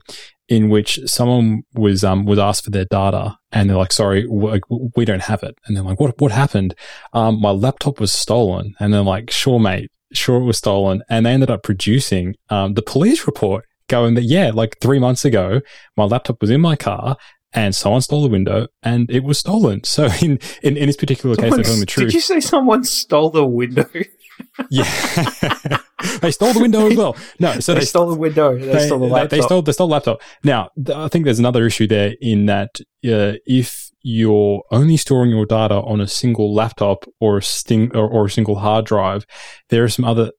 in 0.49 0.69
which 0.69 0.99
someone 1.06 1.63
was 1.73 2.03
um, 2.03 2.25
was 2.25 2.39
asked 2.39 2.63
for 2.63 2.71
their 2.71 2.86
data, 2.86 3.38
and 3.51 3.69
they're 3.69 3.77
like, 3.77 3.91
"Sorry, 3.91 4.25
we 4.27 5.03
don't 5.03 5.23
have 5.23 5.43
it." 5.43 5.58
And 5.65 5.75
they're 5.75 5.84
like, 5.84 5.99
"What? 5.99 6.19
What 6.21 6.32
happened?" 6.32 6.73
Um, 7.12 7.41
my 7.41 7.49
laptop 7.49 7.99
was 7.99 8.13
stolen, 8.13 8.73
and 8.80 8.93
they're 8.93 9.01
like, 9.01 9.30
"Sure, 9.30 9.60
mate 9.60 9.91
sure 10.13 10.37
it 10.37 10.45
was 10.45 10.57
stolen, 10.57 11.03
and 11.09 11.25
they 11.25 11.31
ended 11.31 11.49
up 11.49 11.63
producing 11.63 12.35
um, 12.49 12.73
the 12.73 12.81
police 12.81 13.25
report 13.25 13.65
going 13.87 14.15
that 14.15 14.23
yeah, 14.23 14.51
like 14.53 14.77
three 14.79 14.99
months 14.99 15.25
ago, 15.25 15.61
my 15.95 16.03
laptop 16.03 16.41
was 16.41 16.49
in 16.49 16.61
my 16.61 16.75
car. 16.75 17.17
And 17.53 17.73
someone 17.73 18.01
stole 18.01 18.21
the 18.21 18.27
window, 18.27 18.67
and 18.83 19.09
it 19.09 19.23
was 19.23 19.39
stolen. 19.39 19.83
So, 19.85 20.09
in 20.21 20.37
in, 20.61 20.75
in 20.75 20.87
this 20.87 20.97
particular 20.97 21.33
someone, 21.33 21.51
case, 21.51 21.55
they're 21.55 21.63
telling 21.63 21.79
the 21.79 21.85
truth. 21.85 22.07
Did 22.07 22.15
you 22.15 22.21
say 22.21 22.39
someone 22.41 22.83
stole 22.83 23.29
the 23.29 23.45
window? 23.45 23.89
yeah, 24.69 24.83
they 26.21 26.31
stole 26.31 26.53
the 26.53 26.59
window 26.59 26.87
as 26.87 26.97
well. 26.97 27.15
No, 27.39 27.59
so 27.59 27.73
they, 27.73 27.79
they 27.79 27.85
stole 27.85 28.09
the 28.09 28.17
window. 28.17 28.57
They, 28.57 28.65
they, 28.65 28.85
stole 28.85 28.99
the 28.99 29.05
laptop. 29.05 29.29
They, 29.29 29.41
stole 29.41 29.61
they 29.61 29.71
stole 29.71 29.87
the 29.87 29.93
laptop. 29.93 30.21
Now, 30.43 30.69
th- 30.75 30.95
I 30.95 31.07
think 31.07 31.25
there's 31.25 31.39
another 31.39 31.65
issue 31.65 31.87
there 31.87 32.15
in 32.21 32.47
that 32.47 32.79
uh, 33.05 33.39
if 33.45 33.87
you're 34.01 34.63
only 34.71 34.97
storing 34.97 35.31
your 35.31 35.45
data 35.45 35.75
on 35.75 36.01
a 36.01 36.07
single 36.07 36.53
laptop 36.53 37.05
or 37.19 37.38
a 37.38 37.43
sting 37.43 37.95
or, 37.95 38.10
or 38.10 38.25
a 38.25 38.29
single 38.29 38.55
hard 38.55 38.86
drive, 38.86 39.25
there 39.69 39.83
are 39.83 39.89
some 39.89 40.05
other 40.05 40.31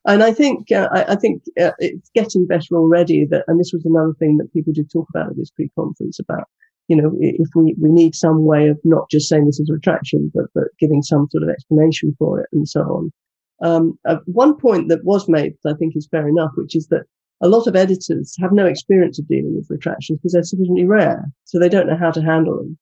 and 0.05 0.23
I 0.23 0.31
think 0.33 0.71
uh, 0.71 0.89
I, 0.91 1.13
I, 1.13 1.15
think 1.15 1.43
uh, 1.59 1.71
it's 1.79 2.09
getting 2.15 2.47
better 2.47 2.75
already. 2.75 3.25
That 3.29 3.43
and 3.47 3.59
this 3.59 3.71
was 3.73 3.85
another 3.85 4.13
thing 4.19 4.37
that 4.37 4.51
people 4.53 4.73
did 4.73 4.91
talk 4.91 5.07
about 5.13 5.29
at 5.29 5.37
this 5.37 5.51
pre-conference 5.51 6.19
about. 6.19 6.45
You 6.87 6.95
know, 6.95 7.11
if 7.19 7.49
we, 7.53 7.75
we 7.77 7.91
need 7.91 8.15
some 8.15 8.45
way 8.45 8.69
of 8.69 8.79
not 8.85 9.09
just 9.11 9.27
saying 9.27 9.45
this 9.45 9.59
is 9.59 9.69
a 9.69 9.73
retraction, 9.73 10.31
but, 10.33 10.45
but 10.55 10.69
giving 10.79 11.01
some 11.01 11.27
sort 11.29 11.43
of 11.43 11.49
explanation 11.49 12.15
for 12.17 12.39
it 12.39 12.47
and 12.53 12.67
so 12.67 12.81
on. 12.81 13.11
Um, 13.61 13.99
uh, 14.07 14.17
one 14.25 14.55
point 14.55 14.87
that 14.87 15.03
was 15.03 15.27
made 15.27 15.55
that 15.63 15.73
I 15.73 15.77
think 15.77 15.97
is 15.97 16.07
fair 16.09 16.29
enough, 16.29 16.51
which 16.55 16.77
is 16.77 16.87
that 16.87 17.03
a 17.41 17.47
lot 17.47 17.67
of 17.67 17.75
editors 17.75 18.35
have 18.39 18.51
no 18.51 18.65
experience 18.65 19.19
of 19.19 19.27
dealing 19.27 19.55
with 19.55 19.69
retractions 19.69 20.19
because 20.19 20.33
they're 20.33 20.43
sufficiently 20.43 20.85
rare, 20.85 21.25
so 21.45 21.59
they 21.59 21.69
don't 21.69 21.87
know 21.87 21.97
how 21.97 22.11
to 22.11 22.21
handle 22.21 22.57
them. 22.57 22.77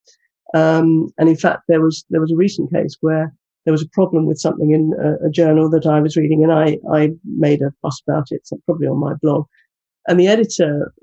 Um, 0.53 1.09
and 1.17 1.27
in 1.27 1.35
fact, 1.35 1.63
there 1.67 1.81
was 1.81 2.05
there 2.09 2.21
was 2.21 2.31
a 2.31 2.37
recent 2.37 2.71
case 2.71 2.95
where 3.01 3.33
there 3.65 3.73
was 3.73 3.83
a 3.83 3.89
problem 3.89 4.25
with 4.25 4.39
something 4.39 4.71
in 4.71 4.93
a, 5.03 5.27
a, 5.27 5.29
journal 5.29 5.69
that 5.71 5.85
I 5.85 5.99
was 5.99 6.15
reading, 6.15 6.43
and 6.43 6.53
I 6.53 6.77
I 6.93 7.11
made 7.25 7.61
a 7.61 7.73
fuss 7.81 8.01
about 8.07 8.27
it, 8.29 8.47
so 8.47 8.57
probably 8.65 8.87
on 8.87 8.99
my 8.99 9.13
blog. 9.21 9.45
And 10.07 10.19
the 10.19 10.27
editor, 10.27 10.93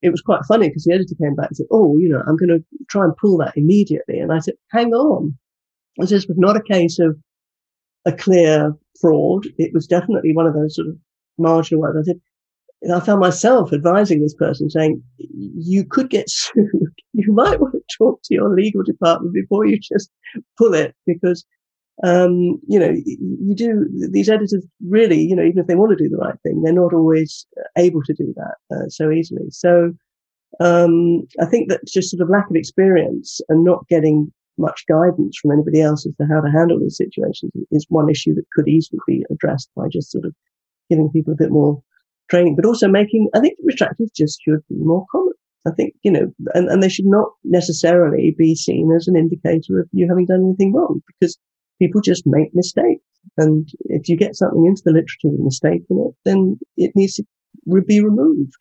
it 0.00 0.10
was 0.10 0.22
quite 0.22 0.44
funny 0.46 0.68
because 0.68 0.84
the 0.84 0.94
editor 0.94 1.14
came 1.20 1.34
back 1.34 1.48
and 1.48 1.56
said, 1.56 1.66
"Oh, 1.70 1.98
you 1.98 2.08
know, 2.08 2.22
I'm 2.26 2.36
going 2.36 2.48
to 2.48 2.64
try 2.88 3.04
and 3.04 3.16
pull 3.16 3.36
that 3.38 3.56
immediately." 3.56 4.18
And 4.18 4.32
I 4.32 4.38
said, 4.38 4.54
"Hang 4.70 4.94
on, 4.94 5.36
this 5.98 6.26
was 6.26 6.38
not 6.38 6.56
a 6.56 6.62
case 6.62 6.98
of 6.98 7.18
a 8.06 8.12
clear 8.12 8.72
fraud. 9.00 9.46
It 9.58 9.72
was 9.74 9.86
definitely 9.86 10.34
one 10.34 10.46
of 10.46 10.54
those 10.54 10.76
sort 10.76 10.88
of 10.88 10.96
marginal 11.36 11.82
ones." 11.82 11.96
I 11.98 12.12
said, 12.12 12.20
I 12.92 13.00
found 13.00 13.20
myself 13.20 13.72
advising 13.72 14.20
this 14.20 14.34
person 14.34 14.68
saying, 14.68 15.02
you 15.18 15.84
could 15.84 16.10
get 16.10 16.28
sued. 16.30 16.94
You 17.12 17.32
might 17.32 17.60
want 17.60 17.74
to 17.74 17.96
talk 17.96 18.20
to 18.24 18.34
your 18.34 18.54
legal 18.54 18.82
department 18.82 19.34
before 19.34 19.66
you 19.66 19.78
just 19.78 20.10
pull 20.58 20.74
it 20.74 20.94
because, 21.06 21.44
um, 22.02 22.60
you 22.66 22.78
know, 22.78 22.94
you 23.06 23.54
do, 23.54 23.86
these 24.10 24.28
editors 24.28 24.66
really, 24.86 25.20
you 25.20 25.36
know, 25.36 25.44
even 25.44 25.58
if 25.58 25.66
they 25.66 25.76
want 25.76 25.96
to 25.96 26.02
do 26.02 26.10
the 26.10 26.16
right 26.16 26.34
thing, 26.42 26.62
they're 26.62 26.72
not 26.72 26.92
always 26.92 27.46
able 27.78 28.02
to 28.02 28.14
do 28.14 28.34
that 28.36 28.76
uh, 28.76 28.88
so 28.88 29.10
easily. 29.10 29.48
So, 29.50 29.92
um, 30.60 31.26
I 31.40 31.46
think 31.46 31.68
that 31.68 31.86
just 31.86 32.10
sort 32.10 32.20
of 32.20 32.30
lack 32.30 32.48
of 32.48 32.56
experience 32.56 33.40
and 33.48 33.64
not 33.64 33.88
getting 33.88 34.32
much 34.56 34.84
guidance 34.88 35.36
from 35.40 35.50
anybody 35.50 35.80
else 35.80 36.06
as 36.06 36.14
to 36.16 36.26
how 36.26 36.40
to 36.40 36.50
handle 36.50 36.78
these 36.78 36.96
situations 36.96 37.50
is 37.72 37.86
one 37.88 38.08
issue 38.08 38.34
that 38.34 38.48
could 38.52 38.68
easily 38.68 39.00
be 39.06 39.24
addressed 39.30 39.68
by 39.74 39.88
just 39.88 40.12
sort 40.12 40.24
of 40.24 40.32
giving 40.88 41.10
people 41.10 41.32
a 41.32 41.36
bit 41.36 41.50
more 41.50 41.82
training, 42.30 42.56
but 42.56 42.66
also 42.66 42.88
making, 42.88 43.28
I 43.34 43.40
think 43.40 43.58
retractions 43.62 44.10
just 44.16 44.40
should 44.42 44.60
be 44.68 44.76
more 44.76 45.04
common. 45.10 45.32
I 45.66 45.70
think, 45.70 45.94
you 46.02 46.10
know, 46.10 46.32
and, 46.52 46.68
and 46.68 46.82
they 46.82 46.88
should 46.90 47.06
not 47.06 47.28
necessarily 47.42 48.34
be 48.36 48.54
seen 48.54 48.92
as 48.94 49.08
an 49.08 49.16
indicator 49.16 49.80
of 49.80 49.88
you 49.92 50.06
having 50.08 50.26
done 50.26 50.44
anything 50.44 50.74
wrong 50.74 51.00
because 51.06 51.38
people 51.78 52.02
just 52.02 52.24
make 52.26 52.50
mistakes. 52.54 53.02
And 53.38 53.66
if 53.86 54.08
you 54.08 54.16
get 54.16 54.36
something 54.36 54.66
into 54.66 54.82
the 54.84 54.92
literature 54.92 55.30
with 55.30 55.40
a 55.40 55.44
mistake 55.44 55.82
in 55.88 56.06
it, 56.06 56.14
then 56.24 56.58
it 56.76 56.92
needs 56.94 57.14
to 57.14 57.24
be 57.86 58.00
removed. 58.02 58.52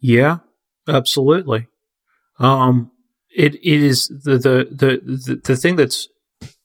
Yeah, 0.00 0.38
absolutely. 0.86 1.68
Um, 2.38 2.90
it, 3.34 3.54
it 3.54 3.64
is 3.64 4.08
the, 4.08 4.36
the, 4.36 4.68
the, 4.70 5.00
the, 5.04 5.40
the 5.42 5.56
thing 5.56 5.76
that's 5.76 6.08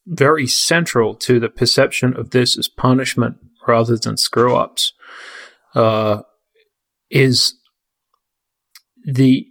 very 0.05 0.47
central 0.47 1.15
to 1.15 1.39
the 1.39 1.49
perception 1.49 2.13
of 2.17 2.31
this 2.31 2.57
as 2.57 2.67
punishment 2.67 3.37
rather 3.67 3.97
than 3.97 4.17
screw 4.17 4.55
ups 4.55 4.93
uh, 5.75 6.21
is 7.09 7.53
the 9.05 9.47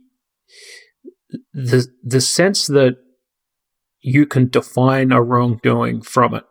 the 1.52 1.86
the 2.02 2.20
sense 2.20 2.66
that 2.66 2.96
you 4.00 4.26
can 4.26 4.48
define 4.48 5.10
a 5.10 5.22
wrongdoing 5.22 6.00
from 6.00 6.34
it, 6.34 6.44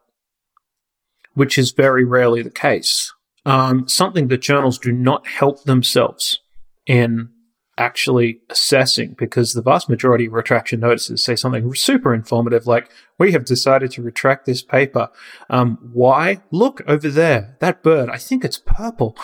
which 1.33 1.57
is 1.57 1.71
very 1.71 2.03
rarely 2.03 2.41
the 2.41 2.49
case. 2.49 3.13
Um, 3.45 3.87
something 3.87 4.27
that 4.29 4.41
journals 4.41 4.79
do 4.79 4.91
not 4.91 5.27
help 5.27 5.63
themselves 5.63 6.39
in 6.87 7.29
actually 7.77 8.39
assessing 8.49 9.15
because 9.17 9.53
the 9.53 9.61
vast 9.61 9.89
majority 9.89 10.27
of 10.27 10.33
retraction 10.33 10.79
notices 10.79 11.23
say 11.23 11.35
something 11.35 11.73
super 11.75 12.13
informative 12.13 12.65
like 12.67 12.89
we 13.17 13.31
have 13.33 13.45
decided 13.45 13.91
to 13.91 14.01
retract 14.01 14.45
this 14.45 14.61
paper. 14.61 15.09
Um, 15.49 15.77
why? 15.93 16.41
Look 16.51 16.81
over 16.87 17.09
there. 17.09 17.57
That 17.59 17.83
bird 17.83 18.09
i 18.09 18.17
think 18.17 18.45
it's 18.45 18.61
purple. 18.65 19.17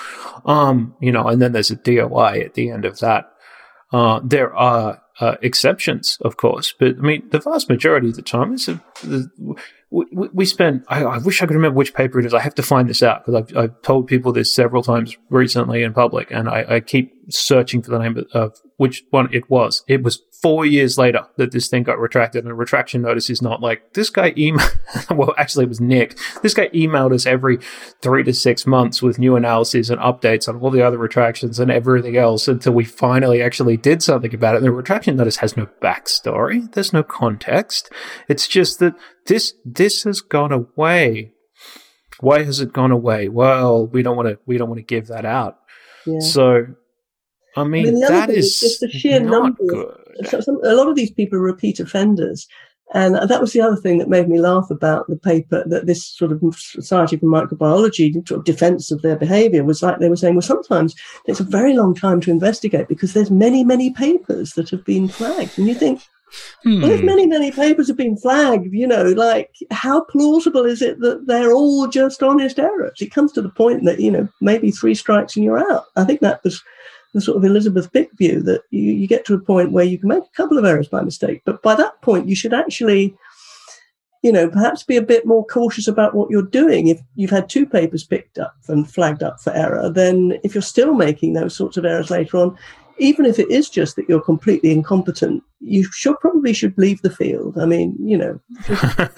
Um, 0.45 0.95
you 0.99 1.11
know 1.11 1.27
and 1.27 1.41
then 1.41 1.53
there's 1.53 1.71
a 1.71 1.75
doi 1.75 2.41
at 2.45 2.53
the 2.53 2.69
end 2.69 2.85
of 2.85 2.99
that. 2.99 3.31
Uh, 3.91 4.21
there 4.23 4.53
are 4.55 5.01
uh, 5.19 5.35
exceptions 5.41 6.17
of 6.21 6.37
course 6.37 6.73
but 6.79 6.97
i 6.97 7.01
mean 7.01 7.21
the 7.29 7.39
vast 7.39 7.69
majority 7.69 8.07
of 8.07 8.15
the 8.15 8.21
time 8.21 8.53
it's 8.53 8.67
a, 8.69 8.81
the, 9.03 9.29
we, 9.91 10.05
we 10.11 10.45
spent, 10.45 10.85
I, 10.87 11.03
I, 11.03 11.17
wish 11.17 11.41
I 11.41 11.45
could 11.45 11.55
remember 11.55 11.77
which 11.77 11.93
paper 11.93 12.17
it 12.17 12.25
is. 12.25 12.33
I 12.33 12.39
have 12.39 12.55
to 12.55 12.63
find 12.63 12.89
this 12.89 13.03
out 13.03 13.25
because 13.25 13.43
I've, 13.43 13.57
I've, 13.57 13.81
told 13.81 14.07
people 14.07 14.31
this 14.31 14.53
several 14.53 14.83
times 14.83 15.17
recently 15.29 15.83
in 15.83 15.93
public 15.93 16.31
and 16.31 16.47
I, 16.47 16.65
I 16.75 16.79
keep 16.79 17.13
searching 17.29 17.81
for 17.81 17.91
the 17.91 17.99
name 17.99 18.17
of, 18.17 18.27
of, 18.33 18.57
which 18.77 19.03
one 19.09 19.31
it 19.33 19.49
was. 19.49 19.83
It 19.87 20.01
was 20.01 20.23
four 20.41 20.65
years 20.65 20.97
later 20.97 21.27
that 21.37 21.51
this 21.51 21.67
thing 21.67 21.83
got 21.83 21.99
retracted 21.99 22.43
and 22.43 22.51
a 22.51 22.55
retraction 22.55 23.01
notice 23.01 23.29
is 23.29 23.41
not 23.41 23.61
like 23.61 23.93
this 23.93 24.09
guy 24.09 24.31
emailed, 24.31 25.15
well, 25.15 25.35
actually 25.37 25.65
it 25.65 25.69
was 25.69 25.79
Nick. 25.79 26.17
This 26.41 26.53
guy 26.53 26.67
emailed 26.69 27.13
us 27.13 27.25
every 27.25 27.59
three 28.01 28.23
to 28.23 28.33
six 28.33 28.65
months 28.65 29.01
with 29.01 29.19
new 29.19 29.35
analyses 29.35 29.89
and 29.89 30.01
updates 30.01 30.49
on 30.49 30.57
all 30.57 30.71
the 30.71 30.81
other 30.81 30.97
retractions 30.97 31.59
and 31.59 31.69
everything 31.69 32.17
else 32.17 32.47
until 32.47 32.73
we 32.73 32.83
finally 32.83 33.41
actually 33.41 33.77
did 33.77 34.01
something 34.01 34.33
about 34.33 34.55
it. 34.55 34.57
And 34.57 34.65
the 34.65 34.71
retraction 34.71 35.15
notice 35.15 35.37
has 35.37 35.55
no 35.55 35.67
backstory. 35.81 36.71
There's 36.73 36.93
no 36.93 37.03
context. 37.03 37.91
It's 38.27 38.47
just 38.47 38.79
that 38.79 38.95
this 39.27 39.53
this 39.63 40.03
has 40.03 40.21
gone 40.21 40.51
away. 40.51 41.33
Why 42.19 42.43
has 42.43 42.59
it 42.59 42.73
gone 42.73 42.91
away? 42.91 43.29
Well, 43.29 43.87
we 43.87 44.01
don't 44.01 44.15
want 44.15 44.29
to 44.29 44.39
we 44.45 44.57
don't 44.57 44.69
want 44.69 44.79
to 44.79 44.85
give 44.85 45.07
that 45.07 45.25
out. 45.25 45.57
Yeah. 46.05 46.19
So, 46.19 46.65
I 47.55 47.63
mean, 47.63 47.87
I 47.87 47.91
mean 47.91 47.99
that 48.01 48.29
is 48.31 48.59
just 48.59 48.79
the 48.79 48.89
sheer 48.89 49.19
number. 49.19 49.63
Good. 49.67 50.00
Some, 50.27 50.59
a 50.63 50.73
lot 50.73 50.87
of 50.87 50.95
these 50.95 51.11
people 51.11 51.37
are 51.39 51.43
repeat 51.43 51.79
offenders. 51.79 52.47
And 52.93 53.15
that 53.15 53.39
was 53.39 53.53
the 53.53 53.61
other 53.61 53.77
thing 53.77 53.99
that 53.99 54.09
made 54.09 54.27
me 54.27 54.37
laugh 54.37 54.69
about 54.69 55.07
the 55.07 55.15
paper 55.15 55.63
that 55.65 55.85
this 55.85 56.05
sort 56.05 56.33
of 56.33 56.41
Society 56.53 57.15
for 57.15 57.25
Microbiology 57.25 58.13
sort 58.27 58.39
of 58.39 58.43
defense 58.43 58.91
of 58.91 59.01
their 59.01 59.15
behavior 59.15 59.63
was 59.63 59.81
like 59.81 59.99
they 59.99 60.09
were 60.09 60.17
saying, 60.17 60.35
well, 60.35 60.41
sometimes 60.41 60.93
it's 61.25 61.39
a 61.39 61.45
very 61.45 61.73
long 61.73 61.95
time 61.95 62.19
to 62.21 62.31
investigate 62.31 62.89
because 62.89 63.13
there's 63.13 63.31
many, 63.31 63.63
many 63.63 63.91
papers 63.91 64.53
that 64.53 64.69
have 64.71 64.83
been 64.83 65.07
flagged. 65.07 65.57
And 65.57 65.69
you 65.69 65.73
think, 65.73 66.01
Hmm. 66.63 66.81
Well, 66.81 66.91
if 66.91 67.03
many, 67.03 67.27
many 67.27 67.51
papers 67.51 67.87
have 67.87 67.97
been 67.97 68.17
flagged, 68.17 68.73
you 68.73 68.87
know, 68.87 69.03
like 69.03 69.53
how 69.69 70.05
plausible 70.05 70.65
is 70.65 70.81
it 70.81 70.99
that 71.01 71.27
they're 71.27 71.51
all 71.51 71.87
just 71.87 72.23
honest 72.23 72.59
errors? 72.59 73.01
It 73.01 73.13
comes 73.13 73.31
to 73.33 73.41
the 73.41 73.49
point 73.49 73.83
that, 73.85 73.99
you 73.99 74.11
know, 74.11 74.29
maybe 74.39 74.71
three 74.71 74.95
strikes 74.95 75.35
and 75.35 75.43
you're 75.43 75.59
out. 75.71 75.85
I 75.95 76.03
think 76.03 76.21
that 76.21 76.43
was 76.43 76.63
the 77.13 77.21
sort 77.21 77.37
of 77.37 77.43
Elisabeth 77.43 77.91
Bik 77.91 78.09
view 78.17 78.41
that 78.43 78.63
you, 78.69 78.81
you 78.81 79.07
get 79.07 79.25
to 79.25 79.33
a 79.33 79.39
point 79.39 79.71
where 79.71 79.85
you 79.85 79.99
can 79.99 80.09
make 80.09 80.23
a 80.23 80.37
couple 80.37 80.57
of 80.57 80.65
errors 80.65 80.87
by 80.87 81.01
mistake. 81.01 81.41
But 81.45 81.61
by 81.61 81.75
that 81.75 82.01
point, 82.01 82.29
you 82.29 82.35
should 82.35 82.53
actually, 82.53 83.15
you 84.23 84.31
know, 84.31 84.49
perhaps 84.49 84.83
be 84.83 84.97
a 84.97 85.01
bit 85.01 85.25
more 85.25 85.45
cautious 85.45 85.87
about 85.87 86.15
what 86.15 86.29
you're 86.29 86.41
doing. 86.41 86.87
If 86.87 87.01
you've 87.15 87.29
had 87.29 87.49
two 87.49 87.65
papers 87.65 88.03
picked 88.03 88.37
up 88.37 88.55
and 88.67 88.89
flagged 88.89 89.23
up 89.23 89.41
for 89.41 89.53
error, 89.53 89.89
then 89.89 90.39
if 90.43 90.55
you're 90.55 90.61
still 90.61 90.93
making 90.93 91.33
those 91.33 91.55
sorts 91.55 91.77
of 91.77 91.85
errors 91.85 92.09
later 92.09 92.37
on, 92.37 92.57
even 92.97 93.25
if 93.25 93.39
it 93.39 93.49
is 93.49 93.69
just 93.69 93.95
that 93.95 94.07
you're 94.07 94.21
completely 94.21 94.71
incompetent, 94.71 95.43
you 95.59 95.83
should 95.91 96.19
probably 96.19 96.53
should 96.53 96.77
leave 96.77 97.01
the 97.01 97.09
field. 97.09 97.57
I 97.57 97.65
mean, 97.65 97.95
you 97.99 98.17
know. 98.17 98.39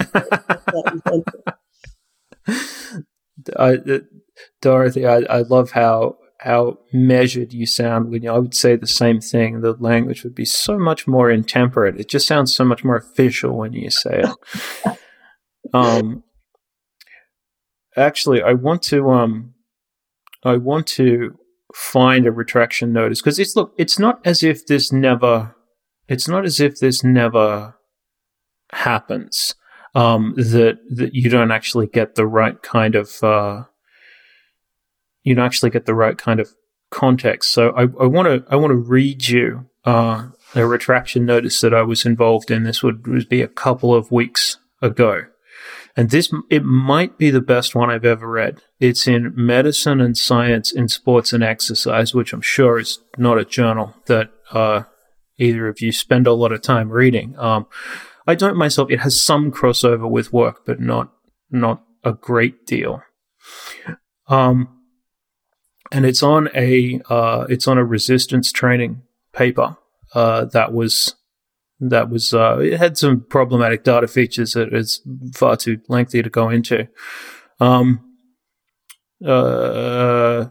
I, 3.57 3.75
uh, 3.75 3.99
Dorothy, 4.61 5.05
I, 5.05 5.17
I 5.29 5.41
love 5.41 5.71
how 5.71 6.17
how 6.43 6.77
measured 6.91 7.53
you 7.53 7.65
sound 7.65 8.09
when 8.09 8.21
you, 8.21 8.29
I 8.29 8.37
would 8.37 8.53
say 8.53 8.75
the 8.75 8.85
same 8.85 9.21
thing. 9.21 9.61
The 9.61 9.77
language 9.79 10.25
would 10.25 10.35
be 10.35 10.43
so 10.43 10.77
much 10.77 11.07
more 11.07 11.31
intemperate. 11.31 11.97
It 11.97 12.09
just 12.09 12.27
sounds 12.27 12.53
so 12.53 12.65
much 12.65 12.83
more 12.83 12.97
official 12.97 13.55
when 13.55 13.71
you 13.71 13.89
say 13.89 14.23
it. 14.25 14.97
um, 15.73 16.21
actually, 17.95 18.41
I 18.41 18.51
want 18.51 18.81
to 18.83 19.09
um, 19.09 19.53
I 20.43 20.57
want 20.57 20.85
to 20.87 21.39
find 21.73 22.27
a 22.27 22.31
retraction 22.31 22.91
notice 22.91 23.21
because 23.21 23.39
it's 23.39 23.55
look 23.55 23.73
it's 23.77 23.97
not 23.97 24.19
as 24.25 24.43
if 24.43 24.65
this 24.65 24.91
never 24.91 25.55
it's 26.09 26.27
not 26.27 26.43
as 26.43 26.59
if 26.59 26.79
this 26.79 27.05
never 27.05 27.73
happens 28.73 29.55
um, 29.95 30.33
that 30.35 30.79
that 30.89 31.15
you 31.15 31.29
don't 31.29 31.51
actually 31.51 31.87
get 31.87 32.15
the 32.15 32.27
right 32.27 32.61
kind 32.61 32.95
of 32.95 33.23
uh, 33.23 33.63
you 35.23 35.35
don't 35.35 35.45
actually 35.45 35.71
get 35.71 35.85
the 35.85 35.95
right 35.95 36.17
kind 36.17 36.39
of 36.39 36.49
context. 36.91 37.51
So 37.51 37.71
I 37.71 37.85
want 37.85 38.27
to 38.27 38.45
I 38.51 38.55
want 38.55 38.71
to 38.71 38.77
read 38.77 39.27
you 39.27 39.67
uh, 39.85 40.29
a 40.55 40.65
retraction 40.65 41.25
notice 41.25 41.61
that 41.61 41.73
I 41.73 41.81
was 41.81 42.05
involved 42.05 42.51
in. 42.51 42.63
This 42.63 42.83
would, 42.83 43.07
would 43.07 43.29
be 43.29 43.41
a 43.41 43.47
couple 43.47 43.93
of 43.93 44.11
weeks 44.11 44.57
ago. 44.81 45.23
And 45.95 46.09
this, 46.09 46.33
it 46.49 46.63
might 46.63 47.17
be 47.17 47.29
the 47.29 47.41
best 47.41 47.75
one 47.75 47.91
I've 47.91 48.05
ever 48.05 48.27
read. 48.27 48.61
It's 48.79 49.07
in 49.07 49.33
Medicine 49.35 50.01
and 50.01 50.17
Science 50.17 50.71
in 50.71 50.87
Sports 50.87 51.33
and 51.33 51.43
Exercise, 51.43 52.13
which 52.13 52.33
I'm 52.33 52.41
sure 52.41 52.79
is 52.79 52.99
not 53.17 53.37
a 53.37 53.45
journal 53.45 53.95
that 54.07 54.31
uh, 54.51 54.83
either 55.37 55.67
of 55.67 55.81
you 55.81 55.91
spend 55.91 56.25
a 56.25 56.33
lot 56.33 56.51
of 56.51 56.61
time 56.61 56.89
reading. 56.89 57.37
Um, 57.37 57.67
I 58.25 58.35
don't 58.35 58.57
myself. 58.57 58.89
It 58.89 59.01
has 59.01 59.21
some 59.21 59.51
crossover 59.51 60.09
with 60.09 60.33
work, 60.33 60.65
but 60.65 60.79
not 60.79 61.11
not 61.51 61.83
a 62.03 62.13
great 62.13 62.65
deal. 62.65 63.03
Um, 64.27 64.72
and 65.93 66.05
it's 66.05 66.23
on 66.23 66.49
a 66.55 66.99
uh, 67.09 67.45
it's 67.47 67.67
on 67.67 67.77
a 67.77 67.85
resistance 67.85 68.51
training 68.51 69.03
paper 69.31 69.77
uh, 70.13 70.45
that 70.45 70.73
was 70.73 71.15
that 71.79 72.09
was 72.09 72.33
uh, 72.33 72.57
it 72.59 72.77
had 72.77 72.97
some 72.97 73.21
problematic 73.21 73.83
data 73.83 74.07
features 74.07 74.53
that 74.53 74.73
is 74.73 75.01
far 75.33 75.55
too 75.55 75.79
lengthy 75.87 76.21
to 76.21 76.29
go 76.29 76.49
into. 76.49 76.87
Um, 77.59 78.17
uh, 79.25 80.47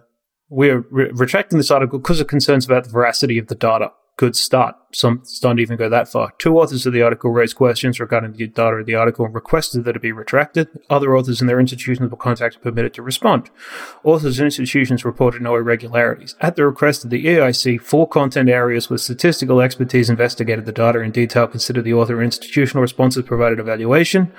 we're 0.48 0.80
re- 0.90 1.10
retracting 1.12 1.58
this 1.58 1.70
article 1.70 1.98
because 1.98 2.20
of 2.20 2.26
concerns 2.26 2.64
about 2.64 2.84
the 2.84 2.90
veracity 2.90 3.38
of 3.38 3.48
the 3.48 3.54
data 3.54 3.92
good 4.22 4.36
start. 4.36 4.76
Some 4.92 5.24
don't 5.40 5.58
even 5.58 5.76
go 5.76 5.88
that 5.88 6.06
far. 6.06 6.32
Two 6.38 6.56
authors 6.56 6.86
of 6.86 6.92
the 6.92 7.02
article 7.02 7.32
raised 7.32 7.56
questions 7.56 7.98
regarding 7.98 8.34
the 8.34 8.46
data 8.46 8.76
of 8.76 8.86
the 8.86 8.94
article 8.94 9.24
and 9.24 9.34
requested 9.34 9.82
that 9.82 9.96
it 9.96 10.02
be 10.02 10.12
retracted. 10.12 10.68
Other 10.88 11.16
authors 11.16 11.40
and 11.40 11.50
their 11.50 11.58
institutions 11.58 12.08
were 12.08 12.16
contacted 12.16 12.62
permitted 12.62 12.94
to 12.94 13.02
respond. 13.02 13.50
Authors 14.04 14.38
and 14.38 14.44
institutions 14.44 15.04
reported 15.04 15.42
no 15.42 15.56
irregularities. 15.56 16.36
At 16.40 16.54
the 16.54 16.64
request 16.64 17.02
of 17.02 17.10
the 17.10 17.24
EIC, 17.24 17.80
four 17.80 18.06
content 18.06 18.48
areas 18.48 18.88
with 18.88 19.00
statistical 19.00 19.60
expertise 19.60 20.08
investigated 20.08 20.66
the 20.66 20.72
data 20.72 21.00
in 21.00 21.10
detail, 21.10 21.48
considered 21.48 21.82
the 21.82 21.94
author 21.94 22.14
and 22.14 22.26
institutional 22.26 22.82
responses, 22.82 23.24
provided 23.24 23.58
evaluation. 23.58 24.32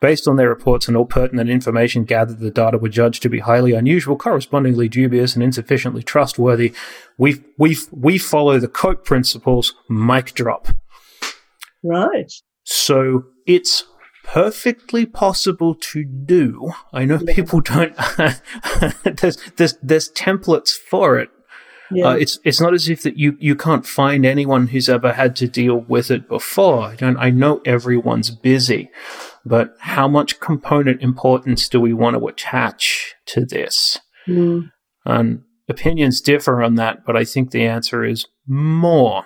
Based 0.00 0.26
on 0.26 0.36
their 0.36 0.48
reports 0.48 0.88
and 0.88 0.96
all 0.96 1.04
pertinent 1.04 1.50
information 1.50 2.04
gathered, 2.04 2.38
the 2.38 2.50
data 2.50 2.78
were 2.78 2.88
judged 2.88 3.22
to 3.22 3.28
be 3.28 3.40
highly 3.40 3.72
unusual, 3.74 4.16
correspondingly 4.16 4.88
dubious, 4.88 5.34
and 5.34 5.42
insufficiently 5.42 6.02
trustworthy. 6.02 6.72
We 7.18 7.44
we 7.58 7.76
we 7.90 8.16
follow 8.16 8.58
the 8.58 8.68
COPE 8.68 9.04
principles. 9.04 9.74
Mic 9.90 10.32
drop. 10.32 10.68
Right. 11.82 12.32
So 12.64 13.24
it's 13.46 13.84
perfectly 14.24 15.06
possible 15.06 15.74
to 15.74 16.04
do. 16.04 16.72
I 16.92 17.04
know 17.04 17.18
people 17.18 17.60
don't. 17.60 17.94
there's 19.04 19.36
there's 19.56 19.76
there's 19.82 20.10
templates 20.12 20.70
for 20.70 21.18
it. 21.18 21.30
Yeah. 21.92 22.08
Uh, 22.08 22.14
it's 22.14 22.38
it's 22.44 22.60
not 22.60 22.72
as 22.72 22.88
if 22.88 23.02
that 23.02 23.18
you, 23.18 23.36
you 23.40 23.56
can't 23.56 23.84
find 23.84 24.24
anyone 24.24 24.68
who's 24.68 24.88
ever 24.88 25.12
had 25.12 25.34
to 25.36 25.48
deal 25.48 25.76
with 25.76 26.10
it 26.10 26.28
before. 26.28 26.82
I 26.84 26.94
don't. 26.94 27.16
I 27.16 27.30
know 27.30 27.60
everyone's 27.64 28.30
busy, 28.30 28.90
but 29.44 29.74
how 29.78 30.06
much 30.06 30.40
component 30.40 31.02
importance 31.02 31.68
do 31.68 31.80
we 31.80 31.92
want 31.92 32.16
to 32.16 32.26
attach 32.26 33.14
to 33.26 33.44
this? 33.44 33.98
Mm. 34.28 34.70
And 35.04 35.42
opinions 35.68 36.20
differ 36.20 36.62
on 36.62 36.74
that, 36.76 37.04
but 37.06 37.16
I 37.16 37.24
think 37.24 37.50
the 37.50 37.66
answer 37.66 38.04
is 38.04 38.26
more. 38.46 39.24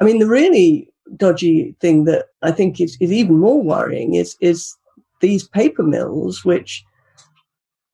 I 0.00 0.04
mean, 0.04 0.18
the 0.18 0.26
really 0.26 0.90
dodgy 1.16 1.76
thing 1.80 2.04
that 2.04 2.26
I 2.42 2.50
think 2.50 2.80
is, 2.80 2.96
is 3.00 3.12
even 3.12 3.38
more 3.38 3.62
worrying 3.62 4.14
is 4.14 4.36
is 4.40 4.74
these 5.20 5.46
paper 5.46 5.82
mills, 5.82 6.44
which 6.44 6.84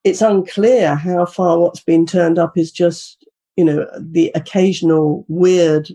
it's 0.05 0.23
unclear 0.23 0.95
how 0.95 1.27
far 1.27 1.59
what's 1.59 1.83
been 1.83 2.07
turned 2.07 2.39
up 2.39 2.57
is 2.57 2.71
just, 2.71 3.27
you 3.57 3.65
know, 3.65 3.87
the 3.99 4.31
occasional 4.37 5.25
weird 5.29 5.89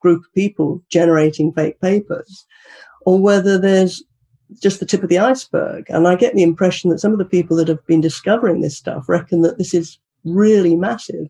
group 0.00 0.24
of 0.24 0.32
people 0.34 0.82
generating 0.90 1.52
fake 1.52 1.78
papers, 1.80 2.46
or 3.04 3.20
whether 3.20 3.58
there's 3.58 4.02
just 4.60 4.80
the 4.80 4.86
tip 4.86 5.02
of 5.02 5.08
the 5.08 5.18
iceberg. 5.18 5.86
And 5.88 6.06
I 6.06 6.14
get 6.14 6.34
the 6.34 6.42
impression 6.42 6.90
that 6.90 6.98
some 6.98 7.12
of 7.12 7.18
the 7.18 7.24
people 7.24 7.56
that 7.56 7.68
have 7.68 7.84
been 7.86 8.00
discovering 8.00 8.60
this 8.60 8.76
stuff 8.76 9.08
reckon 9.08 9.42
that 9.42 9.58
this 9.58 9.74
is 9.74 9.98
really 10.24 10.76
massive, 10.76 11.28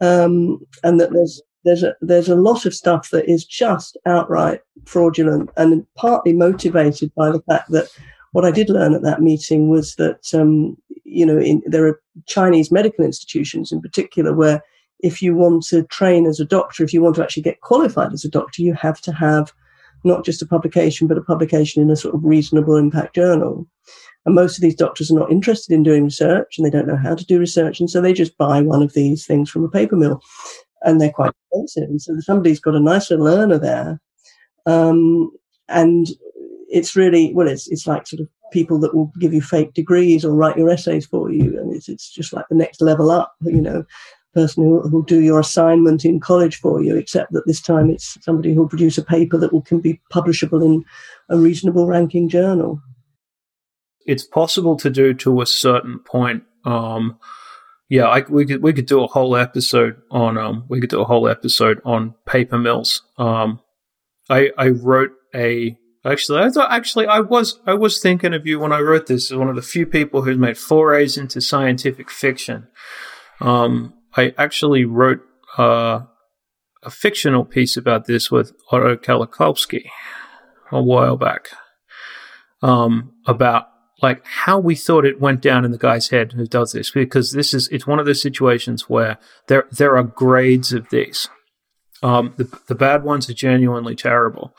um, 0.00 0.58
and 0.82 1.00
that 1.00 1.12
there's 1.12 1.40
there's 1.64 1.82
a 1.82 1.94
there's 2.00 2.28
a 2.28 2.36
lot 2.36 2.66
of 2.66 2.74
stuff 2.74 3.10
that 3.10 3.30
is 3.30 3.44
just 3.44 3.96
outright 4.06 4.60
fraudulent 4.86 5.50
and 5.56 5.86
partly 5.94 6.32
motivated 6.32 7.14
by 7.14 7.30
the 7.30 7.42
fact 7.42 7.70
that 7.70 7.88
what 8.32 8.44
I 8.44 8.50
did 8.50 8.70
learn 8.70 8.94
at 8.94 9.02
that 9.02 9.20
meeting 9.20 9.68
was 9.68 9.96
that 9.96 10.32
um, 10.34 10.76
you 11.10 11.26
know, 11.26 11.38
in, 11.38 11.62
there 11.66 11.86
are 11.86 12.00
Chinese 12.26 12.70
medical 12.70 13.04
institutions 13.04 13.72
in 13.72 13.80
particular 13.80 14.32
where 14.32 14.62
if 15.00 15.20
you 15.20 15.34
want 15.34 15.64
to 15.64 15.82
train 15.84 16.26
as 16.26 16.40
a 16.40 16.44
doctor, 16.44 16.84
if 16.84 16.92
you 16.92 17.02
want 17.02 17.16
to 17.16 17.22
actually 17.22 17.42
get 17.42 17.60
qualified 17.62 18.12
as 18.12 18.24
a 18.24 18.30
doctor, 18.30 18.62
you 18.62 18.74
have 18.74 19.00
to 19.00 19.12
have 19.12 19.52
not 20.04 20.24
just 20.24 20.42
a 20.42 20.46
publication, 20.46 21.06
but 21.06 21.18
a 21.18 21.22
publication 21.22 21.82
in 21.82 21.90
a 21.90 21.96
sort 21.96 22.14
of 22.14 22.24
reasonable 22.24 22.76
impact 22.76 23.14
journal. 23.14 23.66
And 24.26 24.34
most 24.34 24.56
of 24.56 24.62
these 24.62 24.74
doctors 24.74 25.10
are 25.10 25.18
not 25.18 25.32
interested 25.32 25.74
in 25.74 25.82
doing 25.82 26.04
research 26.04 26.56
and 26.56 26.66
they 26.66 26.70
don't 26.70 26.86
know 26.86 26.96
how 26.96 27.14
to 27.14 27.24
do 27.24 27.38
research. 27.38 27.80
And 27.80 27.88
so 27.88 28.00
they 28.00 28.12
just 28.12 28.36
buy 28.36 28.60
one 28.60 28.82
of 28.82 28.92
these 28.92 29.26
things 29.26 29.50
from 29.50 29.64
a 29.64 29.68
paper 29.68 29.96
mill 29.96 30.20
and 30.82 31.00
they're 31.00 31.10
quite 31.10 31.32
expensive. 31.52 31.88
And 31.88 32.02
so 32.02 32.18
somebody's 32.20 32.60
got 32.60 32.74
a 32.74 32.80
nice 32.80 33.10
little 33.10 33.24
learner 33.24 33.58
there. 33.58 34.00
Um, 34.66 35.30
and 35.68 36.08
it's 36.70 36.94
really, 36.94 37.32
well, 37.34 37.48
it's, 37.48 37.68
it's 37.68 37.86
like 37.86 38.06
sort 38.06 38.20
of 38.20 38.28
people 38.52 38.78
that 38.80 38.94
will 38.94 39.12
give 39.18 39.32
you 39.32 39.40
fake 39.40 39.74
degrees 39.74 40.24
or 40.24 40.34
write 40.34 40.56
your 40.56 40.70
essays 40.70 41.06
for 41.06 41.30
you. 41.30 41.58
And 41.58 41.74
it's, 41.74 41.88
it's 41.88 42.10
just 42.10 42.32
like 42.32 42.44
the 42.50 42.56
next 42.56 42.80
level 42.80 43.10
up, 43.10 43.34
you 43.42 43.60
know, 43.60 43.84
person 44.32 44.64
who 44.64 44.88
will 44.90 45.02
do 45.02 45.20
your 45.20 45.40
assignment 45.40 46.04
in 46.04 46.20
college 46.20 46.56
for 46.56 46.82
you, 46.82 46.96
except 46.96 47.32
that 47.32 47.46
this 47.46 47.60
time 47.60 47.90
it's 47.90 48.16
somebody 48.22 48.54
who'll 48.54 48.68
produce 48.68 48.98
a 48.98 49.04
paper 49.04 49.36
that 49.38 49.52
will 49.52 49.62
can 49.62 49.80
be 49.80 50.00
publishable 50.12 50.64
in 50.64 50.84
a 51.28 51.36
reasonable 51.36 51.86
ranking 51.86 52.28
journal. 52.28 52.80
It's 54.06 54.24
possible 54.24 54.76
to 54.76 54.90
do 54.90 55.14
to 55.14 55.40
a 55.40 55.46
certain 55.46 55.98
point. 55.98 56.44
Um, 56.64 57.18
yeah, 57.88 58.06
I, 58.06 58.20
we 58.28 58.46
could 58.46 58.62
we 58.62 58.72
could 58.72 58.86
do 58.86 59.02
a 59.02 59.08
whole 59.08 59.36
episode 59.36 59.96
on 60.10 60.38
um, 60.38 60.64
we 60.68 60.80
could 60.80 60.90
do 60.90 61.00
a 61.00 61.06
whole 61.06 61.28
episode 61.28 61.80
on 61.84 62.14
paper 62.26 62.58
mills. 62.58 63.02
Um, 63.18 63.60
I 64.28 64.50
I 64.56 64.68
wrote 64.68 65.12
a 65.34 65.76
Actually, 66.04 66.40
I 66.40 66.48
thought 66.48 66.72
actually 66.72 67.06
I 67.06 67.20
was 67.20 67.60
I 67.66 67.74
was 67.74 68.00
thinking 68.00 68.32
of 68.32 68.46
you 68.46 68.58
when 68.58 68.72
I 68.72 68.80
wrote 68.80 69.06
this 69.06 69.30
as 69.30 69.36
one 69.36 69.50
of 69.50 69.56
the 69.56 69.62
few 69.62 69.84
people 69.84 70.22
who's 70.22 70.38
made 70.38 70.56
forays 70.56 71.18
into 71.18 71.42
scientific 71.42 72.10
fiction. 72.10 72.68
Um, 73.40 73.92
I 74.16 74.34
actually 74.36 74.84
wrote 74.84 75.20
uh, 75.58 76.00
a 76.82 76.90
fictional 76.90 77.44
piece 77.44 77.76
about 77.76 78.06
this 78.06 78.30
with 78.30 78.52
Otto 78.70 78.96
Kalliokoski 78.96 79.88
a 80.72 80.82
while 80.82 81.16
back 81.16 81.50
um, 82.62 83.12
about 83.26 83.68
like 84.02 84.24
how 84.24 84.58
we 84.58 84.74
thought 84.74 85.04
it 85.04 85.20
went 85.20 85.42
down 85.42 85.64
in 85.64 85.72
the 85.72 85.78
guy's 85.78 86.08
head 86.08 86.32
who 86.32 86.46
does 86.46 86.72
this 86.72 86.90
because 86.90 87.32
this 87.32 87.52
is 87.52 87.68
it's 87.68 87.86
one 87.86 87.98
of 87.98 88.06
those 88.06 88.22
situations 88.22 88.88
where 88.88 89.18
there 89.48 89.66
there 89.70 89.96
are 89.96 90.04
grades 90.04 90.72
of 90.72 90.88
these. 90.90 91.28
Um, 92.02 92.32
the 92.36 92.48
the 92.68 92.74
bad 92.74 93.04
ones 93.04 93.28
are 93.28 93.34
genuinely 93.34 93.94
terrible 93.94 94.54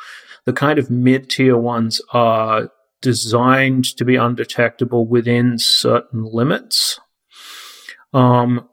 the 0.46 0.54
kind 0.54 0.80
of 0.80 0.90
mid 0.90 1.30
tier 1.30 1.58
ones 1.58 2.02
are 2.14 2.70
designed 3.02 3.86
to 3.98 4.06
be 4.06 4.16
undetectable 4.16 5.08
within 5.08 5.58
certain 5.58 6.24
limits. 6.24 7.00
Um, 8.14 8.68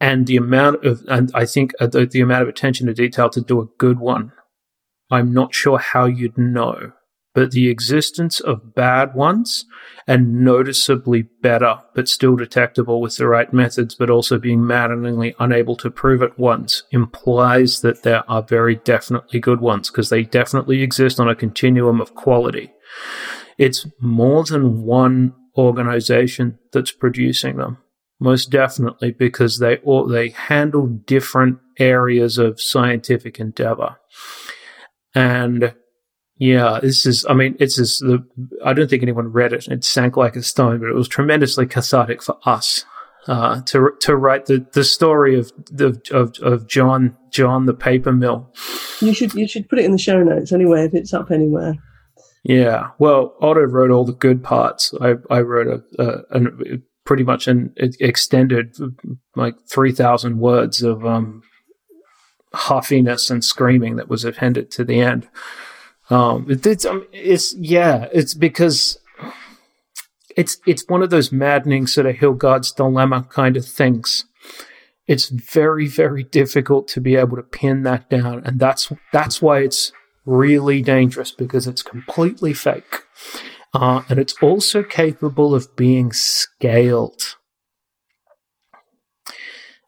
and 0.00 0.26
the 0.26 0.36
amount 0.36 0.84
of, 0.84 1.02
and 1.08 1.30
I 1.34 1.44
think 1.44 1.72
uh, 1.80 1.86
the, 1.86 2.06
the 2.06 2.20
amount 2.20 2.42
of 2.42 2.48
attention 2.48 2.86
to 2.86 2.94
detail 2.94 3.30
to 3.30 3.40
do 3.40 3.60
a 3.60 3.68
good 3.78 3.98
one, 3.98 4.32
I'm 5.10 5.32
not 5.32 5.54
sure 5.54 5.78
how 5.78 6.06
you'd 6.06 6.38
know 6.38 6.92
but 7.38 7.52
the 7.52 7.68
existence 7.68 8.40
of 8.40 8.74
bad 8.74 9.14
ones 9.14 9.64
and 10.08 10.42
noticeably 10.42 11.22
better, 11.40 11.80
but 11.94 12.08
still 12.08 12.34
detectable 12.34 13.00
with 13.00 13.16
the 13.16 13.28
right 13.28 13.52
methods, 13.52 13.94
but 13.94 14.10
also 14.10 14.40
being 14.40 14.66
maddeningly 14.66 15.36
unable 15.38 15.76
to 15.76 15.88
prove 15.88 16.20
it 16.20 16.36
once 16.36 16.82
implies 16.90 17.80
that 17.82 18.02
there 18.02 18.28
are 18.28 18.42
very 18.42 18.74
definitely 18.74 19.38
good 19.38 19.60
ones 19.60 19.88
because 19.88 20.08
they 20.08 20.24
definitely 20.24 20.82
exist 20.82 21.20
on 21.20 21.28
a 21.28 21.34
continuum 21.36 22.00
of 22.00 22.16
quality. 22.16 22.72
It's 23.56 23.86
more 24.00 24.42
than 24.42 24.82
one 24.82 25.32
organization 25.56 26.58
that's 26.72 26.90
producing 26.90 27.56
them. 27.56 27.78
Most 28.20 28.50
definitely, 28.50 29.12
because 29.12 29.58
they 29.58 29.76
all, 29.78 30.06
they 30.06 30.30
handle 30.30 30.86
different 30.86 31.58
areas 31.78 32.36
of 32.36 32.60
scientific 32.60 33.38
endeavor. 33.38 33.96
And 35.14 35.74
yeah, 36.36 36.80
this 36.82 37.06
is, 37.06 37.24
I 37.28 37.34
mean, 37.34 37.56
it's 37.60 37.76
just 37.76 38.00
the, 38.00 38.26
I 38.64 38.72
don't 38.72 38.88
think 38.90 39.02
anyone 39.02 39.32
read 39.32 39.52
it. 39.52 39.68
It 39.68 39.84
sank 39.84 40.16
like 40.16 40.36
a 40.36 40.42
stone, 40.42 40.80
but 40.80 40.88
it 40.88 40.94
was 40.94 41.08
tremendously 41.08 41.66
cathartic 41.66 42.22
for 42.22 42.36
us. 42.44 42.84
Uh, 43.26 43.60
to 43.62 43.90
to 44.00 44.16
write 44.16 44.46
the, 44.46 44.66
the 44.72 44.84
story 44.84 45.38
of, 45.38 45.52
the, 45.70 46.00
of 46.12 46.34
of 46.40 46.66
John 46.66 47.14
John 47.30 47.66
the 47.66 47.74
paper 47.74 48.10
mill. 48.10 48.50
You 49.02 49.12
should 49.12 49.34
you 49.34 49.46
should 49.46 49.68
put 49.68 49.78
it 49.78 49.84
in 49.84 49.92
the 49.92 49.98
show 49.98 50.22
notes 50.22 50.50
anyway 50.50 50.84
if 50.84 50.94
it's 50.94 51.12
up 51.12 51.30
anywhere. 51.30 51.74
Yeah, 52.42 52.90
well, 52.98 53.34
Otto 53.42 53.64
wrote 53.64 53.90
all 53.90 54.04
the 54.06 54.14
good 54.14 54.42
parts. 54.42 54.94
I 55.02 55.16
I 55.28 55.40
wrote 55.42 55.84
a, 55.98 56.02
a, 56.02 56.40
a 56.40 56.78
pretty 57.08 57.24
much 57.24 57.48
an 57.48 57.72
extended 57.78 58.76
like 59.34 59.54
three 59.66 59.92
thousand 59.92 60.38
words 60.38 60.82
of 60.82 61.06
um, 61.06 61.42
huffiness 62.52 63.30
and 63.30 63.42
screaming 63.42 63.96
that 63.96 64.10
was 64.10 64.26
appended 64.26 64.70
to 64.70 64.84
the 64.84 65.00
end. 65.00 65.26
Um, 66.10 66.44
it, 66.50 66.66
it's 66.66 66.84
um, 66.84 67.06
it's 67.10 67.54
yeah, 67.56 68.08
it's 68.12 68.34
because 68.34 68.98
it's 70.36 70.58
it's 70.66 70.84
one 70.86 71.02
of 71.02 71.08
those 71.08 71.32
maddening 71.32 71.86
sort 71.86 72.06
of 72.06 72.16
Hilgard's 72.16 72.72
dilemma 72.72 73.26
kind 73.30 73.56
of 73.56 73.64
things. 73.64 74.26
It's 75.06 75.30
very 75.30 75.86
very 75.86 76.24
difficult 76.24 76.88
to 76.88 77.00
be 77.00 77.16
able 77.16 77.38
to 77.38 77.42
pin 77.42 77.84
that 77.84 78.10
down, 78.10 78.42
and 78.44 78.60
that's 78.60 78.92
that's 79.14 79.40
why 79.40 79.60
it's 79.60 79.92
really 80.26 80.82
dangerous 80.82 81.30
because 81.30 81.66
it's 81.66 81.82
completely 81.82 82.52
fake, 82.52 83.04
uh, 83.74 84.02
and 84.08 84.18
it's 84.18 84.34
also 84.42 84.82
capable 84.82 85.54
of 85.54 85.74
being 85.76 86.12
scaled. 86.12 87.36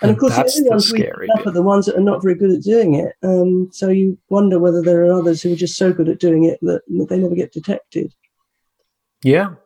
And, 0.02 0.10
and 0.10 0.16
of 0.16 0.18
course, 0.18 0.34
the 0.34 0.60
only 0.60 0.70
ones 0.70 0.92
we 0.92 1.06
up 1.06 1.46
are 1.46 1.50
the 1.50 1.62
ones 1.62 1.86
that 1.86 1.96
are 1.96 2.00
not 2.00 2.22
very 2.22 2.34
good 2.34 2.50
at 2.50 2.62
doing 2.62 2.94
it. 2.94 3.12
Um, 3.22 3.68
so 3.70 3.88
you 3.88 4.18
wonder 4.30 4.58
whether 4.58 4.80
there 4.80 5.04
are 5.04 5.12
others 5.12 5.42
who 5.42 5.52
are 5.52 5.56
just 5.56 5.76
so 5.76 5.92
good 5.92 6.08
at 6.08 6.18
doing 6.18 6.44
it 6.44 6.58
that, 6.62 6.82
that 6.88 7.06
they 7.10 7.18
never 7.18 7.34
get 7.34 7.52
detected. 7.52 8.14
Yeah. 9.22 9.56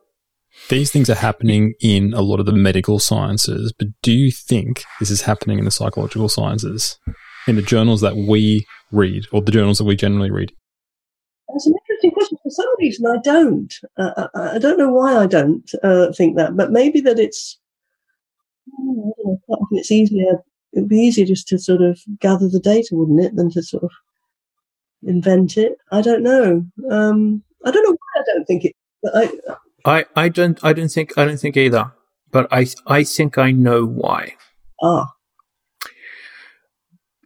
These 0.69 0.91
things 0.91 1.09
are 1.09 1.15
happening 1.15 1.73
in 1.79 2.13
a 2.13 2.21
lot 2.21 2.39
of 2.39 2.45
the 2.45 2.53
medical 2.53 2.99
sciences, 2.99 3.73
but 3.77 3.89
do 4.01 4.11
you 4.11 4.31
think 4.31 4.83
this 4.99 5.11
is 5.11 5.21
happening 5.21 5.59
in 5.59 5.65
the 5.65 5.71
psychological 5.71 6.29
sciences, 6.29 6.97
in 7.47 7.55
the 7.55 7.61
journals 7.61 8.01
that 8.01 8.15
we 8.15 8.65
read, 8.91 9.25
or 9.31 9.41
the 9.41 9.51
journals 9.51 9.77
that 9.77 9.83
we 9.83 9.95
generally 9.95 10.31
read? 10.31 10.53
Interesting 11.95 12.11
question. 12.11 12.37
For 12.43 12.49
some 12.49 12.65
reason, 12.79 13.05
I 13.07 13.17
don't. 13.23 13.73
Uh, 13.97 14.27
I, 14.35 14.55
I 14.55 14.59
don't 14.59 14.77
know 14.77 14.91
why 14.91 15.15
I 15.15 15.27
don't 15.27 15.69
uh, 15.83 16.11
think 16.11 16.35
that, 16.35 16.55
but 16.57 16.71
maybe 16.71 16.99
that 17.01 17.19
it's. 17.19 17.57
Know, 18.77 19.37
it's 19.71 19.91
easier. 19.91 20.43
It 20.73 20.81
would 20.81 20.89
be 20.89 20.97
easier 20.97 21.25
just 21.25 21.47
to 21.49 21.59
sort 21.59 21.81
of 21.81 21.99
gather 22.19 22.49
the 22.49 22.59
data, 22.59 22.89
wouldn't 22.91 23.23
it, 23.23 23.35
than 23.35 23.49
to 23.51 23.63
sort 23.63 23.83
of 23.83 23.91
invent 25.03 25.57
it. 25.57 25.77
I 25.91 26.01
don't 26.01 26.23
know. 26.23 26.65
Um, 26.91 27.43
I 27.63 27.71
don't 27.71 27.83
know 27.83 27.91
why 27.97 28.21
I 28.21 28.23
don't 28.25 28.45
think 28.45 28.65
it. 28.65 28.75
I, 29.13 29.31
I, 29.85 30.05
I 30.15 30.29
don't 30.29 30.61
I 30.63 30.73
don't 30.73 30.89
think 30.89 31.17
I 31.17 31.25
don't 31.25 31.37
think 31.37 31.55
either. 31.55 31.91
But 32.31 32.47
I 32.51 32.67
I 32.87 33.03
think 33.03 33.37
I 33.37 33.51
know 33.51 33.85
why. 33.85 34.35
Ah. 34.81 35.13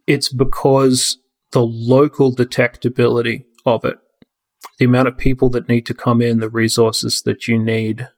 It's 0.06 0.28
because 0.28 1.18
the 1.52 1.62
local 1.62 2.34
detectability 2.34 3.44
of 3.66 3.84
it, 3.84 3.98
the 4.78 4.84
amount 4.84 5.08
of 5.08 5.16
people 5.16 5.48
that 5.50 5.68
need 5.68 5.86
to 5.86 5.94
come 5.94 6.20
in, 6.20 6.40
the 6.40 6.50
resources 6.50 7.22
that 7.22 7.48
you 7.48 7.58
need 7.58 8.08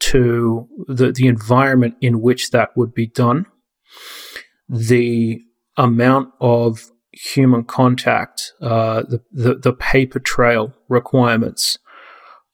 to 0.00 0.68
the, 0.88 1.12
the 1.12 1.26
environment 1.26 1.94
in 2.00 2.20
which 2.20 2.50
that 2.50 2.76
would 2.76 2.92
be 2.94 3.06
done, 3.06 3.46
the 4.68 5.40
amount 5.76 6.30
of 6.40 6.90
human 7.12 7.64
contact, 7.64 8.52
uh, 8.60 9.02
the, 9.02 9.22
the, 9.30 9.54
the 9.54 9.72
paper 9.72 10.18
trail 10.18 10.74
requirements 10.88 11.78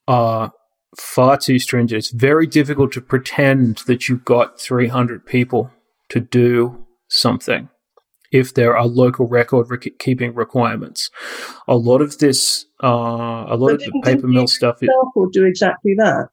are 0.07 0.53
far 0.99 1.37
too 1.37 1.59
stringent. 1.59 1.99
It's 1.99 2.11
very 2.11 2.47
difficult 2.47 2.93
to 2.93 3.01
pretend 3.01 3.79
that 3.87 4.09
you've 4.09 4.25
got 4.25 4.61
300 4.61 5.25
people 5.25 5.71
to 6.11 6.21
do 6.21 6.85
something 7.09 7.69
if 8.31 8.55
there 8.55 8.77
are 8.77 8.87
local 8.87 9.27
record 9.27 9.67
keeping 9.99 10.35
requirements. 10.35 11.11
A 11.69 11.77
lot 11.77 12.01
of 12.01 12.19
this, 12.19 12.67
uh, 12.83 13.47
a 13.49 13.57
lot 13.57 13.73
of 13.73 13.81
the 13.81 14.01
paper 14.05 14.27
mill 14.27 14.47
stuff. 14.47 14.79
Will 15.15 15.31
do 15.31 15.45
exactly 15.45 15.95
that. 15.99 16.29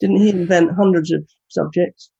Didn't 0.00 0.16
he 0.16 0.30
invent 0.30 0.72
hundreds 0.76 1.10
of 1.12 1.24
subjects? 1.48 2.10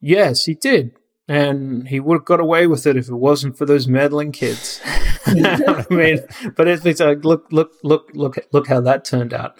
Yes, 0.00 0.44
he 0.46 0.54
did. 0.54 0.92
And 1.28 1.86
he 1.86 2.00
would 2.00 2.16
have 2.16 2.24
got 2.24 2.40
away 2.40 2.66
with 2.66 2.86
it 2.86 2.96
if 2.96 3.08
it 3.08 3.14
wasn't 3.14 3.56
for 3.56 3.64
those 3.64 3.86
meddling 3.86 4.32
kids. 4.32 4.80
I 5.26 5.86
mean, 5.90 6.20
but 6.56 6.66
it's, 6.66 6.84
it's 6.84 7.00
like, 7.00 7.24
look, 7.24 7.46
look, 7.52 7.72
look, 7.84 8.10
look, 8.14 8.38
look 8.52 8.66
how 8.66 8.80
that 8.80 9.04
turned 9.04 9.32
out. 9.32 9.56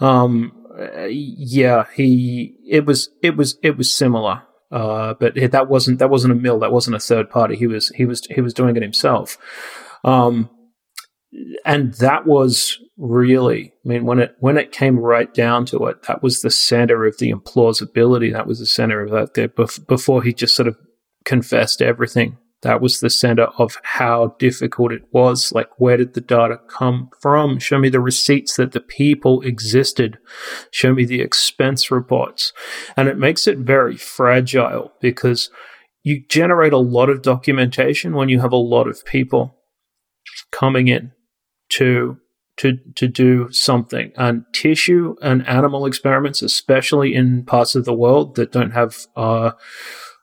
Um, 0.00 0.52
uh, 0.78 1.06
yeah, 1.06 1.86
he 1.94 2.54
it 2.68 2.86
was 2.86 3.10
it 3.20 3.36
was 3.36 3.58
it 3.62 3.76
was 3.76 3.92
similar, 3.92 4.42
uh, 4.70 5.14
but 5.14 5.34
that 5.52 5.68
wasn't 5.68 5.98
that 5.98 6.10
wasn't 6.10 6.32
a 6.32 6.36
mill. 6.36 6.58
That 6.58 6.72
wasn't 6.72 6.96
a 6.96 7.00
third 7.00 7.30
party. 7.30 7.56
He 7.56 7.66
was 7.66 7.88
he 7.90 8.04
was 8.04 8.26
he 8.26 8.40
was 8.40 8.54
doing 8.54 8.76
it 8.76 8.82
himself, 8.82 9.38
um, 10.04 10.50
and 11.64 11.94
that 11.94 12.26
was 12.26 12.78
really. 12.96 13.72
I 13.84 13.88
mean, 13.88 14.04
when 14.04 14.18
it 14.18 14.36
when 14.40 14.58
it 14.58 14.72
came 14.72 14.98
right 14.98 15.32
down 15.32 15.64
to 15.66 15.86
it, 15.86 16.02
that 16.02 16.22
was 16.22 16.42
the 16.42 16.50
center 16.50 17.06
of 17.06 17.18
the 17.18 17.32
implausibility. 17.32 18.32
That 18.32 18.46
was 18.46 18.58
the 18.58 18.66
center 18.66 19.02
of 19.02 19.10
that. 19.10 19.34
There 19.34 19.48
before 19.48 20.22
he 20.22 20.34
just 20.34 20.54
sort 20.54 20.68
of 20.68 20.76
confessed 21.24 21.80
everything 21.80 22.36
that 22.62 22.80
was 22.80 22.98
the 22.98 23.10
center 23.10 23.44
of 23.56 23.78
how 23.82 24.34
difficult 24.38 24.92
it 24.92 25.04
was. 25.12 25.52
Like, 25.52 25.68
where 25.78 25.96
did 25.96 26.14
the 26.14 26.20
data 26.20 26.58
come 26.68 27.10
from? 27.20 27.58
Show 27.58 27.78
me 27.78 27.88
the 27.88 28.00
receipts 28.00 28.56
that 28.56 28.72
the 28.72 28.80
people 28.80 29.42
existed. 29.42 30.18
Show 30.72 30.92
me 30.92 31.04
the 31.04 31.20
expense 31.20 31.90
reports. 31.90 32.52
And 32.96 33.08
it 33.08 33.16
makes 33.16 33.46
it 33.46 33.58
very 33.58 33.96
fragile 33.96 34.92
because 35.00 35.50
you 36.02 36.24
generate 36.28 36.72
a 36.72 36.78
lot 36.78 37.10
of 37.10 37.22
documentation 37.22 38.14
when 38.14 38.28
you 38.28 38.40
have 38.40 38.52
a 38.52 38.56
lot 38.56 38.88
of 38.88 39.04
people 39.04 39.56
coming 40.50 40.88
in 40.88 41.12
to 41.70 42.18
to 42.56 42.78
to 42.96 43.06
do 43.06 43.52
something. 43.52 44.12
And 44.16 44.44
tissue 44.52 45.14
and 45.22 45.46
animal 45.46 45.86
experiments, 45.86 46.42
especially 46.42 47.14
in 47.14 47.44
parts 47.44 47.76
of 47.76 47.84
the 47.84 47.94
world 47.94 48.34
that 48.34 48.50
don't 48.50 48.72
have 48.72 49.06
uh, 49.14 49.52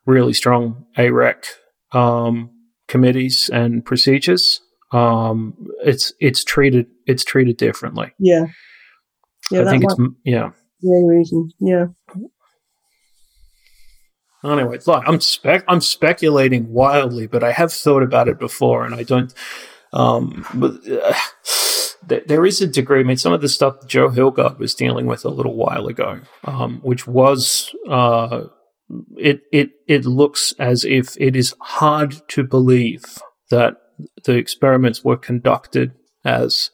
really 0.05 0.33
strong 0.33 0.85
AREC 0.97 1.45
um, 1.91 2.49
committees 2.87 3.49
and 3.51 3.85
procedures, 3.85 4.61
um, 4.91 5.55
it's 5.83 6.13
it's 6.19 6.43
treated 6.43 6.87
it's 7.05 7.23
treated 7.23 7.57
differently. 7.57 8.13
Yeah, 8.19 8.45
yeah. 9.51 9.61
I 9.61 9.65
think 9.65 9.83
it's 9.83 9.95
yeah. 10.23 10.51
Yeah, 10.81 11.07
reason. 11.07 11.49
Yeah. 11.59 11.85
Anyway, 14.43 14.77
look, 14.85 15.03
I'm 15.07 15.19
spec 15.19 15.63
I'm 15.67 15.81
speculating 15.81 16.71
wildly, 16.71 17.27
but 17.27 17.43
I 17.43 17.51
have 17.51 17.73
thought 17.73 18.03
about 18.03 18.27
it 18.27 18.37
before, 18.39 18.85
and 18.85 18.93
I 18.93 19.03
don't. 19.03 19.33
Um, 19.93 20.45
but 20.53 20.87
uh, 20.87 21.13
there 22.27 22.45
is 22.45 22.61
a 22.61 22.67
degree. 22.67 22.99
I 22.99 23.03
mean, 23.03 23.17
some 23.17 23.33
of 23.33 23.41
the 23.41 23.49
stuff 23.49 23.87
Joe 23.87 24.09
Hilgard 24.09 24.59
was 24.59 24.75
dealing 24.75 25.07
with 25.07 25.25
a 25.25 25.29
little 25.29 25.55
while 25.55 25.87
ago, 25.87 26.19
um, 26.43 26.79
which 26.83 27.07
was 27.07 27.73
uh, 27.89 28.43
it 29.17 29.41
it 29.51 29.71
it 29.87 30.05
looks 30.05 30.53
as 30.59 30.85
if 30.85 31.15
it 31.19 31.35
is 31.35 31.55
hard 31.59 32.15
to 32.29 32.43
believe 32.43 33.03
that 33.49 33.75
the 34.25 34.33
experiments 34.33 35.03
were 35.03 35.17
conducted 35.17 35.93
as 36.23 36.71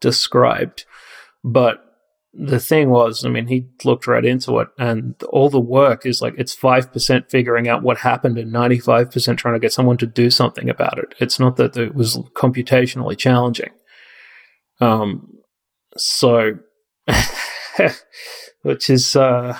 described. 0.00 0.84
But 1.44 1.82
the 2.32 2.60
thing 2.60 2.90
was, 2.90 3.24
I 3.24 3.30
mean, 3.30 3.46
he 3.46 3.68
looked 3.84 4.06
right 4.06 4.24
into 4.24 4.58
it, 4.58 4.68
and 4.78 5.14
all 5.30 5.48
the 5.48 5.60
work 5.60 6.04
is 6.04 6.20
like 6.20 6.34
it's 6.36 6.54
five 6.54 6.92
percent 6.92 7.30
figuring 7.30 7.68
out 7.68 7.82
what 7.82 7.98
happened 7.98 8.36
and 8.36 8.52
ninety 8.52 8.78
five 8.78 9.10
percent 9.10 9.38
trying 9.38 9.54
to 9.54 9.60
get 9.60 9.72
someone 9.72 9.96
to 9.98 10.06
do 10.06 10.30
something 10.30 10.68
about 10.68 10.98
it. 10.98 11.14
It's 11.20 11.40
not 11.40 11.56
that 11.56 11.76
it 11.76 11.94
was 11.94 12.16
computationally 12.34 13.16
challenging. 13.16 13.70
Um, 14.80 15.38
so, 15.96 16.58
which 18.62 18.90
is, 18.90 19.16
uh, 19.16 19.56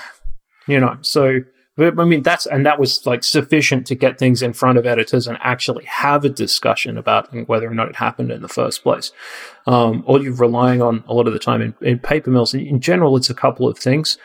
you 0.69 0.79
know, 0.79 0.99
so 1.01 1.41
but, 1.77 1.99
I 1.99 2.05
mean, 2.05 2.23
that's, 2.23 2.47
and 2.47 2.65
that 2.65 2.81
was 2.81 3.05
like 3.05 3.23
sufficient 3.23 3.87
to 3.89 3.95
get 3.95 4.19
things 4.19 4.43
in 4.43 4.55
front 4.55 4.79
of 4.79 4.87
editors 4.87 5.27
and 5.27 5.37
actually 5.43 5.85
have 5.85 6.25
a 6.25 6.31
discussion 6.31 6.97
about 6.97 7.29
whether 7.49 7.71
or 7.71 7.75
not 7.75 7.89
it 7.89 7.97
happened 7.97 8.31
in 8.31 8.41
the 8.41 8.49
first 8.49 8.83
place. 8.83 9.13
Um, 9.67 10.03
all 10.07 10.23
you're 10.23 10.33
relying 10.33 10.81
on 10.81 11.05
a 11.07 11.13
lot 11.13 11.27
of 11.27 11.35
the 11.35 11.39
time 11.39 11.61
in, 11.61 11.75
in 11.83 11.99
paper 11.99 12.31
mills, 12.31 12.55
in, 12.55 12.81
general, 12.81 13.17
it's 13.17 13.31
a 13.31 13.35
couple 13.35 13.69
of 13.69 13.79
things. 13.79 14.17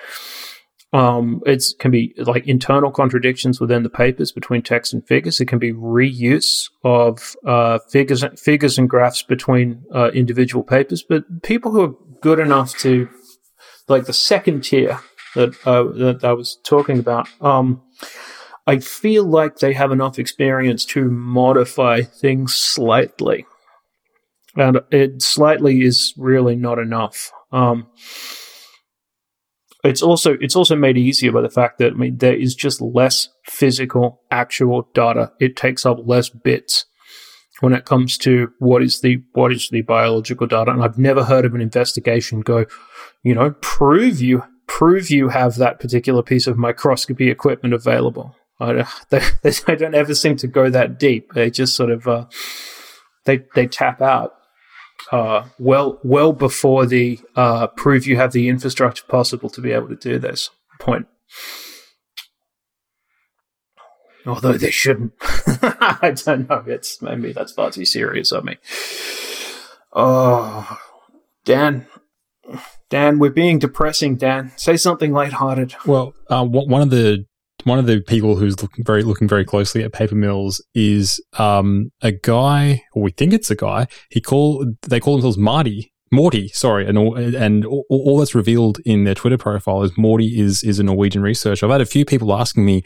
Um, 0.93 1.41
it 1.45 1.63
can 1.79 1.91
be 1.91 2.13
like 2.17 2.47
internal 2.47 2.91
contradictions 2.91 3.59
within 3.59 3.83
the 3.83 3.89
papers 3.89 4.31
between 4.31 4.61
text 4.61 4.93
and 4.93 5.05
figures. 5.05 5.39
It 5.39 5.47
can 5.47 5.59
be 5.59 5.73
reuse 5.73 6.69
of 6.83 7.35
uh, 7.45 7.79
figures, 7.89 8.23
figures 8.37 8.77
and 8.77 8.89
graphs 8.89 9.23
between 9.23 9.83
uh, 9.93 10.11
individual 10.13 10.63
papers. 10.63 11.01
But 11.01 11.43
people 11.43 11.71
who 11.71 11.81
are 11.81 11.95
good 12.21 12.39
enough 12.39 12.77
to, 12.79 13.09
like 13.87 14.05
the 14.05 14.13
second 14.13 14.63
tier 14.63 14.99
that 15.35 15.55
uh, 15.65 15.83
that 15.83 16.23
I 16.23 16.33
was 16.33 16.57
talking 16.63 16.99
about. 16.99 17.27
Um, 17.41 17.81
I 18.67 18.79
feel 18.79 19.23
like 19.23 19.57
they 19.57 19.73
have 19.73 19.91
enough 19.91 20.19
experience 20.19 20.85
to 20.85 21.09
modify 21.09 22.01
things 22.01 22.55
slightly, 22.55 23.45
and 24.55 24.81
it 24.91 25.21
slightly 25.21 25.81
is 25.81 26.13
really 26.17 26.55
not 26.55 26.79
enough. 26.79 27.31
Um, 27.51 27.87
it's 29.83 30.01
also 30.01 30.37
it's 30.39 30.55
also 30.55 30.75
made 30.75 30.97
easier 30.97 31.31
by 31.31 31.41
the 31.41 31.49
fact 31.49 31.79
that 31.79 31.93
I 31.93 31.95
mean 31.95 32.17
there 32.17 32.35
is 32.35 32.53
just 32.53 32.81
less 32.81 33.29
physical 33.45 34.21
actual 34.29 34.87
data. 34.93 35.31
It 35.39 35.55
takes 35.55 35.85
up 35.85 35.97
less 36.05 36.29
bits 36.29 36.85
when 37.61 37.73
it 37.73 37.85
comes 37.85 38.17
to 38.19 38.51
what 38.59 38.83
is 38.83 39.01
the 39.01 39.23
what 39.33 39.51
is 39.51 39.69
the 39.69 39.81
biological 39.81 40.47
data. 40.47 40.71
And 40.71 40.83
I've 40.83 40.99
never 40.99 41.23
heard 41.23 41.45
of 41.45 41.55
an 41.55 41.61
investigation 41.61 42.41
go, 42.41 42.65
you 43.23 43.33
know, 43.33 43.55
prove 43.61 44.21
you 44.21 44.43
prove 44.71 45.11
you 45.11 45.27
have 45.27 45.55
that 45.55 45.81
particular 45.81 46.23
piece 46.23 46.47
of 46.47 46.57
microscopy 46.57 47.29
equipment 47.29 47.73
available. 47.73 48.37
I, 48.57 48.87
they, 49.09 49.21
they 49.41 49.75
don't 49.75 49.93
ever 49.93 50.15
seem 50.15 50.37
to 50.37 50.47
go 50.47 50.69
that 50.69 50.97
deep. 50.97 51.33
They 51.33 51.51
just 51.51 51.75
sort 51.75 51.91
of 51.91 52.07
uh, 52.07 52.25
they 53.25 53.43
they 53.53 53.67
tap 53.67 54.01
out 54.01 54.33
uh, 55.11 55.45
well 55.59 55.99
well 56.03 56.31
before 56.31 56.85
the 56.85 57.19
uh, 57.35 57.67
prove 57.67 58.07
you 58.07 58.15
have 58.15 58.31
the 58.31 58.47
infrastructure 58.47 59.03
possible 59.07 59.49
to 59.49 59.61
be 59.61 59.73
able 59.73 59.89
to 59.89 59.95
do 59.95 60.17
this 60.17 60.49
point. 60.79 61.07
Although 64.25 64.53
they 64.53 64.71
shouldn't. 64.71 65.13
I 65.21 66.13
don't 66.15 66.47
know. 66.47 66.63
It's 66.65 67.01
maybe 67.01 67.33
that's 67.33 67.51
far 67.51 67.71
too 67.71 67.85
serious 67.85 68.31
of 68.31 68.45
me. 68.45 68.57
Oh, 69.91 70.77
Dan, 71.43 71.87
Dan, 72.91 73.19
we're 73.19 73.31
being 73.31 73.57
depressing. 73.57 74.17
Dan, 74.17 74.51
say 74.57 74.75
something 74.77 75.13
lighthearted. 75.13 75.73
Well, 75.85 76.13
uh, 76.29 76.45
one 76.45 76.81
of 76.81 76.89
the 76.91 77.25
one 77.63 77.79
of 77.79 77.85
the 77.85 78.01
people 78.01 78.35
who's 78.35 78.61
looking 78.61 78.83
very 78.83 79.01
looking 79.01 79.27
very 79.27 79.45
closely 79.45 79.81
at 79.83 79.93
paper 79.93 80.15
mills 80.15 80.63
is 80.75 81.23
um, 81.39 81.91
a 82.01 82.11
guy, 82.11 82.83
or 82.93 83.03
we 83.03 83.11
think 83.11 83.33
it's 83.33 83.49
a 83.49 83.55
guy. 83.55 83.87
He 84.09 84.19
call 84.19 84.65
they 84.87 84.99
call 84.99 85.15
themselves 85.15 85.37
Marty. 85.37 85.87
Morty, 86.13 86.49
sorry, 86.49 86.85
and 86.85 86.97
all, 86.97 87.15
and 87.15 87.65
all, 87.65 87.85
all 87.89 88.17
that's 88.17 88.35
revealed 88.35 88.79
in 88.83 89.05
their 89.05 89.15
Twitter 89.15 89.37
profile 89.37 89.81
is 89.83 89.97
Morty 89.97 90.41
is 90.41 90.61
is 90.61 90.77
a 90.77 90.83
Norwegian 90.83 91.21
researcher. 91.21 91.65
I've 91.65 91.71
had 91.71 91.79
a 91.79 91.85
few 91.85 92.03
people 92.03 92.33
asking 92.33 92.65
me, 92.65 92.83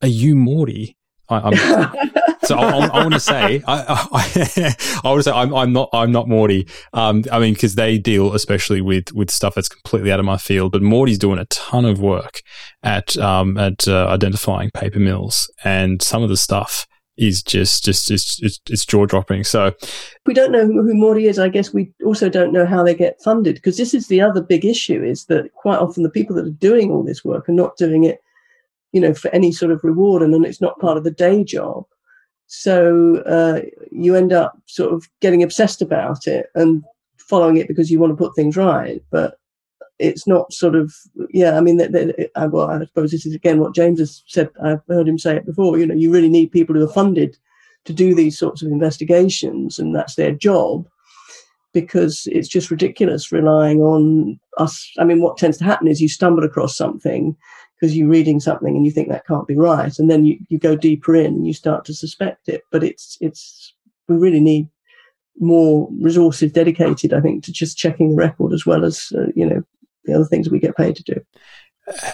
"Are 0.00 0.06
you 0.08 0.36
Morty?" 0.36 0.96
I, 1.28 1.90
so 2.48 2.56
I, 2.56 2.86
I, 2.86 3.02
want 3.02 3.12
to 3.12 3.20
say, 3.20 3.62
I, 3.66 4.06
I, 4.10 4.74
I 5.04 5.08
want 5.08 5.18
to 5.18 5.22
say, 5.22 5.30
I'm, 5.30 5.54
I'm 5.54 5.72
not, 5.72 5.90
I'm 5.92 6.10
not 6.10 6.28
Morty. 6.28 6.66
Um, 6.94 7.24
I 7.30 7.38
mean, 7.38 7.52
because 7.52 7.74
they 7.74 7.98
deal 7.98 8.34
especially 8.34 8.80
with 8.80 9.12
with 9.12 9.30
stuff 9.30 9.54
that's 9.54 9.68
completely 9.68 10.10
out 10.10 10.18
of 10.18 10.24
my 10.24 10.38
field. 10.38 10.72
But 10.72 10.82
Morty's 10.82 11.18
doing 11.18 11.38
a 11.38 11.44
ton 11.46 11.84
of 11.84 12.00
work 12.00 12.40
at 12.82 13.18
um, 13.18 13.58
at 13.58 13.86
uh, 13.86 14.06
identifying 14.08 14.70
paper 14.70 14.98
mills, 14.98 15.52
and 15.62 16.00
some 16.00 16.22
of 16.22 16.30
the 16.30 16.38
stuff 16.38 16.86
is 17.18 17.42
just 17.42 17.84
just 17.84 18.08
just 18.08 18.42
it's, 18.42 18.58
it's 18.70 18.86
jaw 18.86 19.04
dropping. 19.04 19.44
So 19.44 19.74
we 20.24 20.32
don't 20.32 20.52
know 20.52 20.66
who, 20.66 20.82
who 20.82 20.94
Morty 20.94 21.26
is. 21.26 21.38
I 21.38 21.50
guess 21.50 21.74
we 21.74 21.92
also 22.02 22.30
don't 22.30 22.52
know 22.52 22.64
how 22.64 22.82
they 22.82 22.94
get 22.94 23.20
funded 23.22 23.56
because 23.56 23.76
this 23.76 23.92
is 23.92 24.08
the 24.08 24.22
other 24.22 24.40
big 24.40 24.64
issue: 24.64 25.04
is 25.04 25.26
that 25.26 25.52
quite 25.52 25.78
often 25.78 26.02
the 26.02 26.10
people 26.10 26.34
that 26.36 26.46
are 26.46 26.50
doing 26.50 26.90
all 26.90 27.04
this 27.04 27.24
work 27.24 27.46
are 27.48 27.52
not 27.52 27.76
doing 27.76 28.04
it 28.04 28.20
you 28.92 29.00
know, 29.00 29.12
for 29.12 29.30
any 29.32 29.52
sort 29.52 29.70
of 29.70 29.84
reward, 29.84 30.22
and 30.22 30.32
then 30.32 30.44
it's 30.44 30.60
not 30.60 30.78
part 30.78 30.96
of 30.96 31.04
the 31.04 31.10
day 31.10 31.44
job. 31.44 31.84
So 32.48 33.18
uh, 33.26 33.60
you 33.92 34.16
end 34.16 34.32
up 34.32 34.58
sort 34.66 34.92
of 34.92 35.08
getting 35.20 35.42
obsessed 35.42 35.82
about 35.82 36.26
it 36.26 36.46
and 36.54 36.82
following 37.18 37.58
it 37.58 37.68
because 37.68 37.90
you 37.90 38.00
want 38.00 38.10
to 38.10 38.16
put 38.16 38.34
things 38.34 38.56
right, 38.56 39.02
but 39.10 39.38
it's 39.98 40.26
not 40.26 40.52
sort 40.52 40.74
of 40.74 40.94
yeah. 41.30 41.58
I 41.58 41.60
mean, 41.60 41.76
that, 41.76 41.92
that, 41.92 42.50
well, 42.50 42.70
I 42.70 42.84
suppose 42.86 43.10
this 43.10 43.26
is 43.26 43.34
again 43.34 43.60
what 43.60 43.74
James 43.74 43.98
has 43.98 44.22
said. 44.26 44.48
I've 44.64 44.80
heard 44.88 45.08
him 45.08 45.18
say 45.18 45.36
it 45.36 45.44
before. 45.44 45.78
You 45.78 45.86
know, 45.86 45.94
you 45.94 46.10
really 46.10 46.30
need 46.30 46.50
people 46.50 46.74
who 46.74 46.84
are 46.84 46.92
funded 46.92 47.36
to 47.84 47.92
do 47.92 48.14
these 48.14 48.38
sorts 48.38 48.62
of 48.62 48.72
investigations, 48.72 49.78
and 49.78 49.94
that's 49.94 50.14
their 50.14 50.32
job 50.32 50.88
because 51.74 52.26
it's 52.32 52.48
just 52.48 52.70
ridiculous 52.70 53.30
relying 53.30 53.82
on 53.82 54.40
us. 54.56 54.90
I 54.98 55.04
mean, 55.04 55.20
what 55.20 55.36
tends 55.36 55.58
to 55.58 55.64
happen 55.64 55.86
is 55.86 56.00
you 56.00 56.08
stumble 56.08 56.44
across 56.44 56.74
something 56.74 57.36
because 57.78 57.96
you're 57.96 58.08
reading 58.08 58.40
something 58.40 58.74
and 58.76 58.84
you 58.84 58.90
think 58.90 59.08
that 59.08 59.26
can't 59.26 59.46
be 59.46 59.56
right, 59.56 59.98
and 59.98 60.10
then 60.10 60.24
you, 60.24 60.38
you 60.48 60.58
go 60.58 60.76
deeper 60.76 61.14
in 61.14 61.26
and 61.26 61.46
you 61.46 61.54
start 61.54 61.84
to 61.86 61.94
suspect 61.94 62.48
it. 62.48 62.62
But 62.70 62.84
it's 62.84 63.16
it's 63.20 63.74
we 64.08 64.16
really 64.16 64.40
need 64.40 64.68
more 65.40 65.88
resources 66.00 66.52
dedicated, 66.52 67.12
I 67.12 67.20
think, 67.20 67.44
to 67.44 67.52
just 67.52 67.78
checking 67.78 68.10
the 68.10 68.16
record 68.16 68.52
as 68.52 68.66
well 68.66 68.84
as 68.84 69.12
uh, 69.16 69.26
you 69.34 69.46
know 69.46 69.62
the 70.04 70.14
other 70.14 70.24
things 70.24 70.48
we 70.48 70.58
get 70.58 70.76
paid 70.76 70.96
to 70.96 71.02
do. 71.02 71.20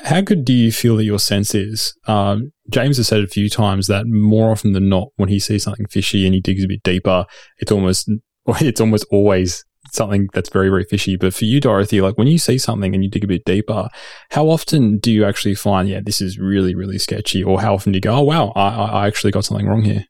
How 0.04 0.20
good 0.20 0.44
do 0.44 0.52
you 0.52 0.70
feel 0.70 0.96
that 0.96 1.04
your 1.04 1.18
sense 1.18 1.54
is? 1.54 1.96
Um, 2.06 2.52
James 2.70 2.96
has 2.98 3.08
said 3.08 3.24
a 3.24 3.28
few 3.28 3.48
times 3.48 3.88
that 3.88 4.06
more 4.06 4.52
often 4.52 4.72
than 4.72 4.88
not, 4.88 5.08
when 5.16 5.28
he 5.28 5.40
sees 5.40 5.64
something 5.64 5.86
fishy 5.86 6.24
and 6.26 6.34
he 6.34 6.40
digs 6.40 6.64
a 6.64 6.68
bit 6.68 6.82
deeper, 6.82 7.26
it's 7.58 7.72
almost 7.72 8.08
it's 8.60 8.80
almost 8.80 9.06
always 9.10 9.64
something 9.95 10.28
that's 10.32 10.49
very, 10.49 10.68
very 10.68 10.84
fishy. 10.84 11.16
But 11.16 11.34
for 11.34 11.45
you, 11.45 11.61
Dorothy, 11.61 12.01
like 12.01 12.18
when 12.18 12.26
you 12.26 12.38
see 12.38 12.59
something 12.59 12.95
and 12.95 13.03
you 13.03 13.11
dig 13.11 13.24
a 13.24 13.28
bit 13.28 13.45
deeper, 13.45 13.88
how 14.30 14.49
often 14.49 14.99
do 14.99 15.11
you 15.11 15.24
actually 15.24 15.55
find, 15.55 15.88
yeah, 15.88 16.01
this 16.05 16.20
is 16.20 16.38
really, 16.38 16.74
really 16.74 16.99
sketchy? 16.99 17.42
Or 17.42 17.61
how 17.61 17.74
often 17.74 17.92
do 17.92 17.97
you 17.97 18.01
go, 18.01 18.14
oh, 18.14 18.22
wow, 18.22 18.53
I, 18.55 18.68
I 18.68 19.07
actually 19.07 19.32
got 19.32 19.45
something 19.45 19.66
wrong 19.66 19.82
here? 19.82 20.07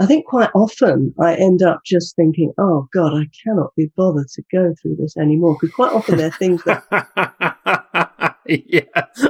I 0.00 0.06
think 0.06 0.26
quite 0.26 0.50
often 0.54 1.14
I 1.20 1.36
end 1.36 1.62
up 1.62 1.82
just 1.86 2.16
thinking, 2.16 2.52
oh 2.58 2.88
God, 2.92 3.14
I 3.14 3.28
cannot 3.44 3.70
be 3.76 3.92
bothered 3.96 4.28
to 4.28 4.42
go 4.50 4.74
through 4.80 4.96
this 4.96 5.16
anymore. 5.16 5.56
Because 5.60 5.74
quite 5.74 5.92
often 5.92 6.16
there 6.16 6.28
are 6.28 6.30
things 6.32 6.64
that. 6.64 6.82
yeah, 8.46 8.80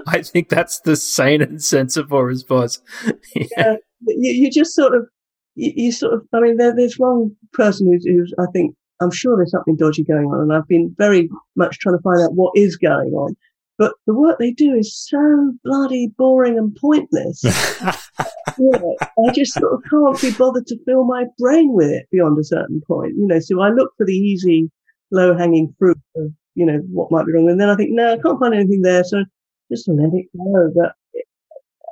I 0.07 0.23
think 0.23 0.49
that's 0.49 0.81
the 0.81 0.97
sane 0.97 1.43
and 1.43 1.63
sensible 1.63 2.23
response. 2.23 2.81
yeah. 3.37 3.47
yeah 3.57 3.77
you, 4.07 4.33
you, 4.33 4.51
just 4.51 4.75
sort 4.75 4.95
of, 4.95 5.07
you, 5.55 5.73
you, 5.77 5.93
sort 5.93 6.15
of, 6.15 6.23
I 6.33 6.41
mean, 6.41 6.57
there, 6.57 6.75
there's 6.75 6.99
one 6.99 7.37
person 7.53 7.87
who's, 7.87 8.05
who's, 8.07 8.33
I 8.39 8.47
think, 8.53 8.75
I'm 9.01 9.11
sure 9.11 9.37
there's 9.37 9.51
something 9.51 9.77
dodgy 9.77 10.05
going 10.05 10.27
on, 10.27 10.41
and 10.41 10.53
I've 10.53 10.69
been 10.69 10.95
very 10.97 11.29
much 11.57 11.79
trying 11.79 11.97
to 11.97 12.03
find 12.03 12.21
out 12.23 12.35
what 12.35 12.53
is 12.57 12.77
going 12.77 13.13
on. 13.13 13.37
But 13.77 13.95
the 14.07 14.15
work 14.15 14.39
they 14.39 14.53
do 14.53 14.73
is 14.73 14.97
so 14.97 15.53
bloody 15.65 16.09
boring 16.17 16.57
and 16.59 16.77
pointless. 16.77 17.43
yeah, 17.45 18.79
I 19.27 19.33
just 19.33 19.55
sort 19.55 19.73
of 19.73 19.83
can't 19.91 20.21
be 20.21 20.31
bothered 20.39 20.67
to 20.69 20.79
fill 20.85 21.05
my 21.05 21.25
brain 21.39 21.73
with 21.73 21.91
it 21.91 22.07
beyond 22.13 22.39
a 22.39 22.45
certain 22.45 22.81
point. 22.87 23.15
You 23.17 23.27
know, 23.27 23.41
so 23.41 23.61
I 23.61 23.71
look 23.71 23.93
for 23.97 24.07
the 24.07 24.17
easy, 24.17 24.71
low 25.11 25.37
hanging 25.37 25.75
fruit 25.77 25.99
of, 26.17 26.31
you 26.55 26.65
know, 26.65 26.79
what 26.91 27.11
might 27.11 27.27
be 27.27 27.33
wrong. 27.33 27.51
And 27.51 27.61
then 27.61 27.69
I 27.69 27.75
think, 27.75 27.91
no, 27.93 28.13
I 28.13 28.19
can't 28.19 28.39
find 28.39 28.55
anything 28.55 28.83
there. 28.83 29.03
So 29.03 29.25
just 29.73 29.89
let 29.89 30.11
it 30.15 30.27
go. 30.37 30.71
But 30.75 30.93
it, 31.15 31.27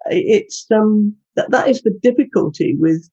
it's, 0.07 0.67
um, 0.71 1.17
that, 1.35 1.51
that 1.51 1.69
is 1.69 1.83
the 1.83 1.99
difficulty 2.01 2.77
with 2.79 3.11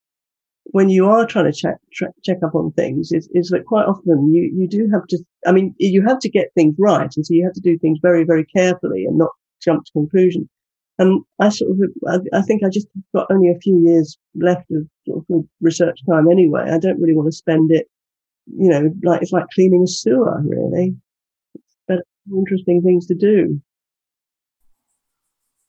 when 0.72 0.89
you 0.89 1.09
are 1.09 1.26
trying 1.26 1.51
to 1.51 1.51
check 1.51 1.76
check 2.24 2.38
up 2.43 2.55
on 2.55 2.72
things 2.72 3.11
is, 3.11 3.30
is 3.34 3.49
that 3.49 3.65
quite 3.65 3.86
often 3.86 4.32
you, 4.34 4.51
you 4.55 4.67
do 4.67 4.89
have 4.91 5.05
to 5.07 5.17
I 5.45 5.51
mean 5.51 5.74
you 5.78 6.03
have 6.05 6.20
to 6.20 6.30
get 6.30 6.53
things 6.55 6.76
right 6.78 7.09
and 7.15 7.26
so 7.26 7.34
you 7.34 7.43
have 7.43 7.53
to 7.53 7.61
do 7.61 7.78
things 7.78 7.99
very 8.01 8.24
very 8.24 8.45
carefully 8.45 9.05
and 9.05 9.17
not 9.17 9.32
jump 9.61 9.86
to 9.86 9.91
conclusions. 9.91 10.47
And 10.97 11.24
I 11.39 11.49
sort 11.49 11.72
of 11.72 11.80
I, 12.07 12.38
I 12.38 12.41
think 12.41 12.63
I 12.63 12.70
just 12.70 12.88
got 13.15 13.28
only 13.32 13.49
a 13.49 13.59
few 13.59 13.78
years 13.78 14.17
left 14.36 14.70
of, 14.72 14.86
sort 15.07 15.24
of 15.30 15.45
research 15.61 15.99
time 16.09 16.30
anyway. 16.30 16.70
I 16.70 16.78
don't 16.78 16.99
really 16.99 17.15
want 17.15 17.28
to 17.28 17.36
spend 17.36 17.72
it, 17.72 17.88
you 18.45 18.70
know, 18.70 18.91
like 19.03 19.22
it's 19.22 19.32
like 19.32 19.45
cleaning 19.53 19.84
a 19.84 19.88
sewer 19.88 20.41
really. 20.43 20.95
But 21.88 21.99
interesting 22.32 22.82
things 22.82 23.07
to 23.07 23.15
do. 23.15 23.61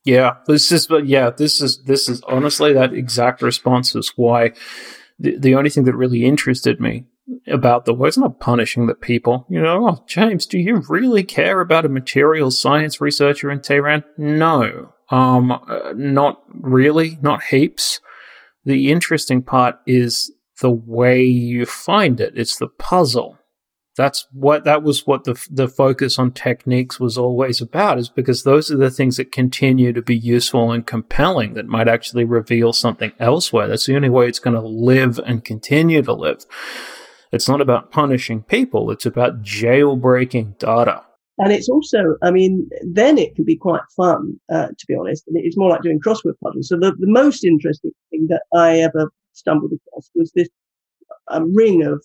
Yeah, 0.04 0.36
this 0.46 0.72
is, 0.72 0.86
but 0.86 1.06
yeah, 1.06 1.30
this 1.30 1.60
is 1.60 1.82
this 1.84 2.08
is 2.08 2.22
honestly 2.22 2.72
that 2.72 2.94
exact 2.94 3.42
response 3.42 3.94
is 3.94 4.12
why 4.16 4.52
the 5.18 5.36
the 5.38 5.54
only 5.54 5.70
thing 5.70 5.84
that 5.84 5.94
really 5.94 6.24
interested 6.24 6.80
me 6.80 7.04
about 7.46 7.84
the 7.84 7.94
work 7.94 8.08
is 8.08 8.18
not 8.18 8.40
punishing 8.40 8.86
the 8.86 8.94
people. 8.94 9.46
You 9.50 9.60
know, 9.60 9.88
oh, 9.88 10.04
James, 10.06 10.46
do 10.46 10.58
you 10.58 10.82
really 10.88 11.22
care 11.22 11.60
about 11.60 11.84
a 11.84 11.90
material 11.90 12.50
science 12.50 13.00
researcher 13.00 13.50
in 13.50 13.60
Tehran? 13.60 14.04
No, 14.16 14.94
um, 15.10 15.52
uh, 15.52 15.92
not 15.94 16.42
really, 16.48 17.18
not 17.20 17.44
heaps. 17.44 18.00
The 18.64 18.90
interesting 18.90 19.42
part 19.42 19.76
is 19.86 20.32
the 20.60 20.70
way 20.70 21.22
you 21.24 21.66
find 21.66 22.20
it. 22.20 22.34
It's 22.36 22.56
the 22.56 22.68
puzzle 22.68 23.38
that's 23.96 24.26
what 24.32 24.64
that 24.64 24.82
was 24.82 25.06
what 25.06 25.24
the 25.24 25.40
the 25.50 25.68
focus 25.68 26.18
on 26.18 26.30
techniques 26.32 27.00
was 27.00 27.18
always 27.18 27.60
about 27.60 27.98
is 27.98 28.08
because 28.08 28.44
those 28.44 28.70
are 28.70 28.76
the 28.76 28.90
things 28.90 29.16
that 29.16 29.32
continue 29.32 29.92
to 29.92 30.02
be 30.02 30.16
useful 30.16 30.70
and 30.70 30.86
compelling 30.86 31.54
that 31.54 31.66
might 31.66 31.88
actually 31.88 32.24
reveal 32.24 32.72
something 32.72 33.12
elsewhere. 33.18 33.66
That's 33.66 33.86
the 33.86 33.96
only 33.96 34.08
way 34.08 34.28
it's 34.28 34.38
going 34.38 34.54
to 34.54 34.66
live 34.66 35.18
and 35.26 35.44
continue 35.44 36.02
to 36.02 36.12
live. 36.12 36.44
It's 37.32 37.48
not 37.48 37.60
about 37.60 37.90
punishing 37.90 38.42
people 38.42 38.90
it's 38.90 39.06
about 39.06 39.42
jailbreaking 39.42 40.58
data. 40.58 41.02
And 41.38 41.52
it's 41.52 41.68
also 41.68 42.16
i 42.22 42.30
mean 42.30 42.68
then 42.82 43.18
it 43.18 43.34
can 43.34 43.44
be 43.44 43.56
quite 43.56 43.82
fun 43.96 44.38
uh, 44.52 44.68
to 44.68 44.86
be 44.86 44.94
honest 44.94 45.24
and 45.26 45.36
it's 45.36 45.56
more 45.56 45.70
like 45.70 45.82
doing 45.82 46.00
crossword 46.00 46.34
puzzles. 46.42 46.68
So 46.68 46.76
the, 46.76 46.92
the 46.92 47.10
most 47.10 47.44
interesting 47.44 47.92
thing 48.10 48.28
that 48.28 48.42
i 48.54 48.78
ever 48.78 49.10
stumbled 49.32 49.72
across 49.72 50.10
was 50.14 50.30
this 50.34 50.48
a 51.28 51.44
ring 51.44 51.82
of 51.84 52.04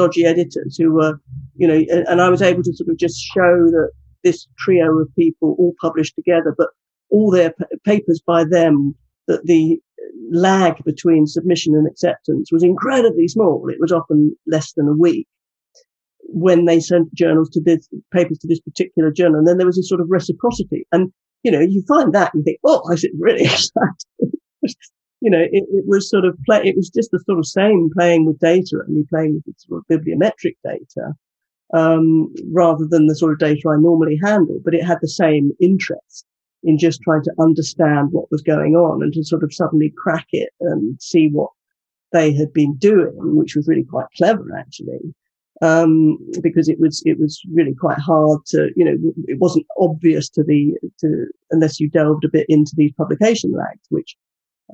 dodgy 0.00 0.24
editors 0.24 0.76
who 0.78 0.92
were, 0.92 1.20
you 1.56 1.68
know, 1.68 1.84
and 2.08 2.22
I 2.22 2.30
was 2.30 2.40
able 2.40 2.62
to 2.62 2.72
sort 2.72 2.88
of 2.88 2.96
just 2.96 3.20
show 3.20 3.66
that 3.70 3.90
this 4.24 4.46
trio 4.58 4.98
of 4.98 5.08
people 5.14 5.56
all 5.58 5.74
published 5.80 6.14
together, 6.14 6.54
but 6.56 6.68
all 7.10 7.30
their 7.30 7.52
p- 7.52 7.76
papers 7.84 8.22
by 8.26 8.44
them, 8.44 8.94
that 9.26 9.44
the 9.44 9.78
lag 10.30 10.82
between 10.84 11.26
submission 11.26 11.74
and 11.74 11.86
acceptance 11.86 12.50
was 12.50 12.62
incredibly 12.62 13.28
small. 13.28 13.68
It 13.68 13.80
was 13.80 13.92
often 13.92 14.34
less 14.46 14.72
than 14.72 14.88
a 14.88 14.96
week 14.96 15.28
when 16.22 16.64
they 16.64 16.80
sent 16.80 17.12
journals 17.12 17.50
to 17.50 17.60
this 17.60 17.86
papers 18.10 18.38
to 18.38 18.48
this 18.48 18.60
particular 18.60 19.10
journal. 19.10 19.38
And 19.38 19.48
then 19.48 19.58
there 19.58 19.66
was 19.66 19.76
this 19.76 19.88
sort 19.88 20.00
of 20.00 20.06
reciprocity. 20.08 20.86
And, 20.92 21.12
you 21.42 21.50
know, 21.50 21.60
you 21.60 21.82
find 21.86 22.14
that 22.14 22.32
you 22.34 22.42
think, 22.42 22.58
oh, 22.64 22.88
this 22.88 23.04
is 23.04 23.10
really 23.18 23.42
exciting 23.44 24.32
you 25.20 25.30
know, 25.30 25.40
it, 25.40 25.50
it, 25.52 25.84
was 25.86 26.08
sort 26.08 26.24
of 26.24 26.36
play, 26.46 26.62
it 26.64 26.76
was 26.76 26.88
just 26.88 27.10
the 27.10 27.20
sort 27.20 27.38
of 27.38 27.46
same 27.46 27.90
playing 27.96 28.24
with 28.26 28.38
data, 28.38 28.80
only 28.88 29.04
playing 29.08 29.42
with 29.46 29.54
sort 29.58 29.82
of 29.82 29.86
bibliometric 29.88 30.56
data, 30.64 31.14
um, 31.74 32.32
rather 32.52 32.86
than 32.86 33.06
the 33.06 33.14
sort 33.14 33.32
of 33.32 33.38
data 33.38 33.68
I 33.68 33.76
normally 33.76 34.18
handle, 34.22 34.60
but 34.64 34.74
it 34.74 34.84
had 34.84 34.98
the 35.00 35.08
same 35.08 35.52
interest 35.60 36.24
in 36.62 36.78
just 36.78 37.00
trying 37.02 37.22
to 37.22 37.32
understand 37.38 38.08
what 38.12 38.30
was 38.30 38.42
going 38.42 38.76
on 38.76 39.02
and 39.02 39.12
to 39.14 39.24
sort 39.24 39.42
of 39.42 39.52
suddenly 39.52 39.92
crack 39.96 40.26
it 40.32 40.50
and 40.60 41.00
see 41.00 41.28
what 41.28 41.50
they 42.12 42.32
had 42.32 42.52
been 42.52 42.76
doing, 42.76 43.14
which 43.36 43.54
was 43.54 43.68
really 43.68 43.84
quite 43.84 44.06
clever 44.16 44.46
actually. 44.58 45.14
Um, 45.62 46.16
because 46.40 46.70
it 46.70 46.80
was, 46.80 47.02
it 47.04 47.20
was 47.20 47.42
really 47.52 47.74
quite 47.74 47.98
hard 47.98 48.40
to, 48.46 48.70
you 48.76 48.84
know, 48.84 48.96
it 49.28 49.38
wasn't 49.38 49.66
obvious 49.78 50.30
to 50.30 50.42
the, 50.42 50.72
to, 51.00 51.26
unless 51.50 51.78
you 51.78 51.90
delved 51.90 52.24
a 52.24 52.30
bit 52.30 52.46
into 52.48 52.72
these 52.74 52.92
publication 52.96 53.52
lags, 53.52 53.86
which 53.90 54.16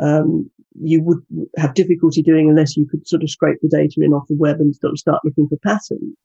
um, 0.03 0.51
you 0.81 1.03
would 1.03 1.19
have 1.57 1.75
difficulty 1.75 2.23
doing 2.23 2.49
unless 2.49 2.77
you 2.77 2.87
could 2.91 3.07
sort 3.07 3.23
of 3.23 3.31
scrape 3.31 3.59
the 3.63 3.69
data 3.69 3.95
in 3.99 4.13
off 4.13 4.29
the 4.29 4.37
web 4.37 4.61
and 4.61 4.75
sort 4.77 4.93
of 4.93 4.99
start 4.99 5.25
looking 5.25 5.49
for 5.49 5.57
patterns. 5.59 6.17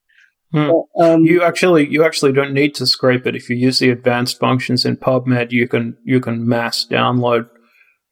Hmm. 0.52 0.70
But, 0.70 1.06
um, 1.06 1.24
you 1.24 1.44
actually 1.44 1.88
you 1.88 2.04
actually 2.04 2.34
don't 2.34 2.54
need 2.54 2.76
to 2.76 2.86
scrape 2.86 3.26
it 3.26 3.36
if 3.36 3.50
you 3.50 3.56
use 3.56 3.80
the 3.80 3.90
advanced 3.90 4.40
functions 4.40 4.86
in 4.86 4.98
PubMed. 4.98 5.52
You 5.52 5.68
can 5.68 5.98
you 6.04 6.20
can 6.20 6.48
mass 6.48 6.86
download 6.86 7.50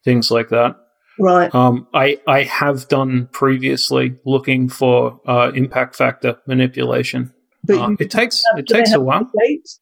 things 0.04 0.30
like 0.30 0.48
that. 0.48 0.76
Right. 1.18 1.54
Um, 1.54 1.86
I 1.92 2.18
I 2.26 2.44
have 2.44 2.88
done 2.88 3.28
previously 3.32 4.16
looking 4.24 4.70
for 4.70 5.20
uh, 5.26 5.52
impact 5.54 5.96
factor 5.96 6.38
manipulation. 6.46 7.34
But 7.64 7.78
uh, 7.78 7.96
it 8.00 8.10
takes 8.10 8.42
it 8.56 8.66
takes 8.66 8.92
a 8.92 9.00
while 9.00 9.30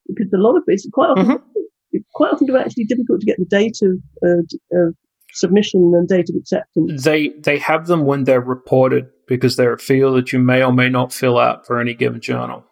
because 0.09 0.33
a 0.35 0.39
lot 0.39 0.57
of 0.57 0.64
it's 0.66 0.89
quite 0.93 1.11
often 1.11 1.26
mm-hmm. 1.26 1.61
it's 1.93 2.09
quite 2.12 2.33
often 2.33 2.57
actually 2.57 2.85
difficult 2.85 3.20
to 3.20 3.26
get 3.26 3.39
the 3.39 3.45
date 3.45 3.79
of, 3.83 3.99
uh, 4.26 4.81
of 4.81 4.97
submission 5.33 5.93
and 5.95 6.09
date 6.09 6.29
of 6.31 6.37
acceptance. 6.37 7.05
They 7.05 7.29
they 7.39 7.59
have 7.59 7.87
them 7.87 8.05
when 8.05 8.24
they're 8.24 8.41
reported 8.41 9.09
because 9.26 9.57
they're 9.57 9.74
a 9.74 9.79
field 9.79 10.16
that 10.16 10.33
you 10.33 10.39
may 10.39 10.62
or 10.62 10.72
may 10.72 10.89
not 10.89 11.12
fill 11.12 11.39
out 11.39 11.66
for 11.66 11.81
any 11.81 11.95
given 11.95 12.20
journal. 12.20 12.64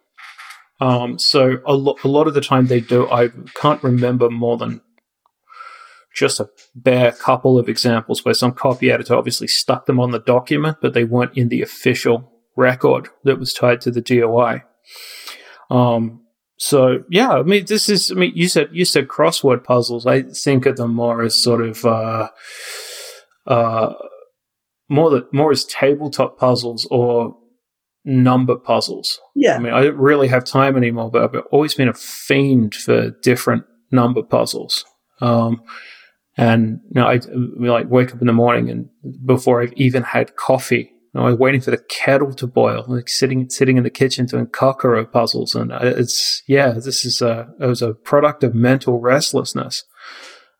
Um, 0.79 1.17
so 1.17 1.57
a, 1.65 1.73
lo- 1.73 1.97
a 2.03 2.07
lot 2.07 2.27
of 2.27 2.33
the 2.33 2.41
time 2.41 2.67
they 2.67 2.81
do. 2.81 3.09
I 3.09 3.29
can't 3.55 3.81
remember 3.83 4.29
more 4.29 4.57
than 4.57 4.81
just 6.13 6.39
a 6.39 6.49
bare 6.75 7.11
couple 7.11 7.59
of 7.59 7.69
examples 7.69 8.25
where 8.25 8.33
some 8.33 8.51
copy 8.51 8.91
editor 8.91 9.15
obviously 9.15 9.47
stuck 9.47 9.85
them 9.85 9.99
on 9.99 10.11
the 10.11 10.19
document, 10.19 10.77
but 10.81 10.93
they 10.93 11.03
weren't 11.03 11.37
in 11.37 11.49
the 11.49 11.61
official 11.61 12.31
record 12.55 13.07
that 13.23 13.39
was 13.39 13.53
tied 13.53 13.81
to 13.81 13.91
the 13.91 14.01
DOI. 14.01 14.63
Um, 15.69 16.21
so 16.57 17.03
yeah, 17.09 17.31
I 17.31 17.43
mean, 17.43 17.65
this 17.65 17.87
is. 17.87 18.11
I 18.11 18.15
mean, 18.15 18.33
you 18.35 18.47
said 18.47 18.69
you 18.71 18.85
said 18.85 19.07
crossword 19.07 19.63
puzzles. 19.63 20.05
I 20.05 20.23
think 20.23 20.65
of 20.65 20.77
them 20.77 20.93
more 20.93 21.21
as 21.23 21.35
sort 21.35 21.61
of 21.61 21.85
uh, 21.85 22.29
uh, 23.45 23.93
more 24.89 25.09
that 25.11 25.31
more 25.33 25.51
as 25.51 25.65
tabletop 25.65 26.37
puzzles 26.37 26.87
or 26.89 27.37
number 28.07 28.55
puzzles. 28.55 29.19
Yeah. 29.35 29.55
I 29.55 29.59
mean, 29.59 29.73
I 29.73 29.83
don't 29.83 29.97
really 29.97 30.29
have 30.29 30.45
time 30.45 30.77
anymore, 30.77 31.11
but 31.11 31.23
I've 31.23 31.43
always 31.51 31.75
been 31.75 31.89
a 31.89 31.93
fiend 31.93 32.73
for 32.73 33.11
different 33.21 33.65
number 33.91 34.23
puzzles. 34.23 34.85
Um, 35.19 35.61
and 36.37 36.79
you 36.89 37.01
know, 37.01 37.07
I 37.07 37.19
like 37.33 37.89
wake 37.89 38.13
up 38.13 38.21
in 38.21 38.27
the 38.27 38.33
morning 38.33 38.69
and 38.69 38.89
before 39.25 39.61
I've 39.61 39.73
even 39.73 40.03
had 40.03 40.35
coffee, 40.35 40.91
I 41.19 41.29
was 41.29 41.39
waiting 41.39 41.61
for 41.61 41.71
the 41.71 41.83
kettle 41.89 42.33
to 42.33 42.47
boil, 42.47 42.85
like 42.87 43.09
sitting 43.09 43.49
sitting 43.49 43.77
in 43.77 43.83
the 43.83 43.89
kitchen 43.89 44.25
doing 44.25 44.47
kakuro 44.47 45.09
puzzles, 45.09 45.55
and 45.55 45.71
it's 45.71 46.43
yeah, 46.47 46.71
this 46.71 47.05
is 47.05 47.21
a 47.21 47.49
it 47.59 47.65
was 47.65 47.81
a 47.81 47.93
product 47.93 48.43
of 48.43 48.53
mental 48.53 48.99
restlessness, 48.99 49.83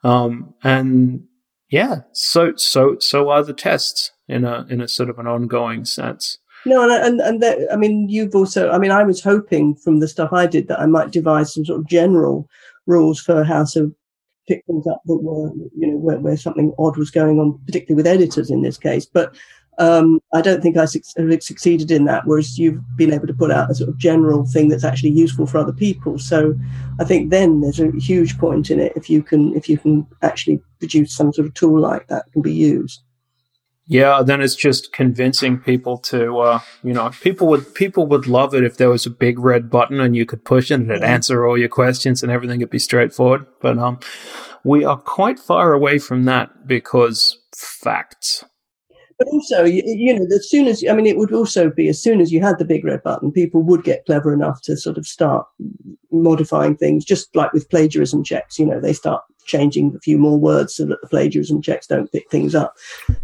um, 0.03 0.53
and 0.64 1.24
yeah, 1.70 2.01
so 2.14 2.55
so 2.55 2.97
so 2.99 3.30
are 3.30 3.43
the 3.43 3.53
tests 3.53 4.12
in 4.28 4.45
a 4.45 4.66
in 4.70 4.82
a 4.82 4.88
sort 4.88 5.10
of 5.10 5.20
an 5.20 5.28
ongoing 5.28 5.86
sense. 5.86 6.38
No, 6.66 6.84
and 6.84 6.91
and, 6.91 7.22
and 7.22 7.43
that, 7.43 7.60
I 7.72 7.76
mean, 7.76 8.10
you've 8.10 8.36
also. 8.36 8.72
I 8.72 8.78
mean, 8.78 8.91
I 8.91 9.03
was 9.03 9.22
hoping 9.22 9.76
from 9.76 9.99
the 9.99 10.08
stuff 10.08 10.34
I 10.34 10.47
did 10.47 10.68
that 10.68 10.80
I 10.80 10.86
might 10.86 11.12
devise 11.12 11.53
some 11.53 11.66
sort 11.66 11.80
of 11.80 11.88
general 11.88 12.47
rules 12.86 13.20
for 13.20 13.43
how 13.43 13.66
to 13.74 13.95
pick 14.47 14.64
things 14.66 14.88
up 14.88 15.01
that 15.05 15.18
were, 15.22 15.51
you 15.78 15.88
know, 15.88 15.97
where, 15.97 16.20
where 16.20 16.38
something 16.38 16.74
odd 16.80 16.97
was 16.97 17.12
going 17.12 17.39
on, 17.39 17.60
particularly 17.66 17.95
with 17.95 18.08
editors 18.08 18.49
in 18.49 18.62
this 18.62 18.78
case. 18.78 19.05
But 19.05 19.36
um, 19.78 20.19
I 20.34 20.41
don't 20.41 20.61
think 20.61 20.78
I 20.78 20.86
su- 20.86 21.01
have 21.17 21.43
succeeded 21.43 21.91
in 21.91 22.05
that. 22.05 22.25
Whereas 22.25 22.57
you've 22.57 22.82
been 22.95 23.13
able 23.13 23.28
to 23.28 23.34
put 23.34 23.51
out 23.51 23.69
a 23.69 23.75
sort 23.75 23.89
of 23.89 23.97
general 23.97 24.45
thing 24.45 24.69
that's 24.69 24.84
actually 24.84 25.11
useful 25.11 25.45
for 25.45 25.59
other 25.59 25.73
people. 25.73 26.17
So 26.17 26.55
I 26.99 27.03
think 27.03 27.30
then 27.30 27.61
there's 27.61 27.80
a 27.80 27.91
huge 27.91 28.38
point 28.38 28.71
in 28.71 28.80
it 28.80 28.93
if 28.95 29.09
you 29.09 29.21
can 29.21 29.55
if 29.55 29.69
you 29.69 29.78
can 29.78 30.07
actually 30.21 30.61
produce 30.80 31.15
some 31.15 31.32
sort 31.32 31.47
of 31.47 31.53
tool 31.53 31.80
like 31.80 32.07
that 32.07 32.32
can 32.34 32.41
be 32.41 32.53
used. 32.53 33.01
Yeah, 33.89 34.21
then 34.21 34.41
it's 34.41 34.55
just 34.55 34.91
convincing 34.91 35.59
people 35.59 35.97
to, 35.99 36.39
uh, 36.39 36.59
you 36.84 36.91
know, 36.91 37.09
people 37.21 37.47
would 37.47 37.73
people 37.73 38.05
would 38.07 38.28
love 38.28 38.53
it 38.53 38.65
if 38.65 38.75
there 38.75 38.89
was 38.89 39.05
a 39.05 39.09
big 39.09 39.39
red 39.39 39.69
button 39.69 40.01
and 40.01 40.13
you 40.13 40.25
could 40.25 40.43
push 40.43 40.71
it 40.71 40.73
and 40.73 40.91
it'd 40.91 41.03
answer 41.03 41.45
all 41.45 41.57
your 41.57 41.69
questions 41.69 42.21
and 42.21 42.30
everything 42.30 42.59
would 42.59 42.69
be 42.69 42.80
straightforward. 42.80 43.45
But 43.61 43.78
um, 43.78 43.99
we 44.65 44.84
are 44.84 44.97
quite 44.97 45.39
far 45.39 45.71
away 45.71 45.99
from 45.99 46.25
that 46.25 46.67
because 46.67 47.38
facts. 47.55 48.43
But 49.18 49.28
also, 49.30 49.63
you, 49.63 50.13
know, 50.13 50.26
as 50.36 50.49
soon 50.49 50.68
as 50.68 50.84
I 50.88 50.93
mean, 50.93 51.07
it 51.07 51.18
would 51.18 51.34
also 51.34 51.70
be 51.70 51.88
as 51.88 52.01
soon 52.01 52.22
as 52.22 52.32
you 52.32 52.41
had 52.41 52.59
the 52.59 52.65
big 52.65 52.86
red 52.86 53.01
button, 53.03 53.32
people 53.32 53.63
would 53.63 53.84
get 53.84 54.05
clever 54.05 54.34
enough 54.34 54.61
to 54.63 54.78
sort 54.78 54.97
of 54.97 55.07
start 55.07 55.47
modifying 56.11 56.78
things, 56.78 57.03
just 57.03 57.36
like 57.36 57.51
with 57.51 57.70
plagiarism 57.70 58.24
checks. 58.24 58.59
You 58.59 58.68
know, 58.68 58.80
they 58.80 58.93
start 58.93 59.24
changing 59.47 59.95
a 59.95 59.99
few 59.99 60.20
more 60.20 60.38
words 60.38 60.76
so 60.76 60.86
that 60.86 61.01
the 61.01 61.07
plagiarism 61.07 61.61
checks 61.61 61.88
don't 61.88 62.11
pick 62.11 62.30
things 62.30 62.53
up. 62.53 62.76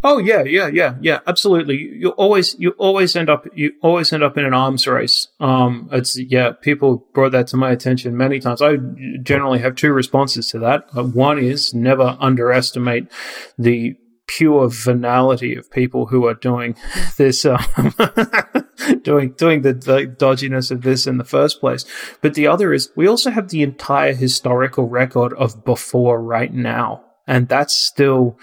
Oh 0.03 0.17
yeah, 0.17 0.43
yeah, 0.43 0.67
yeah, 0.67 0.95
yeah, 1.01 1.19
absolutely. 1.27 1.77
You 1.77 2.09
always 2.11 2.55
you 2.57 2.71
always 2.71 3.15
end 3.15 3.29
up 3.29 3.45
you 3.53 3.73
always 3.83 4.11
end 4.11 4.23
up 4.23 4.37
in 4.37 4.45
an 4.45 4.53
arms 4.53 4.87
race. 4.87 5.27
Um, 5.39 5.89
it's 5.91 6.17
yeah, 6.17 6.53
people 6.53 7.05
brought 7.13 7.33
that 7.33 7.47
to 7.47 7.57
my 7.57 7.71
attention 7.71 8.17
many 8.17 8.39
times. 8.39 8.61
I 8.61 8.77
generally 9.21 9.59
have 9.59 9.75
two 9.75 9.93
responses 9.93 10.47
to 10.49 10.59
that. 10.59 10.87
Uh, 10.95 11.03
one 11.03 11.37
is 11.37 11.73
never 11.73 12.17
underestimate 12.19 13.11
the 13.59 13.95
pure 14.27 14.69
venality 14.69 15.55
of 15.55 15.69
people 15.71 16.07
who 16.07 16.25
are 16.25 16.33
doing 16.33 16.75
this, 17.17 17.45
um, 17.45 17.59
doing 19.03 19.33
doing 19.33 19.61
the, 19.61 19.73
the, 19.73 20.15
dodginess 20.17 20.71
of 20.71 20.81
this 20.81 21.07
in 21.07 21.17
the 21.17 21.23
first 21.23 21.59
place. 21.59 21.85
But 22.21 22.33
the 22.33 22.47
other 22.47 22.73
is 22.73 22.91
we 22.95 23.07
also 23.07 23.31
have 23.31 23.49
the 23.49 23.63
entire 23.63 24.13
historical 24.13 24.87
record 24.87 25.33
of 25.33 25.63
before 25.65 26.21
right 26.21 26.53
now, 26.53 27.03
and 27.27 27.47
that's 27.47 27.73
still 27.73 28.37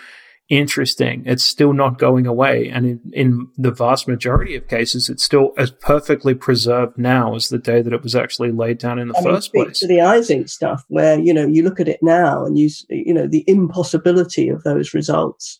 interesting. 0.48 1.22
It's 1.26 1.44
still 1.44 1.72
not 1.72 1.98
going 1.98 2.26
away, 2.26 2.68
and 2.68 2.84
in, 2.86 3.00
in 3.12 3.48
the 3.56 3.70
vast 3.70 4.06
majority 4.06 4.56
of 4.56 4.68
cases, 4.68 5.08
it's 5.08 5.24
still 5.24 5.52
as 5.56 5.70
perfectly 5.70 6.34
preserved 6.34 6.98
now 6.98 7.34
as 7.34 7.48
the 7.48 7.58
day 7.58 7.82
that 7.82 7.92
it 7.92 8.02
was 8.02 8.16
actually 8.16 8.50
laid 8.50 8.78
down 8.78 8.98
in 8.98 9.08
the 9.08 9.16
I 9.16 9.22
first 9.22 9.54
mean, 9.54 9.64
place. 9.64 9.78
To 9.80 9.86
the 9.86 9.98
Eysenck 9.98 10.50
stuff, 10.50 10.84
where 10.88 11.18
you 11.18 11.32
know 11.32 11.46
you 11.46 11.62
look 11.62 11.80
at 11.80 11.88
it 11.88 12.00
now 12.02 12.44
and 12.44 12.58
you 12.58 12.68
you 12.90 13.14
know 13.14 13.26
the 13.26 13.44
impossibility 13.46 14.48
of 14.48 14.62
those 14.64 14.92
results 14.92 15.58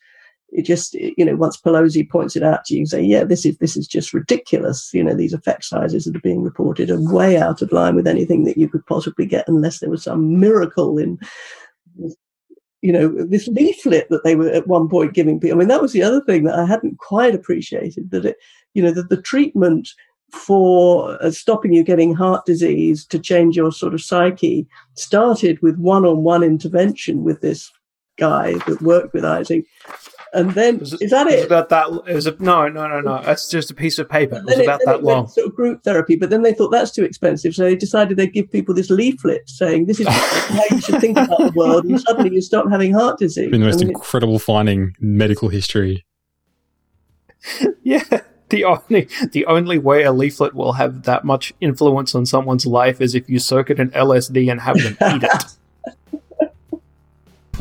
it 0.52 0.62
just 0.62 0.94
you 0.94 1.24
know 1.24 1.36
once 1.36 1.56
Pelosi 1.56 2.08
points 2.08 2.36
it 2.36 2.42
out 2.42 2.64
to 2.64 2.74
you, 2.74 2.80
you 2.80 2.86
say, 2.86 3.02
yeah, 3.02 3.24
this 3.24 3.46
is 3.46 3.56
this 3.58 3.76
is 3.76 3.86
just 3.86 4.12
ridiculous. 4.12 4.90
You 4.92 5.04
know, 5.04 5.14
these 5.14 5.32
effect 5.32 5.64
sizes 5.64 6.04
that 6.04 6.16
are 6.16 6.20
being 6.20 6.42
reported 6.42 6.90
are 6.90 7.12
way 7.12 7.36
out 7.36 7.62
of 7.62 7.72
line 7.72 7.94
with 7.94 8.06
anything 8.06 8.44
that 8.44 8.56
you 8.56 8.68
could 8.68 8.84
possibly 8.86 9.26
get, 9.26 9.48
unless 9.48 9.78
there 9.78 9.90
was 9.90 10.02
some 10.02 10.38
miracle 10.38 10.98
in. 10.98 11.18
You 12.82 12.92
know, 12.92 13.08
this 13.26 13.46
leaflet 13.48 14.08
that 14.08 14.24
they 14.24 14.34
were 14.34 14.48
at 14.48 14.66
one 14.66 14.88
point 14.88 15.12
giving 15.12 15.38
people. 15.38 15.58
I 15.58 15.58
mean, 15.58 15.68
that 15.68 15.82
was 15.82 15.92
the 15.92 16.02
other 16.02 16.22
thing 16.22 16.44
that 16.44 16.58
I 16.58 16.64
hadn't 16.64 16.98
quite 16.98 17.34
appreciated. 17.34 18.10
That 18.10 18.24
it, 18.24 18.36
you 18.72 18.82
know, 18.82 18.90
that 18.92 19.10
the 19.10 19.20
treatment 19.20 19.90
for 20.32 21.22
uh, 21.22 21.30
stopping 21.30 21.72
you 21.72 21.82
getting 21.82 22.14
heart 22.14 22.46
disease 22.46 23.04
to 23.04 23.18
change 23.18 23.56
your 23.56 23.72
sort 23.72 23.94
of 23.94 24.00
psyche 24.00 24.66
started 24.94 25.60
with 25.60 25.76
one-on-one 25.76 26.42
intervention 26.42 27.24
with 27.24 27.40
this 27.40 27.70
guy 28.16 28.52
that 28.66 28.80
worked 28.80 29.12
with 29.12 29.24
Eysenck 29.24 29.64
and 30.32 30.50
then 30.52 30.78
was 30.78 30.94
is 30.94 31.10
that 31.10 31.26
it? 31.26 31.40
it 31.40 31.46
About 31.46 31.68
that 31.70 31.88
is 32.06 32.26
it? 32.26 32.40
No, 32.40 32.68
no, 32.68 32.86
no, 32.86 33.00
no. 33.00 33.22
That's 33.22 33.48
just 33.48 33.70
a 33.70 33.74
piece 33.74 33.98
of 33.98 34.08
paper. 34.08 34.36
It 34.36 34.44
was 34.44 34.58
it, 34.58 34.64
about 34.64 34.80
that 34.84 34.96
it 34.96 35.02
long. 35.02 35.28
Sort 35.28 35.48
of 35.48 35.54
group 35.54 35.82
therapy, 35.82 36.16
but 36.16 36.30
then 36.30 36.42
they 36.42 36.54
thought 36.54 36.70
that's 36.70 36.90
too 36.90 37.04
expensive, 37.04 37.54
so 37.54 37.64
they 37.64 37.76
decided 37.76 38.16
they'd 38.16 38.32
give 38.32 38.50
people 38.50 38.74
this 38.74 38.90
leaflet 38.90 39.48
saying 39.48 39.86
this 39.86 40.00
is 40.00 40.06
how 40.08 40.62
you 40.70 40.80
should 40.80 41.00
think 41.00 41.16
about 41.16 41.38
the 41.38 41.52
world, 41.54 41.84
and 41.84 42.00
suddenly 42.00 42.34
you 42.34 42.40
stop 42.40 42.68
having 42.70 42.92
heart 42.92 43.18
disease. 43.18 43.50
Been 43.50 43.60
the 43.60 43.66
most 43.66 43.76
I 43.76 43.86
mean, 43.86 43.90
incredible 43.90 44.38
finding 44.38 44.94
in 45.00 45.16
medical 45.16 45.48
history. 45.48 46.04
yeah. 47.82 48.02
The 48.50 48.64
only 48.64 49.08
the 49.30 49.46
only 49.46 49.78
way 49.78 50.02
a 50.02 50.12
leaflet 50.12 50.54
will 50.54 50.72
have 50.72 51.04
that 51.04 51.24
much 51.24 51.52
influence 51.60 52.14
on 52.16 52.26
someone's 52.26 52.66
life 52.66 53.00
is 53.00 53.14
if 53.14 53.30
you 53.30 53.38
soak 53.38 53.70
it 53.70 53.78
in 53.78 53.90
LSD 53.90 54.50
and 54.50 54.60
have 54.60 54.76
them 54.76 54.96
eat 55.14 55.22
it. 55.22 56.80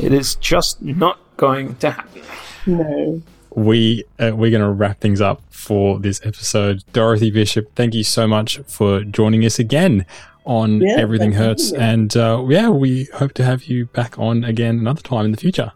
it 0.00 0.12
is 0.12 0.34
just 0.34 0.82
not 0.82 1.18
going 1.36 1.76
to 1.76 1.92
happen. 1.92 2.22
No. 2.66 3.22
We 3.54 4.04
uh, 4.18 4.32
we're 4.34 4.50
going 4.50 4.62
to 4.62 4.70
wrap 4.70 5.00
things 5.00 5.20
up 5.20 5.42
for 5.50 5.98
this 5.98 6.20
episode. 6.24 6.84
Dorothy 6.92 7.30
Bishop, 7.30 7.74
thank 7.74 7.94
you 7.94 8.04
so 8.04 8.28
much 8.28 8.58
for 8.66 9.02
joining 9.02 9.44
us 9.44 9.58
again 9.58 10.06
on 10.44 10.80
yeah, 10.80 10.96
Everything 10.96 11.32
Hurts, 11.32 11.72
and 11.72 12.16
uh, 12.16 12.44
yeah, 12.48 12.68
we 12.68 13.04
hope 13.14 13.32
to 13.34 13.44
have 13.44 13.64
you 13.64 13.86
back 13.86 14.18
on 14.18 14.44
again 14.44 14.78
another 14.78 15.02
time 15.02 15.24
in 15.24 15.32
the 15.32 15.36
future. 15.36 15.72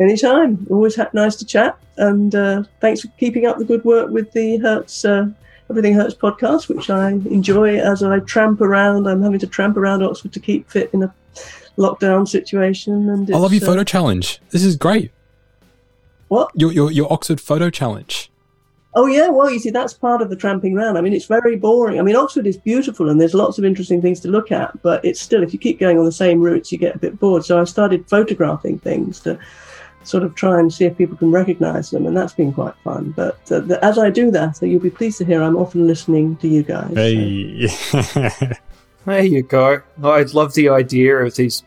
Anytime. 0.00 0.66
Always 0.70 0.96
ha- 0.96 1.10
nice 1.12 1.36
to 1.36 1.44
chat, 1.44 1.78
and 1.96 2.34
uh, 2.34 2.64
thanks 2.80 3.02
for 3.02 3.08
keeping 3.20 3.46
up 3.46 3.58
the 3.58 3.64
good 3.64 3.84
work 3.84 4.10
with 4.10 4.32
the 4.32 4.56
Hurts 4.58 5.04
uh, 5.04 5.28
Everything 5.70 5.94
Hurts 5.94 6.14
podcast, 6.14 6.68
which 6.68 6.90
I 6.90 7.10
enjoy 7.10 7.78
as 7.78 8.02
I 8.02 8.18
tramp 8.20 8.60
around. 8.60 9.06
I'm 9.06 9.22
having 9.22 9.38
to 9.40 9.46
tramp 9.46 9.76
around 9.76 10.02
Oxford 10.02 10.32
to 10.32 10.40
keep 10.40 10.68
fit 10.68 10.90
in 10.92 11.02
a 11.02 11.14
lockdown 11.78 12.28
situation. 12.28 13.08
And 13.08 13.32
I 13.32 13.38
love 13.38 13.52
your 13.52 13.62
photo 13.62 13.82
uh, 13.82 13.84
challenge. 13.84 14.40
This 14.50 14.64
is 14.64 14.76
great. 14.76 15.12
What? 16.34 16.50
Your, 16.56 16.72
your, 16.72 16.90
your 16.90 17.12
Oxford 17.12 17.40
photo 17.40 17.70
challenge. 17.70 18.28
Oh 18.96 19.06
yeah, 19.06 19.28
well 19.28 19.50
you 19.50 19.60
see 19.60 19.70
that's 19.70 19.92
part 19.92 20.20
of 20.20 20.30
the 20.30 20.36
tramping 20.36 20.76
around. 20.76 20.96
I 20.96 21.00
mean 21.00 21.12
it's 21.12 21.26
very 21.26 21.54
boring. 21.56 22.00
I 22.00 22.02
mean 22.02 22.16
Oxford 22.16 22.44
is 22.46 22.56
beautiful 22.56 23.08
and 23.08 23.20
there's 23.20 23.34
lots 23.34 23.56
of 23.56 23.64
interesting 23.64 24.02
things 24.02 24.18
to 24.20 24.28
look 24.28 24.50
at, 24.50 24.82
but 24.82 25.04
it's 25.04 25.20
still 25.20 25.44
if 25.44 25.52
you 25.52 25.60
keep 25.60 25.78
going 25.78 25.96
on 25.96 26.04
the 26.04 26.10
same 26.12 26.40
routes 26.40 26.72
you 26.72 26.78
get 26.78 26.96
a 26.96 26.98
bit 26.98 27.20
bored. 27.20 27.44
So 27.44 27.60
I 27.60 27.64
started 27.64 28.08
photographing 28.08 28.80
things 28.80 29.20
to 29.20 29.38
sort 30.02 30.24
of 30.24 30.34
try 30.34 30.58
and 30.58 30.72
see 30.74 30.84
if 30.84 30.98
people 30.98 31.16
can 31.16 31.30
recognize 31.30 31.90
them, 31.90 32.04
and 32.04 32.16
that's 32.16 32.34
been 32.34 32.52
quite 32.52 32.74
fun. 32.82 33.12
But 33.16 33.38
uh, 33.50 33.60
the, 33.60 33.82
as 33.84 33.96
I 33.96 34.10
do 34.10 34.30
that, 34.32 34.56
so 34.56 34.66
you'll 34.66 34.80
be 34.80 34.90
pleased 34.90 35.18
to 35.18 35.24
hear 35.24 35.40
I'm 35.42 35.56
often 35.56 35.86
listening 35.86 36.36
to 36.38 36.48
you 36.48 36.62
guys. 36.62 36.94
Hey. 36.94 37.68
there 39.06 39.24
you 39.24 39.42
go. 39.42 39.82
I 40.02 40.22
love 40.22 40.54
the 40.54 40.68
idea 40.68 41.16
of 41.16 41.36
these 41.36 41.60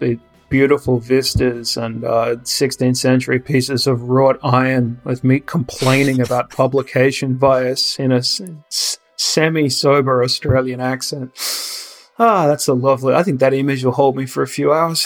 beautiful 0.49 0.99
vistas 0.99 1.77
and 1.77 2.03
uh, 2.03 2.35
16th 2.37 2.97
century 2.97 3.39
pieces 3.39 3.87
of 3.87 4.03
wrought 4.03 4.39
iron 4.43 4.99
with 5.03 5.23
me 5.23 5.39
complaining 5.39 6.21
about 6.21 6.49
publication 6.55 7.35
bias 7.35 7.99
in 7.99 8.11
a 8.11 8.17
s- 8.17 8.99
semi 9.17 9.69
sober 9.69 10.23
Australian 10.23 10.79
accent. 10.79 11.31
Ah, 12.19 12.47
that's 12.47 12.67
a 12.67 12.73
lovely. 12.73 13.13
I 13.13 13.23
think 13.23 13.39
that 13.39 13.53
image 13.53 13.83
will 13.83 13.91
hold 13.91 14.15
me 14.15 14.25
for 14.25 14.41
a 14.41 14.47
few 14.47 14.73
hours. 14.73 15.05